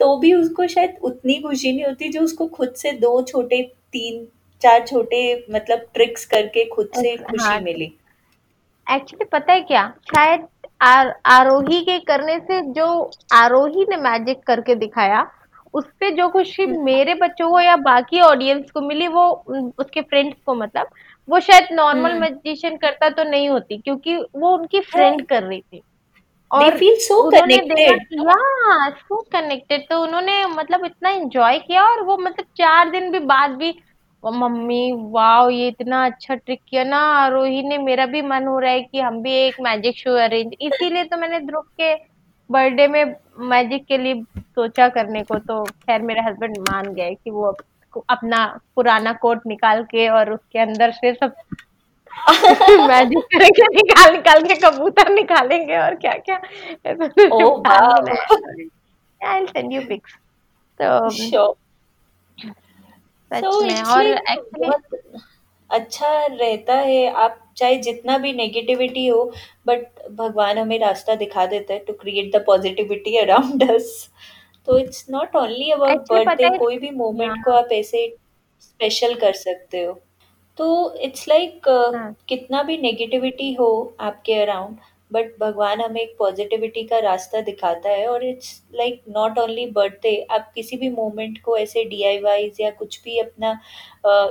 तो 0.00 0.16
भी 0.16 0.32
उसको 0.34 0.66
शायद 0.66 0.96
उतनी 1.02 1.34
खुशी 1.34 1.72
नहीं 1.72 1.84
होती 1.84 2.08
जो 2.08 2.20
उसको 2.20 2.46
खुद 2.46 2.74
से 2.74 2.92
दो 2.92 3.22
छोटे 3.22 3.62
तीन 3.92 4.26
चार 4.62 4.86
छोटे 4.86 5.46
मतलब 5.50 5.86
ट्रिक्स 5.94 6.24
करके 6.24 6.64
खुद 6.64 6.90
से 6.96 7.16
खुशी 7.16 7.44
हाँ। 7.44 7.60
मिली। 7.60 7.92
एक्चुअली 8.86 9.24
पता 9.24 9.52
है 9.52 9.60
क्या? 9.60 9.88
शायद 10.06 10.46
आर, 10.82 11.14
आरोही 11.26 11.80
के 11.80 11.98
करने 11.98 12.38
से 12.38 12.60
जो 12.72 13.10
आरोही 13.32 13.86
ने 13.88 13.96
मैजिक 13.96 14.42
करके 14.42 14.74
दिखाया 14.74 15.30
उससे 15.74 16.10
जो 16.10 16.28
खुशी 16.28 16.62
हम्म, 16.62 16.84
मेरे 16.84 17.14
बच्चों 17.14 17.50
को 17.50 17.60
या 17.60 17.76
बाकी 17.82 18.20
ऑडियंस 18.20 18.70
को 18.70 18.80
मिली 18.80 19.08
वो 19.08 19.28
उसके 19.78 20.00
फ्रेंड्स 20.02 20.36
को 20.46 20.54
मतलब 20.54 20.88
वो 21.28 21.40
शायद 21.40 21.68
नॉर्मल 21.72 22.10
हम्म। 22.10 22.20
मैजिशियन 22.20 22.76
करता 22.76 23.08
तो 23.10 23.24
नहीं 23.24 23.48
होती 23.48 23.78
क्योंकि 23.78 24.16
वो 24.16 24.56
उनकी 24.56 24.80
फ्रेंड 24.82 25.26
कर 25.26 25.42
रही 25.42 25.60
थी। 25.60 25.82
और 26.50 26.76
फील 26.78 26.94
सो 26.98 27.22
कनेक्टेड 27.30 28.06
या 28.12 28.88
सो 28.90 29.20
कनेक्टेड 29.32 29.82
तो 29.90 30.02
उन्होंने 30.02 30.44
मतलब 30.46 30.84
इतना 30.84 31.10
एंजॉय 31.10 31.58
किया 31.58 31.82
और 31.84 32.02
वो 32.02 32.16
मतलब 32.18 32.46
चार 32.56 32.90
दिन 32.90 33.10
भी 33.12 33.18
बाद 33.26 33.50
भी 33.50 33.74
मम्मी 34.24 34.92
वाओ 35.10 35.48
ये 35.50 35.68
इतना 35.68 36.04
अच्छा 36.06 36.34
ट्रिक 36.34 36.60
किया 36.68 36.84
ना 36.84 37.26
रोही 37.28 37.62
ने 37.62 37.78
मेरा 37.78 38.06
भी 38.06 38.22
मन 38.22 38.46
हो 38.46 38.58
रहा 38.58 38.70
है 38.70 38.80
कि 38.82 39.00
हम 39.00 39.20
भी 39.22 39.32
एक 39.36 39.60
मैजिक 39.60 39.98
शो 39.98 40.14
अरेंज 40.18 40.54
इसीलिए 40.60 41.04
तो 41.04 41.16
मैंने 41.16 41.40
ध्रुव 41.40 41.62
के 41.80 41.94
बर्थडे 42.50 42.86
में 42.88 43.14
मैजिक 43.48 43.84
के 43.86 43.98
लिए 43.98 44.22
सोचा 44.36 44.88
करने 44.88 45.22
को 45.22 45.38
तो 45.40 45.62
खैर 45.64 46.02
मेरे 46.02 46.20
हस्बैंड 46.20 46.58
मान 46.60 46.92
गए 46.94 47.14
कि 47.14 47.30
वो 47.30 47.56
अपना 48.08 48.44
पुराना 48.76 49.12
कोट 49.22 49.46
निकाल 49.46 49.82
के 49.84 50.08
और 50.08 50.32
उसके 50.32 50.58
अंदर 50.58 50.90
से 50.92 51.12
सब 51.14 51.34
मैजिक 52.88 53.24
करेंगे 53.32 53.66
निकाल 53.74 54.12
निकाल 54.12 54.42
के 54.42 54.54
कबूतर 54.60 55.12
निकालेंगे 55.12 55.76
और 55.78 55.94
क्या 55.96 56.12
क्या 56.20 56.36
आई 59.20 59.46
सेंड 59.46 59.72
यू 59.72 59.80
पिक्स 59.88 60.14
तो 60.80 61.08
सच 63.30 63.44
में 63.62 63.82
और 63.84 64.06
एक्चुअली 64.06 64.70
अच्छा 65.70 66.26
रहता 66.26 66.74
है। 66.74 67.06
आप 67.12 67.38
चाहे 67.56 67.76
जितना 67.76 68.18
भी 68.18 68.32
नेगेटिविटी 68.32 69.06
हो 69.06 69.22
बट 69.66 70.08
भगवान 70.10 70.58
हमें 70.58 70.78
रास्ता 70.78 71.14
दिखा 71.14 71.46
देता 71.46 71.74
है 71.74 71.78
to 71.78 71.92
create 71.92 72.34
the 72.36 72.42
positivity 72.46 73.16
around 73.16 73.70
us 73.70 74.08
तो 74.68 74.78
it's 74.78 75.06
not 75.10 75.36
only 75.36 75.70
about 75.70 75.90
actually 75.90 76.24
birthday 76.24 76.44
है 76.44 76.58
कोई 76.58 76.78
भी 76.78 76.90
मोमेंट 76.90 77.44
को 77.44 77.50
हाँ 77.50 77.58
आप 77.58 77.72
ऐसे 77.72 78.06
स्पेशल 78.60 79.14
कर 79.14 79.32
सकते 79.32 79.82
हो। 79.84 79.92
तो 80.58 80.94
इट्स 80.96 81.28
लाइक 81.28 81.68
हाँ। 81.94 82.14
कितना 82.28 82.62
भी 82.62 82.76
नेगेटिविटी 82.78 83.52
हो 83.52 83.96
आपके 84.00 84.34
अराउंड 84.34 84.76
बट 85.10 85.32
भगवान 85.40 85.80
हमें 85.80 86.00
एक 86.00 86.14
पॉजिटिविटी 86.18 86.82
का 86.84 86.98
रास्ता 86.98 87.40
दिखाता 87.40 87.90
है 87.90 88.06
और 88.08 88.24
it's 88.24 88.50
like 88.74 89.02
not 89.08 89.38
only 89.38 89.66
birthday 89.70 90.16
आप 90.30 90.50
किसी 90.54 90.76
भी 90.76 90.90
मोमेंट 90.90 91.38
को 91.42 91.56
ऐसे 91.58 91.84
डीआईवाईज 91.84 92.60
या 92.60 92.70
कुछ 92.70 93.00
भी 93.04 93.18
अपना 93.18 93.50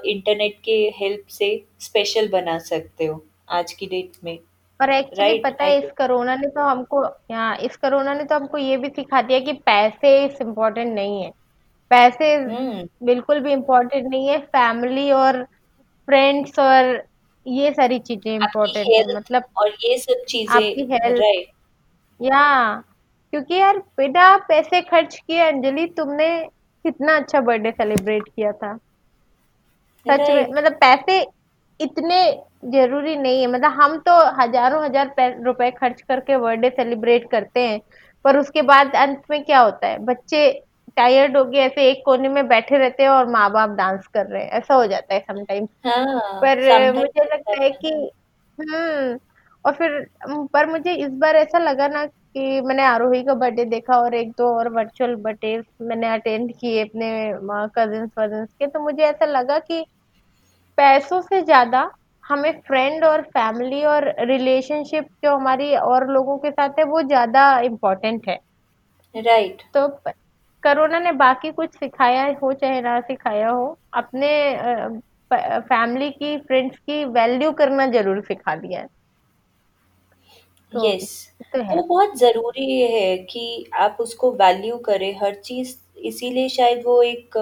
इंटरनेट 0.05 0.59
के 0.65 0.77
हेल्प 0.95 1.27
से 1.29 1.49
स्पेशल 1.79 2.27
बना 2.31 2.57
सकते 2.59 3.05
हो 3.05 3.23
आज 3.49 3.73
की 3.73 3.85
डेट 3.85 4.23
में। 4.23 4.37
और 4.79 4.91
एक्चुअली 4.91 5.21
राइट 5.21 5.43
पता 5.43 5.63
है 5.63 5.77
इस 5.77 5.91
कोरोना 5.97 6.35
ने 6.35 6.47
तो 6.47 6.61
हमको 6.61 7.03
यहाँ 7.31 7.55
इस 7.57 7.75
कोरोना 7.75 8.13
ने 8.13 8.23
तो 8.23 8.35
हमको 8.35 8.57
ये 8.57 8.77
भी 8.77 8.89
सिखा 8.89 9.21
दिया 9.21 9.39
कि 9.39 9.53
पैसे 9.65 10.25
इस 10.25 10.41
इम्पोर्टेंट 10.41 10.93
नहीं 10.93 11.21
है। 11.23 11.31
पैसे 11.91 12.33
हम्म 12.35 12.87
बिल्कुल 13.05 13.39
भी 13.39 13.51
इम्पोर्टेंट 13.53 14.07
नहीं 14.07 14.27
है। 14.27 14.37
फैमिली 14.39 15.09
और 15.11 15.43
फ्रेंड्स 16.07 16.59
और 16.59 16.95
ये 17.47 17.71
सारी 17.71 17.99
चीज़ें 18.01 18.33
इम्पोर्टेंट 18.33 18.87
है 18.87 19.15
मतलब 19.15 19.43
और 19.57 19.67
ये 19.83 19.97
सब 19.99 20.23
चीज़ें 20.27 20.55
आपकी 20.55 20.87
हेल्थ 20.91 21.21
या 22.19 22.43
क्योंकि 23.33 23.55
यार 23.55 23.77
बिना 23.97 24.35
पैसे 24.47 24.81
खर्च 24.83 25.15
किए 25.17 25.39
अंजलि 25.41 25.85
तुमने 25.97 26.29
कितना 26.85 27.15
अच्छा 27.15 27.41
बर्थडे 27.41 27.71
सेलिब्रेट 27.71 28.23
किया 28.25 28.51
था। 28.53 28.75
सच 30.05 30.29
में 30.29 30.47
मतलब 30.51 30.73
पैसे 30.81 31.19
इतने 31.79 32.19
ज़रूरी 32.65 33.15
नहीं 33.15 33.41
है 33.41 33.47
मतलब 33.47 33.71
हम 33.81 33.97
तो 34.07 34.13
हज़ारों 34.41 34.83
हज़ार 34.85 35.35
रुपए 35.45 35.69
खर्च 35.71 36.01
करके 36.01 36.37
बर्थडे 36.37 36.69
सेलिब्रेट 36.69 37.29
करते 37.31 37.67
हैं 37.67 37.79
पर 38.25 38.37
उसके 38.37 38.61
बाद 38.63 38.95
अंत 38.97 39.21
में 39.29 39.43
क्या 39.43 39.59
होता 39.59 39.87
है 39.87 39.97
बच्चे 40.05 40.39
टायर्ड 40.97 41.37
हो 41.37 41.43
गए 41.45 41.57
ऐसे 41.59 41.89
एक 41.91 42.01
कोने 42.05 42.29
में 42.29 42.47
बैठे 42.47 42.77
रहते 42.77 43.03
हैं 43.03 43.09
और 43.09 43.27
माँ 43.27 43.51
बाप 43.51 43.69
डांस 43.69 44.07
कर 44.07 44.25
रहे 44.25 44.43
हैं। 44.43 44.51
ऐसा 44.51 44.73
हो 44.73 44.85
जाता 44.87 45.13
है 45.13 45.19
समटाइम्स 45.19 45.69
हाँ 45.85 46.39
पर 46.41 46.91
मुझे 46.93 47.23
लगता 47.25 47.61
है 47.63 47.69
कि 47.71 48.11
हम्म 48.57 49.17
और 49.65 49.73
फिर 49.73 50.07
पर 50.53 50.65
मुझे 50.65 50.93
इस 50.95 51.09
बार 51.11 51.35
ऐसा 51.35 51.57
लगा 51.59 51.87
ना 51.87 52.05
कि 52.05 52.61
मैंने 52.61 52.83
आरोही 52.83 53.23
का 53.23 53.33
बर्थडे 53.33 53.65
देखा 53.65 53.97
और 53.97 54.13
एक 54.15 54.31
दो 54.31 54.47
और 54.57 54.69
वर्चुअल 54.69 55.15
बर्थडे 55.15 55.57
मैंने 55.81 56.13
अटेंड 56.13 56.51
किए 56.57 56.83
अपने 56.83 57.09
कजिन्स 57.77 58.11
वजिन्स 58.19 58.49
के। 58.53 58.67
तो 58.67 58.79
मुझे 58.79 59.03
ऐसा 59.03 59.25
लगा 59.25 59.59
कि 59.59 59.85
पैसों 60.77 61.21
से 61.21 61.41
ज़्यादा 61.41 61.89
हमें 62.23 62.51
फ्रेंड 62.67 63.03
और 63.03 63.21
फैमिली 63.21 63.83
और 63.85 64.13
रिलेशनशिप 64.19 65.07
जो 65.23 65.35
हमारी 65.35 65.75
और 65.75 66.07
लोगों 66.07 66.37
के 66.37 66.51
साथ 66.51 66.79
है 66.79 66.83
वो 66.83 67.01
ज़्यादा 67.01 67.59
इम्पोर्टेंट 67.59 68.27
है। 68.27 68.39
Right 69.15 69.57
right. 69.57 69.73
तो 69.73 69.87
कोरोना 70.63 70.99
ने 70.99 71.11
बाकी 71.13 71.51
कुछ 71.51 71.73
सिखाया 71.73 72.25
हो 72.43 72.51
चाहे 72.53 72.81
ना 72.81 72.99
सिखाया 73.01 73.49
हो 73.49 73.77
अपने 73.93 74.29
फैमिली 75.31 76.09
की 76.11 76.37
फ्रेंड्स 76.37 76.77
की 76.79 77.03
वैल्यू 77.05 77.51
करना 77.51 77.85
ज़रूर 77.87 78.21
सिखा 78.21 78.55
दिया 78.55 78.79
है। 78.79 78.87
तो 80.73 80.85
यस 80.85 81.09
तो 81.53 81.61
है। 81.61 81.75
वो 81.75 81.83
बहुत 81.83 82.17
ज़रूरी 82.19 82.79
है 82.81 83.17
कि 83.25 83.65
आप 83.75 83.97
उसको 83.99 84.31
वैल्यू 84.33 84.77
करें। 84.85 85.13
हर 85.19 85.35
चीज़ 85.35 85.75
इसीलिए 86.05 86.49
शायद 86.49 86.81
वो 86.85 87.01
एक 87.03 87.37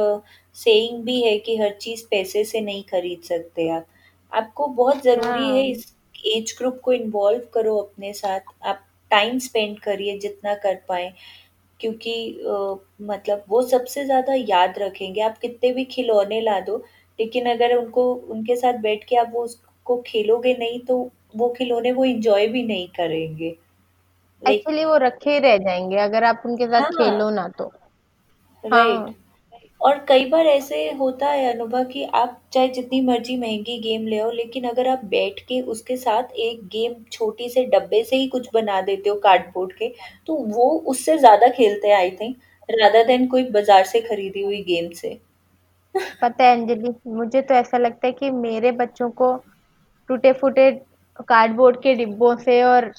सेइंग 0.55 1.03
भी 1.03 1.21
है 1.21 1.37
कि 1.39 1.57
हर 1.57 1.71
चीज़ 1.81 2.03
पैसे 2.11 2.43
से 2.43 2.61
नहीं 2.61 2.83
खरीद 2.83 3.21
सकते 3.23 3.69
आप। 3.69 3.85
आपको 4.31 4.67
बहुत 4.67 5.03
ज़रूरी 5.03 5.43
है 5.43 5.51
हाँ। 5.51 5.63
इस 5.63 5.93
एज 6.27 6.55
ग्रुप 6.57 6.79
को 6.83 6.93
इन्वॉल्व 6.93 7.41
करो 7.53 7.77
अपने 7.77 8.13
साथ। 8.13 8.53
आप 8.65 8.85
टाइम 9.11 9.39
स्पेंड 9.39 9.79
करिए 9.79 10.17
जितना 10.19 10.53
कर 10.55 10.75
पाए। 10.87 11.11
क्योंकि 11.85 12.13
अ, 12.41 12.75
मतलब 13.03 13.43
वो 13.49 13.61
सबसे 13.69 14.05
ज़्यादा 14.05 14.33
याद 14.49 14.79
रखेंगे। 14.79 15.21
आप 15.21 15.37
कितने 15.37 15.71
भी 15.73 15.85
खिलौने 15.87 16.41
ला 16.41 16.59
दो 16.61 16.77
लेकिन 17.19 17.49
अगर 17.51 17.75
उनको 17.77 18.13
उनके 18.15 18.55
साथ 18.55 18.79
बैठ 18.81 19.03
के 19.09 19.15
आप 19.17 19.31
वो 19.33 19.43
उसको 19.43 20.01
खेलोगे 20.07 20.53
नहीं 20.59 20.79
तो 20.85 20.97
वो 21.37 21.49
खिलौने 21.57 21.91
वो 21.93 22.05
इंजॉय 22.05 22.47
भी 22.49 22.63
नहीं 22.63 22.87
करेंगे। 22.97 23.49
लाइक 24.43 24.65
एक्चुअली 24.65 24.83
वो 24.85 24.95
रखे 24.97 25.37
रह 25.39 25.57
जाएँगे 25.57 25.97
अगर 25.99 26.23
आप 26.23 26.41
उनके 26.45 26.67
साथ 26.67 26.81
हाँ। 26.81 26.89
खेलो 26.93 27.29
ना 27.31 27.47
तो। 27.57 27.71
राइट 28.63 29.03
हाँ। 29.03 29.15
और 29.85 29.97
कई 30.07 30.25
बार 30.25 30.45
ऐसे 30.47 30.77
होता 30.91 31.27
है 31.27 31.51
अनुभव 31.51 31.83
कि 31.85 32.03
आप 32.15 32.39
चाहे 32.53 32.67
जितनी 32.69 33.01
मर्ज़ी 33.01 33.35
महँगी 33.37 33.77
गेम 33.79 34.07
ले 34.07 34.19
आओ, 34.19 34.31
लेकिन 34.31 34.63
अगर 34.67 34.87
आप 34.87 35.03
बैठ 35.05 35.39
के 35.41 35.59
उसके 35.63 35.97
साथ 35.97 36.31
एक 36.39 36.65
गेम 36.67 36.93
छोटी 37.11 37.49
से 37.49 37.65
डब्बे 37.67 38.03
से 38.03 38.15
ही 38.15 38.27
कुछ 38.27 38.49
बना 38.53 38.79
देते 38.81 39.09
हो 39.09 39.15
कार्डबोर्ड 39.23 39.73
के 39.73 39.93
तो 40.27 40.35
वो 40.47 40.69
उससे 40.87 41.17
ज़्यादा 41.17 41.47
खेलते 41.49 41.87
हैं 41.87 41.95
आई 41.95 42.11
थिंक 42.11 42.35
रादर 42.69 43.05
देन 43.07 43.27
कोई 43.27 43.43
बाज़ार 43.51 43.83
से 43.85 44.01
खरीदी 44.01 44.43
हुई 44.43 44.63
गेम 44.63 44.89
से। 44.91 45.17
पता 45.95 46.43
है 46.43 46.51
अंजलि, 46.51 46.93
मुझे 47.07 47.41
तो 47.41 47.53
ऐसा 47.53 47.77
लगता 47.77 48.07
है 48.07 48.13
कि 48.13 48.29
मेरे 48.31 48.71
बच्चों 48.73 49.09
को 49.11 49.33
टूटे 50.09 50.31
फूटे 50.33 50.71
कार्डबोर्ड 51.19 51.81
के 51.81 51.93
डिब्बों 51.95 52.35
से 52.37 52.61
और 52.63 52.91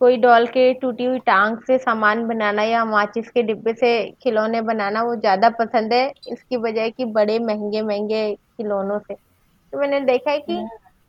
कोई 0.00 0.16
डॉल 0.16 0.46
के 0.48 0.72
टूटी 0.74 1.04
हुई 1.04 1.18
टांग 1.26 1.56
से 1.66 1.76
सामान 1.78 2.26
बनाना 2.28 2.62
या 2.62 2.84
माचिस 2.84 3.30
के 3.30 3.42
डिब्बे 3.42 3.72
से 3.74 3.90
खिलौने 4.22 4.60
बनाना 4.62 5.02
वो 5.02 5.14
ज़्यादा 5.16 5.48
पसंद 5.58 5.92
है 5.92 6.06
इसकी 6.32 6.56
बजाय 6.58 6.90
कि 6.90 7.04
बड़े 7.16 7.38
महँगे 7.40 7.82
महँगे 7.82 8.34
खिलौनों 8.34 8.98
से। 8.98 9.14
तो 9.14 9.78
मैंने 9.80 10.00
देखा 10.02 10.30
है 10.30 10.40
कि 10.40 10.56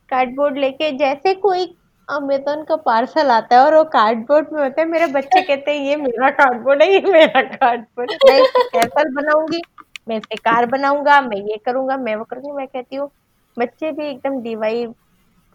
कार्डबोर्ड 0.10 0.58
लेके 0.58 0.92
जैसे 0.98 1.34
कोई 1.38 1.66
अमेजोन 2.08 2.64
का 2.64 2.76
पार्सल 2.86 3.30
आता 3.32 3.56
है 3.56 3.64
और 3.66 3.76
वो 3.76 3.84
कार्डबोर्ड 3.94 4.48
में 4.54 4.62
होता 4.64 4.82
है 4.82 4.88
मेरे 4.88 5.08
बच्चे 5.10 5.42
कहते 5.48 5.72
हैं 5.72 5.86
ये 5.86 5.96
मेरा 5.98 6.30
कार्डबोर्ड 6.40 6.82
है 6.84 6.92
ये 6.94 7.02
मेरा 7.12 7.42
कार्डबोर्ड 7.56 8.12
मैं 8.26 8.44
कैसल 8.76 9.14
बनाऊँगी 9.16 9.62
मैं 10.08 10.18
इससे 10.18 10.36
कार 10.40 10.66
बनाऊँगा 10.66 11.20
मैं 11.22 11.38
ये 11.50 11.58
करूँगा 11.66 11.98
मैं 11.98 12.16
वो 12.16 12.24
करूँगी। 12.26 12.52
मैं 12.52 12.68
कहती 12.68 12.96
हूँ 12.96 13.10
बच्चे 13.58 13.92
भी 13.92 14.06
एकदम 14.10 14.42
डीवाई 14.44 14.86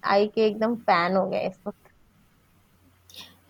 आई 0.02 0.26
के 0.28 0.46
एकदम 0.46 0.74
फ़ैन 0.76 1.16
हो 1.16 1.26
गए 1.30 1.46
इस 1.46 1.58
वक्त। 1.66 1.85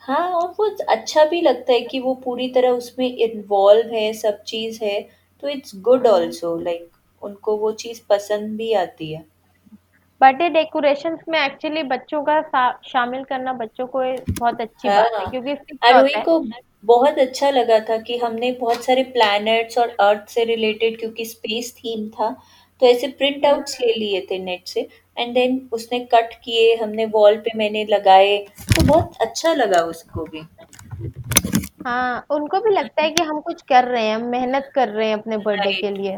हाँ 0.07 0.29
और 0.31 0.55
वो 0.59 0.69
अच्छा 0.89 1.25
भी 1.25 1.41
लगता 1.41 1.73
है 1.73 1.81
कि 1.81 2.01
वो 2.01 2.15
पूरी 2.15 2.49
तरह 2.49 2.71
उसमें 2.71 3.07
इन्वॉल्व 3.09 3.95
है 3.95 4.13
सब 4.13 4.43
चीज़ 4.43 4.83
है 4.85 5.01
तो 5.43 5.49
इट्स 5.49 5.73
गुड 5.81 6.07
ऑल्सो 6.07 6.57
लाइक 6.59 6.91
उनको 7.23 7.57
वो 7.57 7.73
चीज़ 7.75 8.01
पसंद 8.11 8.57
भी 8.57 8.73
आती 8.73 9.13
है। 9.13 9.25
बर्थडे 10.21 10.49
डेकोरेशंस 10.49 11.19
में 11.29 11.39
एक्चुअली 11.41 11.83
बच्चों 11.83 12.23
का 12.23 12.41
शामिल 12.87 13.25
करना 13.25 13.53
बच्चों 13.53 13.87
को 13.87 14.03
बहुत 14.31 14.61
अच्छी 14.61 14.89
बात 14.89 15.13
है 15.13 15.19
हाँ। 15.19 15.31
क्योंकि 15.31 15.53
इससे 15.53 15.75
क्या 15.77 15.97
आरोही 15.97 16.15
होता 16.15 16.19
है। 16.19 16.25
को 16.25 16.39
बहुत 16.85 17.19
अच्छा 17.19 17.51
लगा 17.51 17.79
था 17.81 17.97
कि 17.99 18.17
हमने 18.19 18.51
बहुत 18.53 18.85
सारे 18.85 19.03
प्लैनेट्स 19.13 19.79
और 19.79 19.97
अर्थ 20.01 20.29
से 20.29 20.45
रिलेटेड 20.45 20.99
क्योंकि 21.01 21.25
स्पेस 21.25 21.75
थीम 21.79 22.09
था 22.09 22.35
तो 22.81 22.87
ऐसे 22.87 23.09
प्रिंट 23.09 23.47
आउट्स 23.47 23.81
ले 23.81 23.93
लिए 23.93 24.27
थे 24.31 24.39
नेट 24.39 24.67
से 24.67 24.89
एंड 25.17 25.35
देन 25.35 25.69
उसने 25.73 25.99
कट 26.15 26.35
किए 26.45 26.75
हमने 26.77 27.07
वॉल 27.07 27.37
पे 27.37 27.51
मैंने 27.59 27.85
लगाए 27.85 28.37
तो 28.39 28.87
बहुत 28.87 29.17
अच्छा 29.21 29.53
लगा 29.55 29.81
उसको 29.83 30.25
भी। 30.25 30.43
हाँ 31.87 32.27
उनको 32.31 32.61
भी 32.61 32.71
लगता 32.71 33.03
है 33.03 33.11
कि 33.11 33.23
हम 33.23 33.41
कुछ 33.41 33.63
कर 33.63 33.85
रहे 33.85 34.05
हैं 34.05 34.15
हम 34.15 34.23
मेहनत 34.23 34.71
कर 34.75 34.89
रहे 34.89 35.09
हैं 35.09 35.17
अपने 35.17 35.37
बर्थडे 35.37 35.73
के 35.73 35.91
लिए। 35.91 36.17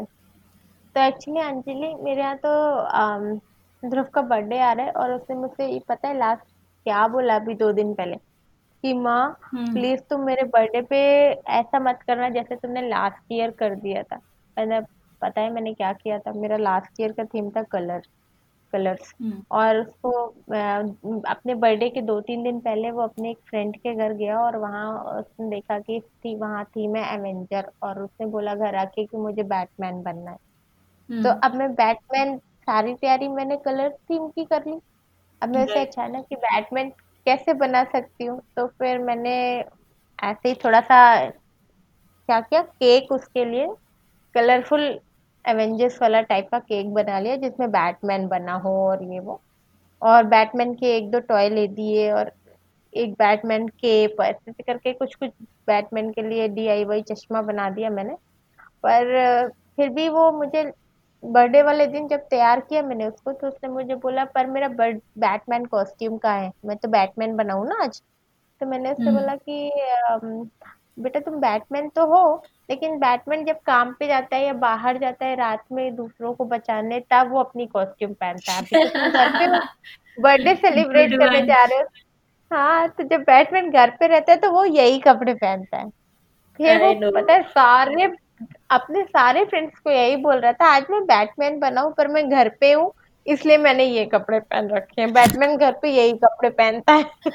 तो 0.95 1.01
एक्चुअली 1.01 1.41
अंजलि 1.41 1.93
मेरे 2.03 2.21
यहाँ 2.21 2.35
तो 2.35 2.49
अम, 2.75 3.39
ध्रुव 3.83 4.05
का 4.13 4.21
बर्थडे 4.21 4.59
आ 4.59 4.71
रहा 4.71 4.85
है 4.85 4.91
और 4.91 5.11
उसने 5.11 5.35
मुझसे 5.35 5.67
ये 5.67 5.81
पता 5.89 6.07
है 6.07 6.17
लास्ट 6.17 6.43
क्या 6.85 7.07
बोला 7.07 7.35
अभी 7.35 7.53
दो 7.55 7.71
दिन 7.71 7.93
पहले? 7.93 8.15
कि 8.83 8.93
माँ 8.93 9.39
हम्म। 9.43 9.73
प्लीज़ 9.73 9.99
तुम 9.99 10.21
मेरे 10.21 10.43
बर्थडे 10.43 10.81
पे 10.81 10.97
ऐसा 11.51 11.79
मत 11.79 11.99
करना 12.07 12.29
जैसे 12.29 12.55
तुमने 12.55 12.87
लास्ट 12.89 13.31
ईयर 13.31 13.51
कर 13.51 13.75
दिया 13.75 14.03
था। 14.03 14.15
मैंने 14.57 14.79
पता 15.21 15.41
है 15.41 15.49
मैंने 15.53 15.73
क्या 15.73 15.91
किया 15.93 16.19
था? 16.19 16.31
मेरा 16.33 16.57
लास्ट 16.57 17.01
ईयर 17.01 17.11
का 17.11 17.23
थीम 17.23 17.49
था 17.49 17.63
कलर 17.63 18.01
कलर्स 18.73 19.13
हम्म। 19.21 19.43
और 19.51 19.77
उसको 19.77 20.11
अपने 21.29 21.55
बर्थडे 21.55 21.89
के 21.89 22.01
दो 22.01 22.19
तीन 22.21 22.43
दिन 22.43 22.59
पहले 22.59 22.91
वो 22.91 23.01
अपने 23.01 23.29
एक 23.31 23.37
फ्रेंड 23.49 23.75
के 23.77 23.93
घर 23.95 24.13
गया 24.13 24.39
और 24.39 24.57
वहाँ 24.57 24.91
उसने 25.19 25.49
देखा 25.49 25.79
कि 25.79 25.99
थी 25.99 26.35
वहाँ 26.35 26.63
थीम 26.65 26.95
है 26.95 27.13
एवेंजर 27.15 27.71
और 27.83 27.99
उसने 27.99 28.25
बोला 28.25 28.55
घर 28.55 28.75
आके 28.75 29.05
कि 29.05 29.17
मुझे 29.17 29.43
बैटमैन 29.43 30.01
बनना 30.03 30.31
है। 30.31 30.37
तो 31.09 31.29
हम्म 31.29 31.39
अब 31.43 31.55
मैं 31.55 31.73
बैटमैन 31.73 32.37
सारी 32.37 32.93
तैयारी 32.93 33.27
मैंने 33.27 33.57
कलर 33.57 33.89
थीम 34.09 34.27
की 34.27 34.45
कर 34.45 34.65
ली। 34.67 34.79
अब 35.41 35.49
मैं 35.49 35.65
उसे 35.65 35.85
अचानक 35.85 36.25
कि 36.29 36.35
बैटमैन 36.35 36.89
कैसे 37.25 37.53
बना 37.53 37.83
सकती 37.83 38.25
हूँ? 38.25 38.41
तो 38.55 38.67
फिर 38.67 38.99
मैंने 38.99 39.35
ऐसे 40.23 40.49
ही 40.49 40.55
थोड़ा 40.55 40.81
सा 40.81 41.29
क्या 41.29 42.39
किया? 42.41 42.61
केक 42.61 43.11
उसके 43.11 43.45
लिए 43.45 43.67
कलरफुल 44.35 44.99
एवेंजर्स 45.49 46.01
वाला 46.01 46.21
टाइप 46.21 46.49
का 46.51 46.59
केक 46.59 46.93
बना 46.93 47.19
लिया 47.19 47.35
जिसमें 47.35 47.69
बैटमैन 47.71 48.27
बना 48.27 48.53
हो 48.53 48.75
और 48.87 49.03
ये 49.03 49.19
वो। 49.19 49.41
और 50.01 50.23
बैटमैन 50.23 50.73
के 50.73 50.95
एक 50.97 51.09
दो 51.11 51.19
टॉय 51.19 51.49
ले 51.49 51.67
दिए 51.67 52.11
और 52.11 52.31
एक 52.93 53.13
बैटमैन 53.13 53.67
केप 53.67 54.21
ऐसे 54.21 54.63
करके 54.63 54.93
कुछ 54.93 55.15
कुछ 55.15 55.29
बैटमैन 55.67 56.11
के 56.11 56.21
लिए 56.21 56.47
डीआईवाई 56.47 57.01
चश्मा 57.01 57.41
बना 57.41 57.69
दिया 57.69 57.89
मैंने। 57.89 58.15
पर 58.83 59.47
फिर 59.75 59.89
भी 59.89 60.07
वो 60.09 60.31
मुझे 60.31 60.63
बर्थडे 61.23 61.61
वाले 61.61 61.85
दिन 61.87 62.07
जब 62.07 62.19
तैयार 62.19 62.59
किया 62.59 62.81
मैंने 62.81 63.07
उसको 63.07 63.31
तो 63.31 63.47
उसने 63.47 63.69
मुझे 63.69 63.95
बोला 63.95 64.25
पर 64.25 64.47
मेरा 64.47 64.67
बर्ड 64.67 64.99
बैटमैन 65.17 65.65
कॉस्ट्यूम 65.65 66.17
कहाँ 66.17 66.39
है। 66.41 66.51
मैं 66.65 66.77
तो 66.77 66.87
बैटमैन 66.87 67.35
बनाऊँ 67.35 67.67
ना 67.67 67.83
आज? 67.83 68.01
तो 68.61 68.65
मैंने 68.65 68.91
उससे 68.91 69.03
हम्म। 69.03 69.19
बोला 69.19 69.35
कि 69.35 69.69
बेटा 70.99 71.19
तुम 71.19 71.35
बैटमैन 71.41 71.89
तो 71.89 72.05
हो 72.05 72.21
लेकिन 72.69 72.97
बैटमैन 72.99 73.45
जब 73.45 73.59
काम 73.65 73.93
पे 73.93 74.07
जाता 74.07 74.35
है 74.35 74.45
या 74.45 74.53
बाहर 74.53 74.97
जाता 74.97 75.25
है 75.25 75.35
रात 75.35 75.63
में 75.71 75.95
दूसरों 75.95 76.33
को 76.33 76.45
बचाने 76.45 76.99
तब 77.11 77.31
वो 77.31 77.39
अपनी 77.39 77.67
कॉस्ट्यूम 77.67 78.13
पहनता 78.13 78.53
है। 78.53 78.59
अभी 78.59 78.77
तो 78.77 79.57
बर्थडे 80.21 80.55
सेलिब्रेट 80.55 81.11
करने 81.19 81.41
जा 81.41 81.63
रहे 81.65 81.79
हो। 81.79 81.85
हाँ 82.51 82.87
तो 82.89 83.03
जब 83.03 83.21
बैटमैन 83.21 83.69
घर 83.71 83.89
पे 83.89 84.07
रहता 84.07 84.31
है 84.31 84.37
तो 84.39 84.51
वो 84.51 84.65
यही 84.65 84.99
कपड़े 84.99 85.33
पहनता 85.33 85.77
है। 85.77 85.89
फिर 86.59 86.77
वो 86.77 86.93
पता 87.15 87.33
है 87.33 87.43
सारे 87.43 88.05
अपने 88.69 89.03
सारे 89.03 89.43
फ्रेंड्स 89.45 89.79
को 89.79 89.91
यही 89.91 90.15
बोल 90.15 90.39
रहा 90.39 90.51
था 90.53 90.65
आज 90.75 90.85
मैं 90.91 91.03
बैटमैन 91.05 91.59
बनाऊँ 91.59 91.93
पर 91.97 92.07
मैं 92.07 92.29
घर 92.29 92.49
पे 92.61 92.71
हूँ 92.73 92.91
इसलिए 93.29 93.57
मैंने 93.57 93.85
ये 93.85 94.05
कपड़े 94.05 94.39
पहन 94.39 94.69
रखे 94.69 95.01
हैं। 95.01 95.11
बैटमैन 95.13 95.57
घर 95.57 95.71
पे 95.81 95.89
यही 95.89 96.13
कपड़े 96.13 96.49
पहनता 96.49 96.93
है। 96.93 97.03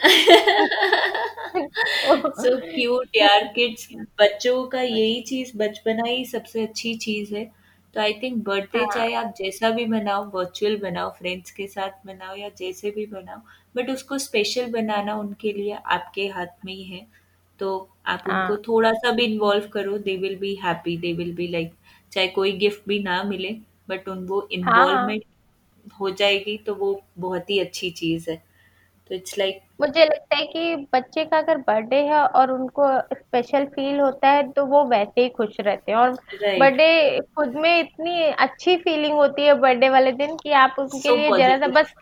सो 1.57 2.57
क्यूट 2.61 3.17
यार 3.17 3.45
किड्स 3.55 3.89
बच्चों 4.21 4.65
का 4.67 4.81
यही 4.83 5.21
चीज़ 5.23 5.53
बचपना 5.59 6.09
ही 6.09 6.25
सबसे 6.25 6.63
अच्छी 6.63 6.95
चीज़ 6.97 7.35
है। 7.35 7.45
तो 7.95 8.01
आई 8.01 8.13
थिंक 8.13 8.43
बर्थडे 8.45 8.79
हाँ। 8.79 8.89
चाहे 8.95 9.15
आप 9.15 9.35
जैसा 9.39 9.71
भी 9.71 9.85
बनाओ 9.87 10.25
वर्चुअल 10.31 10.77
बनाओ 10.77 11.11
फ्रेंड्स 11.11 11.51
के 11.51 11.67
साथ 11.67 12.07
बनाओ 12.07 12.37
या 12.37 12.49
जैसे 12.59 12.91
भी 12.91 13.07
बनाओ 13.07 13.41
बट 13.77 13.91
उसको 13.91 14.19
स्पेशल 14.19 14.71
बनाना 14.73 15.15
उनके 15.17 15.53
लिए 15.53 15.77
आपके 15.87 16.27
हाथ 16.29 16.65
में 16.65 16.73
ही 16.73 16.83
है। 16.85 17.07
तो 17.61 17.69
आप 18.07 18.23
हाँ. 18.31 18.43
उनको 18.43 18.63
थोड़ा 18.63 18.93
सा 18.93 19.11
भी 19.11 19.25
इन्वॉल्व 19.25 19.69
करो 19.69 19.99
they 19.99 20.17
will 20.17 20.37
be 20.39 20.55
happy 20.65 20.97
they 20.97 21.13
will 21.13 21.35
be 21.35 21.49
like 21.49 21.73
चाहे 22.13 22.27
कोई 22.29 22.53
गिफ्ट 22.59 22.89
भी 22.89 22.99
ना 23.03 23.23
मिले 23.23 23.51
बट 23.89 24.09
उन 24.09 24.27
वो 24.27 24.41
हाँ। 24.41 24.49
हाँ 24.65 24.85
इन्वॉल्वमेंट 24.85 25.25
हो 25.91 26.11
जाएगी 26.13 26.57
तो 26.67 26.75
वो 26.75 27.01
बहुत 27.19 27.51
ही 27.51 27.59
अच्छी 27.61 27.91
चीज़ 27.93 28.31
है। 28.31 28.37
तो 29.11 29.15
इट्स 29.15 29.39
लाइक 29.39 29.61
मुझे 29.81 30.05
लगता 30.05 30.37
है 30.37 30.45
कि 30.47 30.75
बच्चे 30.95 31.25
का 31.25 31.39
अगर 31.39 31.59
बर्थडे 31.61 31.97
है 32.07 32.19
और 32.21 32.51
उनको 32.53 32.89
स्पेशल 33.15 33.65
फील 33.67 33.99
होता 34.01 34.29
है 34.29 34.43
तो 34.53 34.65
वो 34.67 34.85
वैसे 34.89 35.23
ही 35.23 35.29
खुश 35.31 35.57
रहते 35.61 35.93
हैं। 35.93 35.99
और 35.99 36.11
राइट 36.35 36.61
बर्थडे 36.61 37.21
खुद 37.37 37.55
में 37.57 37.79
इतनी 37.81 38.23
अच्छी 38.39 38.77
फीलिंग 38.79 39.15
होती 39.15 39.47
है 39.47 39.55
बर्थडे 39.61 39.89
वाले 39.89 40.13
दिन 40.15 40.37
कि 40.37 40.53
आप 40.55 40.77
उनके 40.79 40.99
सो 40.99 41.17
लिए 41.17 41.33
जरा 41.33 41.57
सा 41.57 41.67
पॉजिटिव 41.67 41.75
बस 41.75 41.93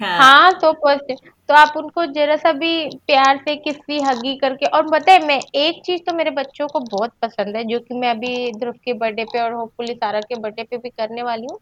हाँ। 0.00 0.18
हाँ 0.20 0.52
तो 0.60 0.72
पॉजिटिव 0.82 1.30
तो 1.48 1.54
आप 1.54 1.76
उनको 1.76 2.04
जरा 2.12 2.36
सा 2.36 2.52
भी 2.54 2.72
प्यार 3.06 3.36
से 3.38 3.56
किसी 3.58 4.00
हगी 4.00 4.34
करके 4.36 4.66
और 4.68 4.90
पता 4.90 5.12
है 5.12 5.26
मैं 5.26 5.40
एक 5.56 5.82
चीज़ 5.86 6.00
तो 6.02 6.14
मेरे 6.16 6.30
बच्चों 6.32 6.66
को 6.68 6.80
बहुत 6.90 7.12
पसंद 7.22 7.56
है 7.56 7.64
जो 7.64 7.78
कि 7.80 7.94
मैं 7.94 8.10
अभी 8.10 8.50
ध्रुव 8.58 8.74
के 8.84 8.92
बर्थडे 8.94 9.24
पे 9.24 9.40
और 9.40 9.52
होपफुली 9.52 9.94
सारा 9.94 10.20
के 10.20 10.40
बर्थडे 10.40 10.62
पे 10.64 10.76
भी 10.78 10.88
करने 10.90 11.22
वाली 11.22 11.46
हूँ। 11.50 11.58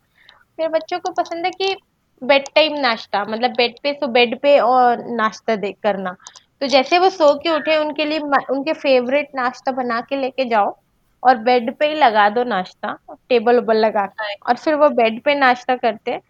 मेरे 0.58 0.68
बच्चों 0.68 0.98
को 0.98 1.12
पसंद 1.12 1.44
है 1.44 1.50
कि 1.52 1.74
बेड 2.22 2.44
टाइम 2.54 2.78
नाश्ता 2.80 3.24
मतलब 3.24 3.50
बेड 3.50 3.74
पे 3.82 3.92
सो 3.92 4.06
बेड 4.08 4.38
पे 4.40 4.58
और 4.60 5.04
नाश्ता 5.08 5.56
दे 5.56 5.72
करना। 5.82 6.16
तो 6.60 6.66
जैसे 6.66 6.98
वो 6.98 7.08
सो 7.10 7.34
के 7.34 7.50
उठे 7.50 7.76
उनके 7.76 8.04
लिए 8.04 8.18
उनके 8.50 8.72
फेवरेट 8.72 9.28
नाश्ता 9.34 9.72
बना 9.72 10.00
के 10.00 10.16
लेके 10.16 10.44
जाओ 10.44 10.76
और 11.22 11.36
बेड 11.38 11.74
पे 11.76 11.88
ही 11.88 11.94
लगा 11.94 12.28
दो 12.30 12.44
नाश्ता 12.44 12.96
टेबल 13.28 13.58
उबल 13.58 13.76
लगा 13.76 14.04
के। 14.06 14.34
और 14.34 14.56
फिर 14.56 14.74
वो 14.74 14.88
बेड 14.88 15.22
पे 15.22 15.34
नाश्ता 15.34 15.76
करते 15.76 16.10
हैं 16.10 16.20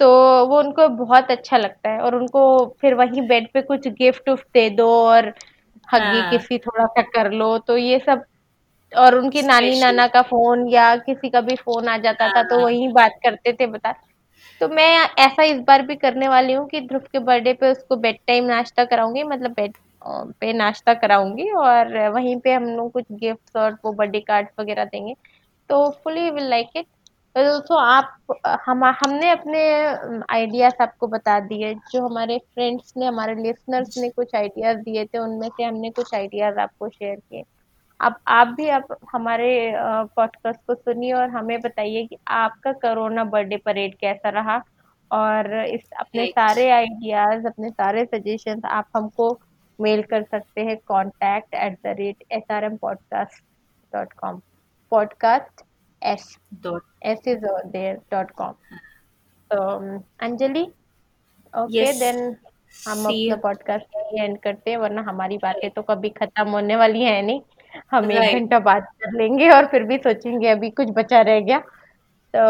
तो 0.00 0.08
वो 0.46 0.58
उनको 0.58 0.88
बहुत 0.96 1.30
अच्छा 1.30 1.56
लगता 1.56 1.90
है 1.90 2.00
और 2.00 2.14
उनको 2.14 2.44
फिर 2.80 2.94
वहीं 2.94 3.26
बेड 3.28 3.48
पे 3.52 3.62
कुछ 3.62 3.88
गिफ्ट 3.88 4.28
उफ्ट 4.28 4.46
दे 4.54 4.68
दो 4.70 4.88
और 5.06 5.32
हग्गी 5.88 6.20
हाँ। 6.20 6.30
किसी 6.30 6.58
थोड़ा 6.58 6.86
सा 6.86 7.02
कर 7.02 7.30
लो। 7.32 7.56
तो 7.58 7.76
ये 7.76 7.98
सब 7.98 8.24
और 8.92 9.14
उनकी 9.14 9.42
नानी 9.42 9.78
नाना 9.80 10.06
का 10.08 10.22
फ़ोन 10.22 10.66
या 10.68 10.94
किसी 10.98 11.30
का 11.30 11.40
भी 11.40 11.56
फ़ोन 11.56 11.88
आ 11.88 11.96
जाता 11.98 12.28
था 12.28 12.42
तो 12.42 12.56
हाँ 12.56 12.64
वही 12.64 12.88
बात 12.92 13.12
करते 13.24 13.52
थे 13.52 13.66
बता। 13.66 13.92
तो 14.60 14.68
मैं 14.68 14.88
ऐसा 15.20 15.42
इस 15.44 15.58
बार 15.60 15.82
भी 15.86 15.96
करने 15.96 16.28
वाली 16.28 16.52
हूँ 16.52 16.66
कि 16.68 16.80
ध्रुव 16.82 17.02
के 17.12 17.18
बर्थडे 17.20 17.52
पे 17.54 17.70
उसको 17.72 17.96
बेड 17.98 18.18
टाइम 18.26 18.44
नाश्ता 18.46 18.84
कराऊँगी 18.86 19.22
मतलब 19.24 19.50
बेड 19.52 19.72
पे 20.40 20.52
नाश्ता 20.52 20.94
कराऊँगी 20.96 21.50
और 21.54 21.96
वहीं 22.10 22.36
पे 22.40 22.52
हम 22.54 22.64
लोग 22.68 22.92
कुछ 22.92 23.04
गिफ्ट्स 23.12 23.56
और 23.56 23.72
वो 23.84 23.92
बर्थडे 23.92 24.20
कार्ड 24.22 24.48
वगैरह 24.60 24.84
देंगे। 24.86 25.14
तो 25.70 25.88
फुली 26.04 26.30
विल 26.30 26.48
लाइक 26.50 26.70
इट 26.76 26.86
तो 27.36 27.76
आप 27.78 28.16
हम 28.66 28.84
हमने 28.84 29.30
अपने 29.30 29.60
आइडियाज़ 30.34 30.82
आपको 30.82 31.06
बता 31.08 31.38
दिए। 31.42 31.74
जो 31.92 32.06
हमारे 32.06 32.38
फ्रेंड्स 32.40 32.92
ने 32.96 33.06
हमारे 33.06 33.34
लिसनर्स 33.42 33.96
ने 33.98 34.10
कुछ 34.10 34.34
आइडियाज़ 34.36 34.78
दिए 34.80 35.04
थे 35.06 35.18
उनमें 35.18 35.48
से 35.50 35.64
हमने 35.64 35.90
कुछ 35.92 36.14
आइडियाज़ 36.14 36.58
आपको 36.60 36.88
शेयर 36.90 37.16
किए। 37.16 37.42
अब 38.00 38.14
आप 38.28 38.48
भी 38.48 38.68
आप 38.68 38.86
हमारे 39.12 39.72
पॉडकास्ट 40.16 40.60
को 40.66 40.74
सुनिए 40.74 41.12
और 41.12 41.28
हमें 41.30 41.60
बताइए 41.60 42.06
कि 42.06 42.18
आपका 42.28 42.72
कोरोना 42.72 43.24
बर्थडे 43.24 43.56
परेड 43.56 43.94
कैसा 43.94 44.28
रहा? 44.28 44.64
और 45.12 45.66
इस 45.66 45.90
अपने 46.00 46.26
सारे 46.26 46.70
आइडियाज़ 46.70 47.46
अपने 47.46 47.70
सारे 47.70 48.04
सजेशंस 48.04 48.62
आप 48.64 48.86
हमको 48.96 49.40
मेल 49.80 50.02
कर 50.02 50.22
सकते 50.22 50.60
हैं 50.60 50.76
contact 50.76 51.54
at 51.54 51.72
the 51.72 51.86
rate 51.86 52.24
S 52.30 52.42
R 52.50 52.64
M 52.64 52.76
podcast 52.76 53.44
dot 53.96 54.12
com 54.12 54.40
podcast 54.90 55.64
S 56.02 56.38
dot 56.54 56.82
S 57.02 57.28
is 57.28 57.46
there 57.66 57.96
dot 58.12 58.30
com 58.30 58.52
तो 59.50 59.78
अंजलि 60.20 60.72
ओके 61.58 61.92
देन 61.98 62.36
हम 62.88 63.04
अपना 63.04 63.36
पॉडकास्ट 63.36 63.86
यही 63.96 64.24
एंड 64.24 64.38
करते 64.38 64.70
हैं 64.70 64.78
वरना 64.78 65.02
हमारी 65.02 65.38
बातें 65.38 65.70
तो 65.70 65.82
कभी 65.82 66.08
खत्म 66.08 66.48
होने 66.48 66.76
वाली 66.76 67.02
है 67.02 67.22
नहीं। 67.22 67.40
हम 67.90 68.10
एक 68.12 68.34
घंटा 68.34 68.58
बात 68.60 68.88
कर 69.00 69.12
लेंगे 69.18 69.48
और 69.50 69.66
फिर 69.66 69.82
भी 69.84 69.96
सोचेंगे 69.98 70.48
अभी 70.48 70.70
कुछ 70.72 70.88
बचा 70.96 71.20
रह 71.20 71.40
गया। 71.40 71.58
तो 72.34 72.42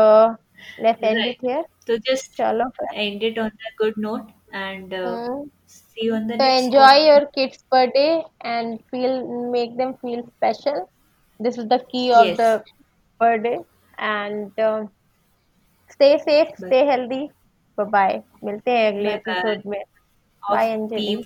लेट्स 0.83 1.03
एंड 1.03 1.24
इट 1.27 1.45
हियर 1.45 1.62
तो 1.87 1.97
जस्ट 2.07 2.37
चलो। 2.37 2.70
End 2.95 3.22
it 3.22 3.39
on 3.39 3.49
a 3.49 3.70
good 3.79 3.95
note 3.99 4.31
and 4.55 4.95
see 5.68 6.11
on 6.11 6.27
the 6.27 6.31
next 6.33 6.64
enjoy 6.64 7.07
your 7.09 7.24
kids 7.35 7.64
birthday 7.72 8.09
and 8.47 8.79
feel 8.91 9.22
make 9.53 9.77
them 9.77 9.93
feel 10.03 10.20
special 10.22 10.85
this 11.41 11.59
is 11.59 11.66
the 11.66 11.81
key 11.91 12.11
of 12.12 12.37
the 12.41 12.62
birthday 13.20 13.55
and 13.99 14.51
stay 15.91 16.16
safe 16.18 16.55
stay 16.57 16.85
healthy 16.87 17.29
bye 17.79 17.87
bye 17.87 18.20
मिलते 18.45 18.70
हैं 18.70 18.93
अगले 18.93 19.12
episode 19.14 19.62
में। 19.66 19.83
Bye 20.43 20.68
angel 20.68 21.24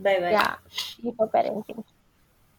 bye 0.00 0.18
bye 0.20 0.32
या 0.32 0.44
for 1.08 1.26
parenting 1.26 1.82